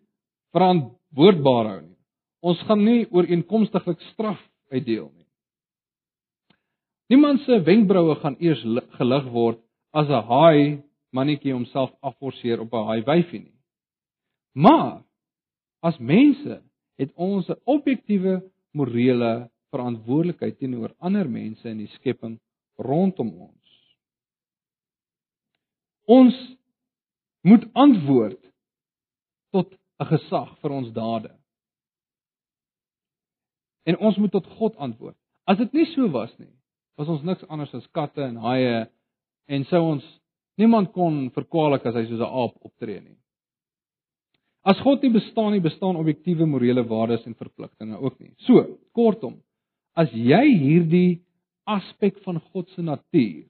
verantwoordbaar 0.56 1.66
hou 1.72 1.82
nie. 1.82 1.98
Ons 2.42 2.60
gaan 2.68 2.84
nie 2.84 3.08
ooreenkomstiglik 3.12 4.02
straf 4.12 4.40
uitdeel 4.72 5.12
nie. 5.14 5.28
Niemand 7.12 7.42
se 7.46 7.60
wenkbroue 7.60 8.16
gaan 8.16 8.38
eers 8.40 8.64
gelig 8.98 9.26
word 9.32 9.60
as 9.94 10.08
'n 10.08 10.24
haai 10.32 10.84
mannetjie 11.12 11.54
homself 11.54 11.92
afforceer 12.02 12.60
op 12.60 12.74
'n 12.74 12.88
haai 12.88 13.02
wyfie 13.04 13.40
nie. 13.40 13.60
Maar 14.54 15.04
as 15.82 15.98
mense 15.98 16.62
het 16.96 17.12
ons 17.16 17.50
'n 17.50 17.62
objektiewe 17.66 18.52
morele 18.72 19.50
verantwoordelikheid 19.72 20.58
teenoor 20.58 20.94
ander 21.00 21.30
mense 21.30 21.70
in 21.70 21.78
die 21.78 21.92
skepping 21.98 22.40
rondom 22.76 23.30
ons. 23.42 23.98
Ons 26.06 26.58
moet 27.42 27.66
antwoord 27.74 28.42
tot 29.52 29.74
'n 30.00 30.06
gesag 30.06 30.58
vir 30.60 30.72
ons 30.72 30.92
dade. 30.92 31.38
En 33.84 33.98
ons 33.98 34.18
moet 34.18 34.32
tot 34.32 34.48
God 34.48 34.76
antwoord. 34.76 35.18
As 35.46 35.58
dit 35.58 35.74
nie 35.74 35.86
so 35.86 36.10
was 36.10 36.38
nie, 36.38 36.54
was 36.96 37.08
ons 37.08 37.22
niks 37.22 37.48
anders 37.48 37.74
as 37.74 37.88
katte 37.92 38.22
en 38.22 38.36
haie 38.36 38.90
en 39.46 39.64
sou 39.66 39.82
ons 39.82 40.21
niemand 40.62 40.92
kon 40.96 41.26
verkwalik 41.36 41.86
as 41.86 41.98
hy 41.98 42.06
soos 42.08 42.22
'n 42.22 42.34
aap 42.44 42.56
optree 42.62 43.02
nie. 43.02 43.18
As 44.64 44.80
God 44.86 45.02
nie 45.02 45.14
bestaan 45.14 45.52
nie, 45.56 45.62
bestaan 45.62 45.98
objektiewe 45.98 46.46
morele 46.46 46.84
waardes 46.86 47.26
en 47.26 47.34
verpligtinge 47.36 47.98
ook 47.98 48.20
nie. 48.20 48.34
So, 48.46 48.78
kortom, 48.94 49.40
as 49.98 50.12
jy 50.14 50.44
hierdie 50.54 51.22
aspek 51.66 52.22
van 52.26 52.40
God 52.52 52.70
se 52.70 52.82
natuur 52.82 53.48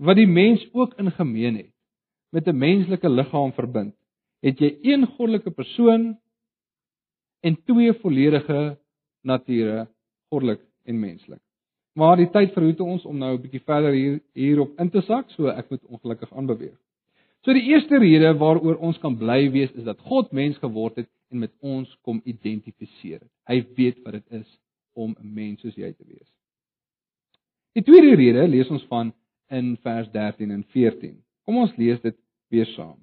wat 0.00 0.16
die 0.16 0.26
mens 0.26 0.62
ook 0.72 0.94
in 0.98 1.10
gemeen 1.12 1.56
het 1.56 1.74
met 2.32 2.46
'n 2.48 2.56
menslike 2.56 3.08
liggaam 3.08 3.52
verbind, 3.52 3.94
het 4.42 4.60
jy 4.60 4.78
een 4.82 5.06
goddelike 5.06 5.50
persoon 5.50 6.16
en 7.42 7.56
twee 7.66 7.92
volledige 7.92 8.78
nature, 9.22 9.88
goddelik 10.30 10.60
en 10.84 11.00
menslik. 11.00 11.42
Maar 12.00 12.16
die 12.16 12.30
tyd 12.32 12.54
verhoed 12.56 12.80
ons 12.80 13.04
om 13.04 13.18
nou 13.18 13.34
'n 13.34 13.42
bietjie 13.42 13.60
verder 13.66 13.92
hier 13.92 14.20
hierop 14.32 14.78
in 14.80 14.90
te 14.90 15.02
sak, 15.04 15.30
so 15.30 15.48
ek 15.48 15.70
moet 15.70 15.84
ongelukkig 15.84 16.32
aanbeweeg. 16.32 16.78
So 17.44 17.52
die 17.52 17.68
eerste 17.72 17.98
rede 17.98 18.32
waaroor 18.38 18.76
ons 18.76 18.98
kan 18.98 19.16
bly 19.18 19.50
wees 19.52 19.72
is 19.72 19.84
dat 19.84 20.00
God 20.00 20.32
mens 20.32 20.56
geword 20.58 20.96
het 20.96 21.08
en 21.30 21.38
met 21.38 21.52
ons 21.60 21.88
kom 22.02 22.20
identifiseer. 22.24 23.20
Hy 23.48 23.66
weet 23.76 24.02
wat 24.04 24.12
dit 24.12 24.40
is 24.40 24.58
om 24.94 25.16
'n 25.20 25.34
mens 25.34 25.60
soos 25.60 25.76
jy 25.76 25.92
te 25.92 26.04
wees. 26.06 26.30
Die 27.74 27.82
tweede 27.82 28.16
rede 28.16 28.48
lees 28.48 28.70
ons 28.70 28.84
van 28.88 29.12
in 29.50 29.76
vers 29.76 30.10
13 30.10 30.50
en 30.50 30.64
14. 30.64 31.22
Kom 31.44 31.56
ons 31.56 31.76
lees 31.76 32.00
dit 32.00 32.16
weer 32.50 32.66
saam. 32.66 32.98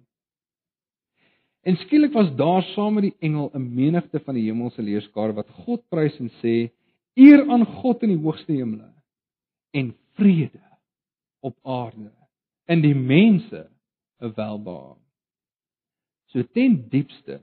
En 1.63 1.75
skielik 1.75 2.13
was 2.13 2.35
daar 2.35 2.63
saam 2.63 2.93
met 2.93 3.03
die 3.03 3.17
engel 3.19 3.51
'n 3.53 3.75
menigte 3.75 4.19
van 4.19 4.35
die 4.35 4.45
hemelse 4.45 4.81
leerskare 4.81 5.33
wat 5.33 5.49
God 5.49 5.83
prys 5.89 6.19
en 6.19 6.29
sê: 6.41 6.71
Eer 7.17 7.47
aan 7.49 7.65
God 7.79 8.03
in 8.05 8.13
die 8.13 8.21
hoogste 8.21 8.53
hemele 8.53 8.91
en 9.73 9.95
vrede 10.19 10.61
op 11.45 11.57
aarde 11.65 12.11
in 12.69 12.83
die 12.83 12.95
mense 12.95 13.69
'n 14.21 14.33
welbehae. 14.35 14.97
So 16.31 16.43
ten 16.43 16.89
diepste 16.89 17.41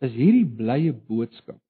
is 0.00 0.12
hierdie 0.12 0.46
blye 0.46 0.92
boodskap 0.92 1.60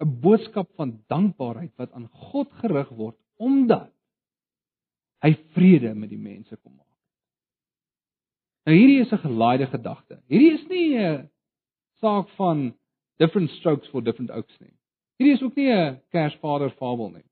'n 0.00 0.20
boodskap 0.20 0.68
van 0.76 0.96
dankbaarheid 1.12 1.72
wat 1.76 1.92
aan 1.92 2.08
God 2.08 2.52
gerig 2.62 2.88
word 2.88 3.16
omdat 3.36 3.92
hy 5.24 5.34
vrede 5.54 5.94
met 5.94 6.08
die 6.08 6.20
mense 6.20 6.56
kom 6.56 6.72
maak. 6.72 6.86
Nou 8.64 8.76
hierdie 8.76 9.00
is 9.00 9.12
'n 9.12 9.24
gelaaide 9.26 9.66
gedagte. 9.66 10.20
Hierdie 10.28 10.54
is 10.54 10.66
nie 10.68 10.98
'n 10.98 11.30
saak 12.00 12.28
van 12.36 12.74
different 13.18 13.50
strokes 13.50 13.88
for 13.88 14.02
different 14.02 14.30
oaks 14.30 14.58
nie. 14.60 14.72
Hierdie 15.20 15.36
is 15.36 15.42
ook 15.44 15.54
nie 15.54 15.68
'n 15.68 16.00
Kersvader 16.08 16.70
fabel 16.80 17.10
nie. 17.10 17.26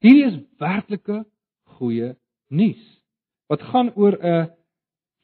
Hierdie 0.00 0.24
is 0.24 0.38
werklike 0.56 1.26
goeie 1.76 2.16
nuus 2.48 2.84
wat 3.52 3.60
gaan 3.60 3.90
oor 3.94 4.16
'n 4.16 4.48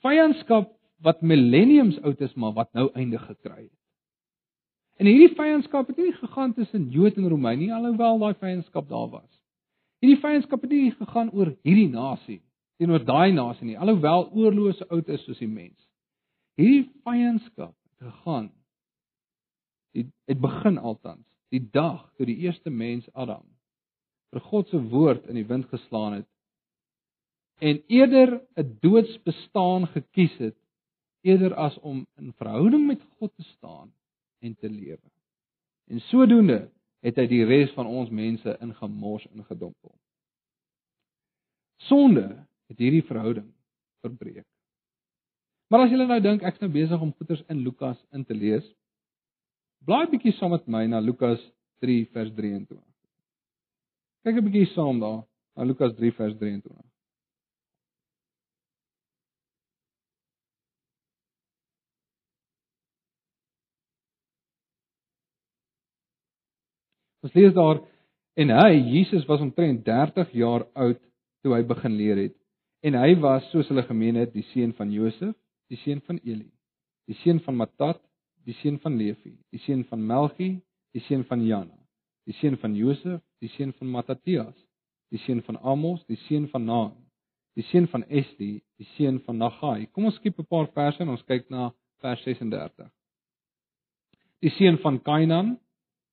vyandskap 0.05 0.77
wat 1.01 1.23
millenniums 1.23 1.97
oud 2.03 2.21
is 2.21 2.35
maar 2.35 2.53
wat 2.53 2.73
nou 2.75 2.91
einde 2.93 3.19
gekry 3.19 3.63
het. 3.63 3.79
En 4.99 5.07
hierdie 5.07 5.35
vyandskap 5.35 5.87
het 5.87 5.97
nie 5.97 6.13
gegaan 6.13 6.53
tussen 6.55 6.91
Jood 6.91 7.17
en 7.17 7.29
Romein 7.29 7.59
nie, 7.59 7.73
alhoewel 7.73 8.19
daai 8.19 8.35
vyandskap 8.35 8.89
daar 8.89 9.09
was. 9.09 9.41
Hierdie 10.03 10.21
vyandskap 10.21 10.61
het 10.61 10.71
nie 10.71 10.91
gegaan 10.91 11.31
oor 11.31 11.57
hierdie 11.63 11.89
nasie 11.89 12.43
teenoor 12.77 13.05
daai 13.05 13.33
nasie 13.33 13.67
nie, 13.67 13.79
alhoewel 13.79 14.29
oorloë 14.31 14.75
so 14.77 14.85
oud 14.91 15.09
is 15.09 15.25
soos 15.25 15.39
die 15.39 15.49
mens. 15.49 15.89
Hierdie 16.57 16.93
vyandskap 17.05 17.75
het 17.89 18.13
gegaan 18.13 18.53
het, 19.95 20.13
het 20.27 20.41
begin 20.41 20.79
altans 20.79 21.25
die 21.55 21.63
dag 21.73 22.03
toe 22.17 22.27
die 22.27 22.39
eerste 22.45 22.71
mens 22.71 23.09
Adam 23.15 23.45
vir 24.33 24.45
God 24.51 24.69
se 24.69 24.81
woord 24.93 25.27
in 25.27 25.39
die 25.41 25.47
wind 25.49 25.69
geslaan 25.73 26.21
het 26.21 26.29
en 27.59 27.83
eerder 27.87 28.41
'n 28.57 28.79
doodsbestaan 28.81 29.87
gekies 29.87 30.37
het 30.39 30.57
eerder 31.21 31.55
as 31.55 31.79
om 31.79 32.07
in 32.17 32.33
verhouding 32.33 32.87
met 32.87 33.03
God 33.19 33.33
te 33.37 33.43
staan 33.43 33.93
en 34.39 34.55
te 34.55 34.71
lewe. 34.71 35.11
En 35.85 36.01
sodoende 36.01 36.71
het 37.01 37.17
hy 37.17 37.27
die 37.31 37.45
res 37.45 37.73
van 37.77 37.87
ons 37.87 38.11
mense 38.11 38.57
in 38.61 38.75
gemors 38.75 39.27
ingedompel. 39.33 39.95
Sonde 41.77 42.47
het 42.69 42.79
hierdie 42.79 43.05
verhouding 43.07 43.53
verbreek. 44.01 44.47
Maar 45.69 45.85
as 45.85 45.93
julle 45.93 46.07
nou 46.09 46.21
dink 46.25 46.43
ek's 46.43 46.61
nou 46.63 46.71
besig 46.73 47.01
om 47.01 47.13
goeters 47.19 47.45
in 47.53 47.63
Lukas 47.63 47.99
in 48.17 48.25
te 48.25 48.35
lees, 48.35 48.67
blaai 49.87 50.07
bietjie 50.11 50.35
saam 50.39 50.55
met 50.55 50.67
my 50.67 50.87
na 50.87 51.01
Lukas 51.01 51.41
3 51.85 52.07
vers 52.15 52.33
23. 52.35 52.79
Kyk 54.25 54.37
'n 54.37 54.47
bietjie 54.47 54.73
saam 54.75 55.01
daar 55.01 55.23
na 55.57 55.65
Lukas 55.65 55.95
3 55.97 56.13
vers 56.13 56.35
23. 56.39 56.73
Ons 67.23 67.35
lees 67.35 67.55
daar 67.55 67.83
en 68.37 68.51
hy 68.51 68.73
Jesus 68.95 69.27
was 69.27 69.41
omtrent 69.41 69.85
30 69.85 70.31
jaar 70.33 70.67
oud 70.75 71.01
toe 71.43 71.55
hy 71.55 71.63
begin 71.63 71.97
leer 71.97 72.17
het 72.17 72.39
En 72.81 72.95
hy 72.95 73.15
was 73.19 73.47
soos 73.51 73.69
hulle 73.73 73.83
gemeen 73.89 74.21
het, 74.21 74.31
die 74.35 74.45
seun 74.53 74.73
van 74.79 74.93
Josef, 74.95 75.35
die 75.71 75.79
seun 75.83 76.01
van 76.07 76.21
Eli, 76.23 76.47
die 77.11 77.17
seun 77.25 77.41
van 77.43 77.59
Matat, 77.59 77.99
die 78.49 78.57
seun 78.63 78.79
van 78.81 78.97
Levi, 78.97 79.35
die 79.53 79.61
seun 79.61 79.85
van 79.91 80.01
Melchi, 80.09 80.55
die 80.97 81.03
seun 81.05 81.25
van 81.29 81.43
Jana, 81.45 81.77
die 82.25 82.33
seun 82.41 82.57
van 82.57 82.75
Josef, 82.75 83.21
die 83.43 83.51
seun 83.53 83.75
van 83.77 83.91
Mattatias, 83.93 84.57
die 85.13 85.21
seun 85.21 85.43
van 85.45 85.59
Amos, 85.61 86.01
die 86.09 86.17
seun 86.25 86.49
van 86.49 86.65
Naam, 86.65 86.95
die 87.57 87.67
seun 87.69 87.89
van 87.93 88.07
Esli, 88.09 88.63
die 88.81 88.87
seun 88.97 89.21
van 89.27 89.37
Nagai. 89.43 89.89
Kom 89.93 90.09
ons 90.09 90.17
skiep 90.17 90.39
'n 90.39 90.47
paar 90.49 90.69
verse 90.73 91.03
en 91.03 91.09
ons 91.09 91.25
kyk 91.29 91.51
na 91.51 91.73
vers 92.01 92.23
36. 92.25 92.89
Die 94.41 94.51
seun 94.51 94.79
van 94.79 95.03
Kainan, 95.03 95.59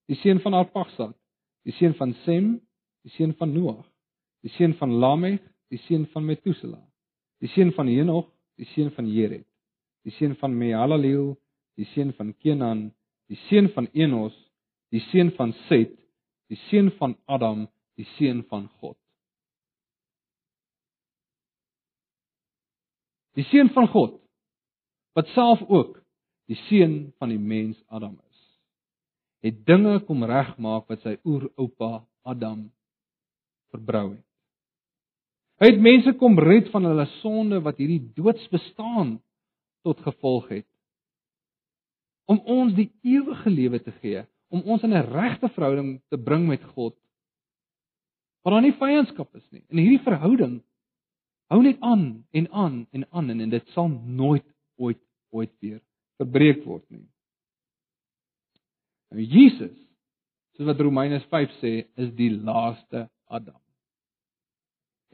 die 0.09 0.15
seun 0.15 0.39
van 0.39 0.53
Arpachsad, 0.53 1.15
die 1.63 1.71
seun 1.73 1.93
van 1.93 2.13
Sem, 2.25 2.59
die 3.03 3.11
seun 3.11 3.33
van 3.33 3.53
Noag, 3.53 3.85
die 4.43 4.49
seun 4.57 4.73
van 4.73 4.91
Lamech, 4.91 5.41
die 5.69 5.79
seun 5.87 6.05
van 6.07 6.25
Metusela, 6.25 6.81
die 7.39 7.47
seun 7.47 7.71
van 7.71 7.87
Henog, 7.87 8.27
die 8.57 8.65
seun 8.65 8.91
van 8.91 9.07
Jered, 9.07 9.47
die 10.03 10.11
seun 10.11 10.35
van 10.35 10.57
Mehalaleel, 10.57 11.37
die 11.75 11.87
seun 11.93 12.13
van 12.17 12.33
Kenan, 12.39 12.89
die 13.29 13.39
seun 13.49 13.69
van 13.75 13.87
Enos, 13.93 14.35
die 14.93 15.01
seun 15.11 15.31
van 15.37 15.53
Set, 15.67 15.95
die 16.49 16.59
seun 16.69 16.91
van 16.99 17.15
Adam, 17.25 17.65
die 17.97 18.07
seun 18.17 18.43
van 18.49 18.67
God. 18.79 18.97
Die 23.35 23.43
seun 23.51 23.71
van 23.75 23.89
God 23.91 24.21
wat 25.15 25.27
self 25.31 25.61
ook 25.71 25.97
die 26.51 26.57
seun 26.67 27.13
van 27.19 27.31
die 27.31 27.39
mens 27.39 27.79
Adam 27.87 28.17
is, 28.19 28.41
het 29.47 29.61
dinge 29.67 29.97
kom 30.07 30.23
regmaak 30.27 30.89
wat 30.91 31.03
sy 31.03 31.15
oeroupa 31.23 32.05
Adam 32.27 32.65
verbrou 33.71 34.09
het. 34.13 34.23
Hy 35.63 35.69
het 35.71 35.79
mense 35.79 36.11
kom 36.19 36.35
red 36.39 36.67
van 36.73 36.83
hulle 36.87 37.05
sonde 37.21 37.61
wat 37.63 37.79
hierdie 37.79 38.03
doodsbestaan 38.17 39.15
tot 39.87 40.01
gevolg 40.03 40.49
het. 40.51 40.67
Om 42.25 42.39
ons 42.49 42.73
die 42.77 42.89
ewige 43.05 43.49
lewe 43.49 43.79
te 43.83 43.93
gee, 44.01 44.23
om 44.49 44.61
ons 44.61 44.83
in 44.83 44.93
'n 44.93 45.09
regte 45.11 45.49
verhouding 45.49 46.01
te 46.09 46.17
bring 46.17 46.47
met 46.47 46.63
God. 46.63 46.95
Waar 48.41 48.53
daar 48.53 48.61
nie 48.61 48.77
vyandskap 48.77 49.35
is 49.35 49.49
nie. 49.51 49.63
En 49.69 49.77
hierdie 49.77 50.03
verhouding 50.03 50.63
hou 51.49 51.61
net 51.61 51.77
aan 51.79 52.25
en 52.31 52.51
aan 52.51 52.87
en 52.91 53.05
aan 53.11 53.29
en, 53.29 53.41
en 53.41 53.49
dit 53.49 53.67
sal 53.67 53.87
nooit 53.89 54.45
ooit 54.77 55.01
ooit 55.29 55.51
weer 55.59 55.81
verbreek 56.17 56.63
word 56.63 56.89
nie. 56.89 57.07
Nou 59.11 59.21
Jesus, 59.21 59.77
soos 60.55 60.65
wat 60.65 60.79
Romeine 60.79 61.19
5 61.19 61.51
sê, 61.61 61.85
is 61.95 62.13
die 62.15 62.31
laaste 62.31 63.09
Adam 63.25 63.59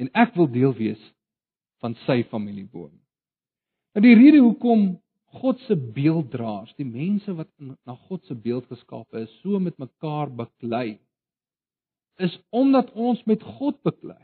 en 0.02 0.10
ek 0.18 0.34
wil 0.38 0.50
deel 0.50 0.74
wees 0.78 1.02
van 1.82 1.96
sy 2.06 2.22
familieboom. 2.32 2.94
Nou 3.94 4.04
die 4.06 4.18
rede 4.18 4.42
hoekom 4.42 4.96
God 5.32 5.60
se 5.64 5.76
beelddraers, 5.76 6.74
die 6.76 6.88
mense 6.88 7.32
wat 7.38 7.50
na 7.88 7.96
God 8.10 8.26
se 8.28 8.36
beeld 8.36 8.68
geskape 8.72 9.24
is, 9.24 9.32
so 9.40 9.60
met 9.64 9.78
mekaar 9.80 10.32
beklei, 10.36 11.00
is 12.20 12.34
omdat 12.50 12.92
ons 12.94 13.22
met 13.30 13.44
God 13.60 13.80
beklei. 13.88 14.20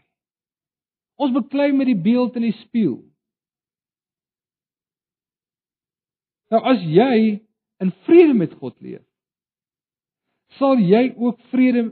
Ons 1.17 1.33
beklei 1.33 1.71
met 1.73 1.87
die 1.89 1.97
beeld 1.97 2.35
in 2.37 2.45
die 2.49 2.57
spieël. 2.59 2.99
Nou 6.51 6.61
as 6.71 6.83
jy 6.83 7.39
in 7.83 7.93
vrede 8.05 8.35
met 8.37 8.53
God 8.59 8.75
leef, 8.83 9.03
sal 10.59 10.79
jy 10.79 11.09
ook 11.15 11.39
vrede 11.51 11.89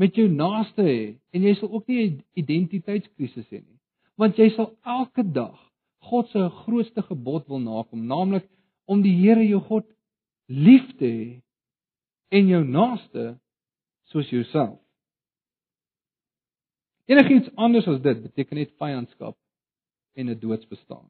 met 0.00 0.16
jou 0.18 0.26
naaste 0.28 0.84
hê 0.84 0.98
en 1.34 1.46
jy 1.46 1.54
sal 1.58 1.70
ook 1.70 1.86
nie 1.88 2.00
'n 2.08 2.24
identiteitskrisis 2.34 3.48
hê 3.52 3.60
nie. 3.60 3.80
Want 4.16 4.36
jy 4.38 4.50
sal 4.56 4.74
elke 4.84 5.22
dag 5.22 5.60
God 6.04 6.28
se 6.32 6.48
grootste 6.64 7.02
gebod 7.02 7.46
wil 7.48 7.62
nakom, 7.64 8.06
naamlik 8.06 8.46
om 8.84 9.02
die 9.02 9.14
Here 9.16 9.44
jou 9.46 9.60
God 9.68 9.86
lief 10.46 10.90
te 10.98 11.08
hê 11.08 11.28
en 12.34 12.48
jou 12.50 12.62
naaste 12.64 13.34
soos 14.12 14.28
jouself. 14.32 14.80
Enigiets 17.08 17.52
anders 17.60 17.88
as 17.88 18.00
dit 18.04 18.22
beteken 18.24 18.60
net 18.60 18.72
vyandskap 18.80 19.36
en 20.16 20.30
'n 20.30 20.40
doodsbestaan. 20.40 21.08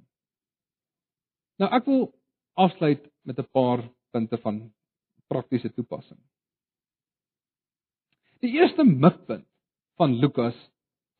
Nou 1.58 1.70
ek 1.70 1.86
wil 1.86 2.14
afsluit 2.54 3.02
met 3.22 3.38
'n 3.38 3.50
paar 3.52 3.88
punte 4.10 4.38
van 4.38 4.72
praktiese 5.28 5.72
toepassing. 5.72 6.18
Die 8.40 8.52
eerste 8.60 8.84
mikpunt 8.84 9.46
van 9.96 10.14
Lukas 10.18 10.56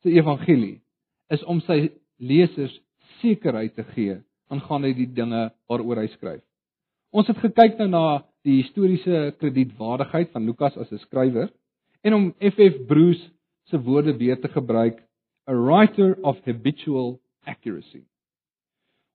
se 0.01 0.09
evangelie 0.09 0.83
is 1.27 1.43
om 1.43 1.61
sy 1.61 1.89
lesers 2.15 2.75
sekerheid 3.21 3.75
te 3.75 3.83
gee 3.93 4.17
aangaande 4.53 4.93
die 4.93 5.09
dinge 5.13 5.49
waaroor 5.69 6.01
hy 6.03 6.07
skryf. 6.13 6.43
Ons 7.15 7.29
het 7.31 7.39
gekyk 7.39 7.79
nou 7.79 7.87
na 7.89 8.05
die 8.45 8.59
historiese 8.61 9.31
kredietwaardigheid 9.39 10.33
van 10.33 10.45
Lukas 10.45 10.77
as 10.77 10.91
'n 10.91 11.01
skrywer 11.07 11.49
en 12.03 12.13
om 12.13 12.33
FF 12.39 12.85
Bruce 12.87 13.31
se 13.69 13.81
woorde 13.81 14.17
weer 14.17 14.39
te 14.41 14.47
gebruik, 14.47 15.01
a 15.47 15.53
writer 15.53 16.17
of 16.21 16.37
habitual 16.45 17.19
accuracy. 17.45 18.03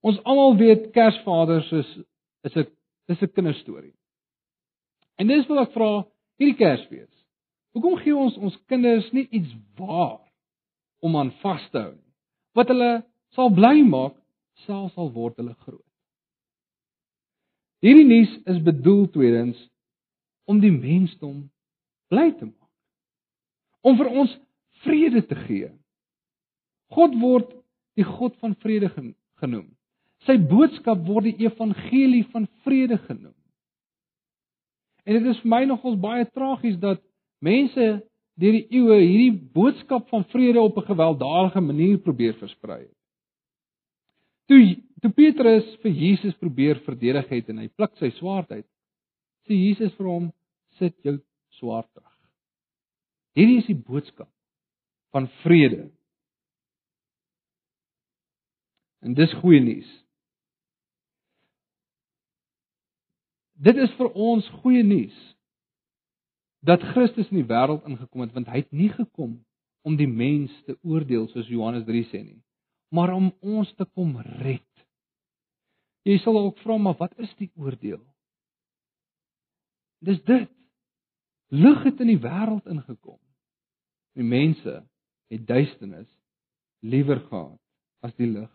Ons 0.02 0.22
almal 0.24 0.56
weet 0.56 0.90
Kersvaders 0.92 1.72
is 1.72 1.90
is 2.42 2.56
'n 2.56 2.66
dis 3.06 3.22
'n 3.22 3.32
kinderstorie. 3.34 3.94
En 5.18 5.26
dis 5.26 5.46
wat 5.46 5.68
ek 5.68 5.72
vra 5.72 6.06
hierdie 6.38 6.56
Kersfees. 6.56 7.12
Hoekom 7.72 7.96
gee 7.96 8.16
ons 8.16 8.36
ons 8.36 8.56
kinders 8.66 9.12
nie 9.12 9.28
iets 9.30 9.52
waar 9.76 10.20
om 11.00 11.16
aan 11.16 11.32
vas 11.42 11.70
te 11.70 11.78
hou 11.78 11.92
nie? 11.94 12.12
Wat 12.54 12.68
hulle 12.68 13.04
sal 13.36 13.52
bly 13.54 13.80
maak 13.86 14.16
selfs 14.66 14.96
al 14.98 15.10
word 15.14 15.38
hulle 15.40 15.54
groot. 15.64 15.86
Hierdie 17.80 18.04
nuus 18.04 18.32
is 18.50 18.60
bedoel 18.64 19.06
tweedens 19.14 19.58
om 20.50 20.60
die 20.60 20.72
mensdom 20.74 21.46
bly 22.12 22.28
te 22.36 22.48
maak. 22.48 22.56
Om 23.86 23.96
vir 23.96 24.10
ons 24.22 24.34
vrede 24.84 25.22
te 25.24 25.38
gee. 25.46 25.70
God 26.92 27.16
word 27.20 27.54
die 27.96 28.04
God 28.04 28.36
van 28.42 28.56
vrede 28.60 28.90
genoem. 29.40 29.68
Sy 30.26 30.36
boodskap 30.50 31.00
word 31.06 31.30
die 31.30 31.46
evangelie 31.46 32.26
van 32.34 32.44
vrede 32.66 32.98
genoem. 33.06 33.36
En 35.08 35.16
dit 35.16 35.30
is 35.32 35.40
vir 35.40 35.52
my 35.54 35.62
nogals 35.70 35.96
baie 36.00 36.26
tragies 36.28 36.76
dat 36.82 37.00
mense 37.40 37.86
deur 38.40 38.56
die 38.56 38.66
eeue 38.76 38.98
hierdie 39.00 39.32
boodskap 39.54 40.08
van 40.12 40.26
vrede 40.32 40.60
op 40.60 40.76
'n 40.76 40.90
gewelddadige 40.92 41.60
manier 41.60 41.98
probeer 41.98 42.34
versprei 42.34 42.82
het. 42.82 42.99
Toe 44.50 44.62
toe 45.00 45.12
Petrus 45.14 45.68
vir 45.80 45.92
Jesus 45.94 46.34
probeer 46.36 46.80
verdedig 46.84 47.28
het 47.30 47.52
en 47.52 47.60
hy 47.62 47.68
pluk 47.72 47.94
sy 48.00 48.10
swaard 48.18 48.50
uit, 48.50 48.66
sê 49.46 49.56
Jesus 49.56 49.94
vir 49.96 50.08
hom: 50.10 50.26
"Sit 50.76 50.96
jou 51.06 51.14
swaard 51.60 51.86
terug." 51.94 52.16
Hierdie 53.38 53.60
is 53.62 53.70
die 53.70 53.78
boodskap 53.78 54.28
van 55.14 55.30
vrede. 55.44 55.86
En 59.00 59.14
dis 59.14 59.32
goeie 59.40 59.62
nuus. 59.62 59.88
Dit 63.54 63.78
is 63.78 63.94
vir 63.96 64.10
ons 64.12 64.50
goeie 64.60 64.82
nuus 64.82 65.16
dat 66.66 66.82
Christus 66.90 67.30
in 67.30 67.40
die 67.40 67.48
wêreld 67.48 67.86
ingekom 67.88 68.26
het 68.26 68.34
want 68.34 68.50
hy 68.50 68.64
het 68.64 68.72
nie 68.72 68.90
gekom 68.92 69.38
om 69.86 69.96
die 69.96 70.10
mens 70.10 70.52
te 70.66 70.76
oordeel 70.82 71.30
soos 71.30 71.48
Johannes 71.48 71.86
3 71.86 72.08
sê 72.10 72.20
nie 72.26 72.40
maar 72.90 73.12
om 73.14 73.30
ons 73.40 73.70
te 73.78 73.86
kom 73.94 74.16
red. 74.42 74.66
Jy 76.06 76.18
sal 76.24 76.38
ook 76.38 76.58
vra 76.64 76.78
maar 76.78 76.96
wat 76.98 77.16
is 77.22 77.32
die 77.38 77.50
oordeel? 77.60 78.00
Dis 80.00 80.22
dit. 80.24 80.48
Lig 81.50 81.82
het 81.84 82.00
in 82.00 82.12
die 82.12 82.22
wêreld 82.22 82.66
ingekom. 82.70 83.18
Die 84.16 84.26
mense 84.26 84.80
het 85.30 85.46
duisternis 85.46 86.08
liewer 86.86 87.20
gehad 87.26 87.58
as 88.06 88.14
die 88.18 88.30
lig. 88.30 88.50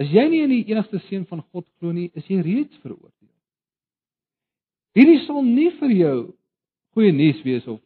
As 0.00 0.10
jy 0.10 0.24
nie 0.30 0.42
in 0.46 0.52
die 0.52 0.64
enigste 0.72 0.98
seun 1.06 1.26
van 1.30 1.42
God 1.52 1.66
glo 1.78 1.92
nie, 1.94 2.08
is 2.18 2.26
jy 2.30 2.40
reeds 2.42 2.78
veroordeel. 2.82 3.30
Hierdie 4.94 5.20
sal 5.26 5.42
nie 5.46 5.70
vir 5.78 5.94
jou 5.94 6.18
goeie 6.94 7.12
nuus 7.14 7.40
wees 7.46 7.66
of 7.70 7.80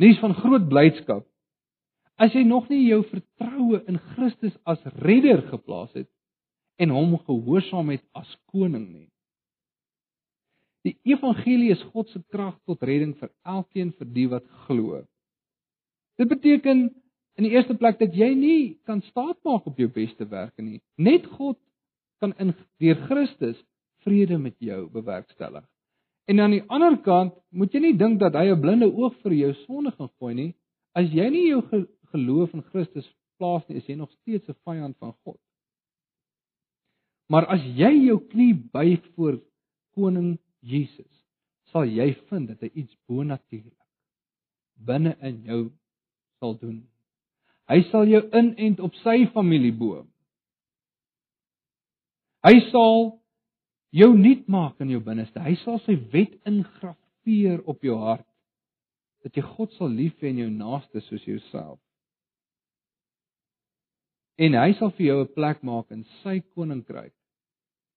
nuus 0.00 0.20
van 0.22 0.36
groot 0.38 0.68
blydskap 0.68 1.27
as 2.18 2.34
jy 2.34 2.42
nog 2.44 2.66
nie 2.70 2.88
jou 2.88 3.02
vertroue 3.06 3.82
in 3.86 4.00
Christus 4.14 4.56
as 4.66 4.82
redder 5.04 5.44
geplaas 5.52 5.92
het 5.94 6.08
en 6.82 6.90
hom 6.94 7.16
gehoorsaam 7.26 7.92
het 7.94 8.04
as 8.18 8.30
koning 8.50 8.86
nie. 8.90 9.08
Die 10.86 10.96
evangelie 11.10 11.72
is 11.74 11.82
God 11.92 12.10
se 12.10 12.22
krag 12.32 12.56
tot 12.66 12.82
redding 12.86 13.14
vir 13.18 13.30
elkeen 13.46 13.92
vir 13.98 14.10
die 14.14 14.26
wat 14.30 14.46
glo. 14.66 15.02
Dit 16.18 16.30
beteken 16.30 16.88
in 17.38 17.46
die 17.46 17.54
eerste 17.54 17.76
plek 17.78 17.98
dat 18.02 18.14
jy 18.14 18.30
nie 18.34 18.62
kan 18.86 19.02
staatmaak 19.10 19.66
op 19.70 19.78
jou 19.78 19.88
beste 19.94 20.26
werke 20.30 20.62
nie. 20.62 20.80
Net 20.98 21.26
God 21.38 21.58
kan 22.22 22.34
in 22.42 22.54
deur 22.82 22.98
Christus 23.06 23.58
vrede 24.06 24.38
met 24.38 24.56
jou 24.58 24.86
bewerkstellig. 24.90 25.66
En 26.28 26.40
aan 26.40 26.56
die 26.56 26.64
ander 26.68 26.98
kant 27.02 27.36
moet 27.50 27.74
jy 27.74 27.80
nie 27.86 27.98
dink 27.98 28.18
dat 28.20 28.34
hy 28.34 28.50
'n 28.50 28.60
blinde 28.60 28.90
oog 28.90 29.14
vir 29.22 29.32
jou 29.32 29.52
sonde 29.66 29.90
gaan 29.92 30.10
gooi 30.18 30.34
nie. 30.34 30.54
As 30.94 31.06
jy 31.10 31.28
nie 31.30 31.46
jou 31.48 31.62
geloof 32.12 32.54
in 32.56 32.64
Christus 32.72 33.08
plaas 33.38 33.66
nie, 33.68 33.78
is 33.78 33.86
jy 33.88 33.96
nog 33.96 34.10
steeds 34.20 34.48
'n 34.48 34.58
vyand 34.64 34.96
van 34.98 35.14
God. 35.24 35.40
Maar 37.28 37.46
as 37.46 37.62
jy 37.76 37.92
jou 38.06 38.18
knie 38.28 38.54
buig 38.54 39.04
voor 39.14 39.40
koning 39.94 40.38
Jesus, 40.60 41.24
sal 41.72 41.84
jy 41.84 42.14
vind 42.28 42.48
dat 42.48 42.60
hy 42.60 42.70
iets 42.74 42.96
bonatuurlik 43.06 43.74
binne 44.74 45.16
in 45.20 45.42
jou 45.44 45.62
sal 46.38 46.54
doen. 46.58 46.88
Hy 47.68 47.82
sal 47.90 48.06
jou 48.08 48.22
inent 48.32 48.80
op 48.80 48.94
sy 49.02 49.26
familieboom. 49.34 50.06
Hy 52.46 52.54
sal 52.70 53.18
jou 53.90 54.14
nuut 54.16 54.46
maak 54.48 54.80
in 54.80 54.94
jou 54.94 55.00
binneste. 55.04 55.40
Hy 55.42 55.56
sal 55.64 55.80
sy 55.84 55.98
wet 56.12 56.38
ingraveer 56.48 57.60
op 57.66 57.82
jou 57.84 57.98
hart 57.98 58.24
dat 59.26 59.36
jy 59.36 59.42
God 59.42 59.72
sal 59.74 59.90
lief 59.90 60.16
hê 60.22 60.30
en 60.30 60.38
jou 60.38 60.50
naaste 60.50 61.00
soos 61.00 61.24
jouself 61.26 61.80
en 64.38 64.54
hy 64.54 64.72
sal 64.78 64.92
vir 64.96 65.06
jou 65.06 65.18
'n 65.22 65.34
plek 65.34 65.62
maak 65.62 65.90
in 65.90 66.04
sy 66.22 66.40
koninkryk 66.54 67.14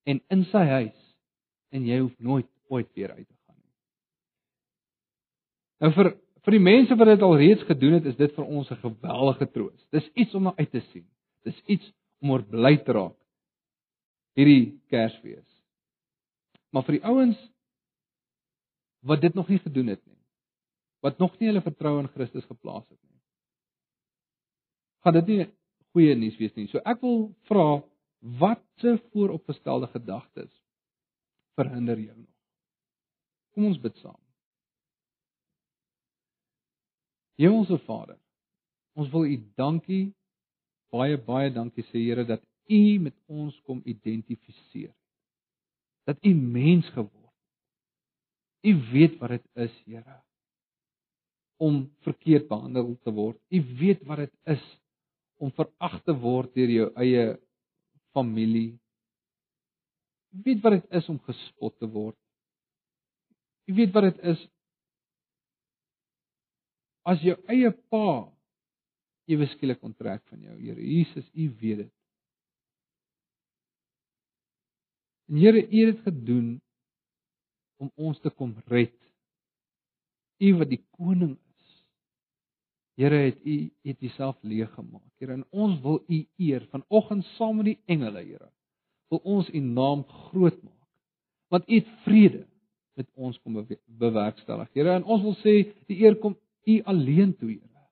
en 0.06 0.22
in 0.30 0.44
sy 0.46 0.66
huis 0.66 1.00
en 1.72 1.86
jy 1.86 2.00
hoef 2.00 2.20
nooit 2.20 2.50
ooit 2.70 2.90
weer 2.96 3.12
uit 3.12 3.28
te 3.28 3.36
gaan 3.46 3.58
nie. 3.58 3.74
Nou 5.82 5.92
vir 5.94 6.18
vir 6.42 6.52
die 6.52 6.66
mense 6.66 6.96
wat 6.98 7.08
dit 7.08 7.22
al 7.22 7.38
reeds 7.38 7.64
gedoen 7.64 7.94
het, 7.94 8.06
is 8.06 8.16
dit 8.18 8.36
vir 8.36 8.46
ons 8.46 8.72
'n 8.72 8.82
geweldige 8.82 9.52
troos. 9.54 9.88
Dis 9.92 10.10
iets 10.16 10.34
om 10.34 10.44
na 10.44 10.54
uit 10.58 10.72
te 10.72 10.82
sien. 10.92 11.06
Dis 11.44 11.62
iets 11.68 11.94
om 12.22 12.32
oor 12.32 12.44
bly 12.44 12.78
te 12.78 12.92
raak 12.92 13.18
hierdie 14.38 14.80
Kersfees. 14.92 15.48
Maar 16.72 16.86
vir 16.88 17.00
die 17.00 17.06
ouens 17.08 17.40
wat 19.08 19.22
dit 19.22 19.36
nog 19.36 19.50
nie 19.50 19.60
gedoen 19.60 19.92
het 19.92 20.02
nie, 20.06 20.20
wat 21.02 21.20
nog 21.20 21.34
nie 21.40 21.50
hulle 21.50 21.64
vertroue 21.66 22.04
in 22.04 22.12
Christus 22.14 22.46
geplaas 22.46 22.86
het 22.86 23.00
nie. 23.00 23.20
Gaan 25.02 25.18
dit 25.20 25.32
nie 25.32 25.48
goeie 25.92 26.16
nuus 26.16 26.38
wees 26.40 26.54
nie. 26.56 26.68
So 26.72 26.82
ek 26.88 27.02
wil 27.04 27.30
vra 27.50 27.82
watse 28.42 28.98
vooropgestelde 29.12 29.90
gedagtes 29.92 30.52
verhinder 31.60 32.00
jou 32.00 32.16
nog? 32.16 32.30
Kom 33.52 33.68
ons 33.68 33.80
bid 33.82 33.98
saam. 34.00 34.20
Hemelse 37.42 37.80
Vader, 37.88 38.20
ons 38.96 39.10
wil 39.12 39.28
U 39.34 39.38
dankie 39.58 40.12
baie 40.94 41.18
baie 41.26 41.52
dankie 41.54 41.86
sê 41.90 42.04
Here 42.04 42.26
dat 42.28 42.44
U 42.72 42.82
met 43.04 43.16
ons 43.28 43.56
kom 43.68 43.82
identifiseer. 43.86 44.94
Dat 46.08 46.20
U 46.24 46.34
mens 46.36 46.88
geword 46.96 47.18
het. 47.18 48.72
U 48.72 48.72
weet 48.92 49.18
wat 49.20 49.34
dit 49.36 49.48
is, 49.66 49.74
Here, 49.86 50.20
om 51.62 51.84
verkeerd 52.06 52.48
behandel 52.50 52.96
te 53.04 53.14
word. 53.14 53.40
U 53.50 53.60
weet 53.80 54.06
wat 54.10 54.24
dit 54.24 54.34
is 54.56 54.64
om 55.42 55.52
verag 55.58 55.98
te 56.06 56.14
word 56.22 56.54
deur 56.56 56.70
jou 56.70 56.88
eie 57.02 57.26
familie. 58.16 58.76
Jy 60.32 60.44
weet 60.46 60.64
wat 60.64 60.78
dit 60.78 61.00
is 61.02 61.08
om 61.12 61.20
gespot 61.26 61.74
te 61.82 61.90
word. 61.90 62.18
Jy 63.68 63.78
weet 63.80 63.96
wat 63.96 64.10
dit 64.12 64.22
is 64.34 64.44
as 67.10 67.24
jou 67.26 67.34
eie 67.50 67.72
pa 67.90 68.30
ewe 69.32 69.48
skielik 69.56 69.82
onttrek 69.86 70.22
van 70.30 70.44
jou. 70.46 70.58
Here 70.60 70.82
Jesus, 70.82 71.28
U 71.34 71.48
weet 71.62 71.86
dit. 71.86 71.94
En 75.32 75.40
Here, 75.40 75.62
U 75.64 75.86
het 75.86 75.96
dit 75.96 76.04
gedoen 76.06 76.50
om 77.82 77.92
ons 77.96 78.20
te 78.22 78.30
kom 78.30 78.54
red. 78.70 78.94
U 80.42 80.54
wat 80.60 80.70
die 80.70 80.82
koning 80.98 81.38
Here 83.02 83.16
het 83.16 83.40
U 83.46 83.72
het 83.82 84.02
Uself 84.02 84.38
leeg 84.42 84.70
gemaak. 84.74 85.10
Here, 85.18 85.34
en 85.34 85.46
ons 85.50 85.80
wil 85.82 86.04
U 86.08 86.20
eer 86.38 86.68
vanoggend 86.70 87.26
saam 87.36 87.58
met 87.58 87.72
die 87.72 87.80
engele, 87.90 88.22
Here. 88.22 88.52
Wil 89.10 89.22
ons 89.24 89.50
U 89.50 89.60
naam 89.60 90.04
groot 90.04 90.60
maak. 90.62 90.90
Want 91.50 91.70
U 91.70 91.80
het 91.80 91.90
vrede 92.06 92.46
met 93.00 93.10
ons 93.16 93.40
kom 93.42 93.58
bewerkstellig. 93.86 94.70
Here, 94.78 94.94
en 95.00 95.08
ons 95.10 95.26
wil 95.26 95.36
sê 95.42 95.56
die 95.90 95.98
eer 96.04 96.20
kom 96.22 96.38
U 96.70 96.78
alleen 96.94 97.34
toe, 97.40 97.50
Here. 97.56 97.88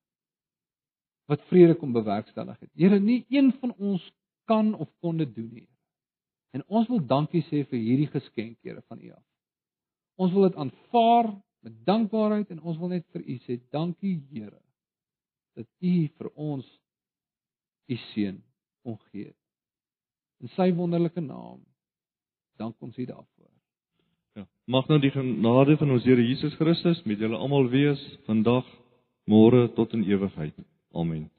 Wat 1.30 1.42
vrede 1.50 1.78
kom 1.82 1.94
bewerkstellig 1.94 2.60
het. 2.60 2.70
Here, 2.78 3.02
nie 3.02 3.24
een 3.34 3.52
van 3.64 3.74
ons 3.78 4.06
kan 4.50 4.76
of 4.76 4.94
kon 5.02 5.18
dit 5.18 5.34
doen 5.36 5.50
nie. 5.64 5.68
En 6.54 6.62
ons 6.68 6.88
wil 6.90 7.02
dankie 7.06 7.42
sê 7.50 7.66
vir 7.66 7.82
hierdie 7.82 8.12
geskenk, 8.14 8.60
Here, 8.62 8.86
van 8.86 9.02
U 9.02 9.12
af. 9.18 9.26
Ons 10.22 10.38
wil 10.38 10.52
dit 10.52 10.58
aanvaar 10.62 11.34
met 11.66 11.86
dankbaarheid 11.86 12.50
en 12.54 12.62
ons 12.62 12.78
wil 12.78 12.98
net 13.00 13.10
vir 13.16 13.26
U 13.26 13.42
sê 13.48 13.58
dankie, 13.74 14.20
Here 14.30 14.60
dat 15.58 15.68
U 15.80 15.96
vir 16.18 16.32
ons 16.36 16.68
U 17.90 17.98
seun 18.12 18.42
ongee. 18.86 19.34
In 20.40 20.52
sy 20.56 20.70
wonderlike 20.76 21.22
naam 21.22 21.62
dank 22.60 22.76
ons 22.84 22.98
U 22.98 23.06
daarvoor. 23.06 23.52
Ja, 24.38 24.46
mag 24.66 24.88
nou 24.88 25.00
die 25.02 25.12
genade 25.12 25.78
van 25.78 25.92
ons 25.96 26.06
Here 26.06 26.24
Jesus 26.24 26.56
Christus 26.60 27.02
met 27.04 27.20
julle 27.20 27.38
almal 27.38 27.70
wees 27.72 28.02
vandag 28.28 28.68
môre 29.30 29.68
tot 29.76 29.94
in 29.98 30.06
ewigheid. 30.08 30.56
Amen. 30.94 31.30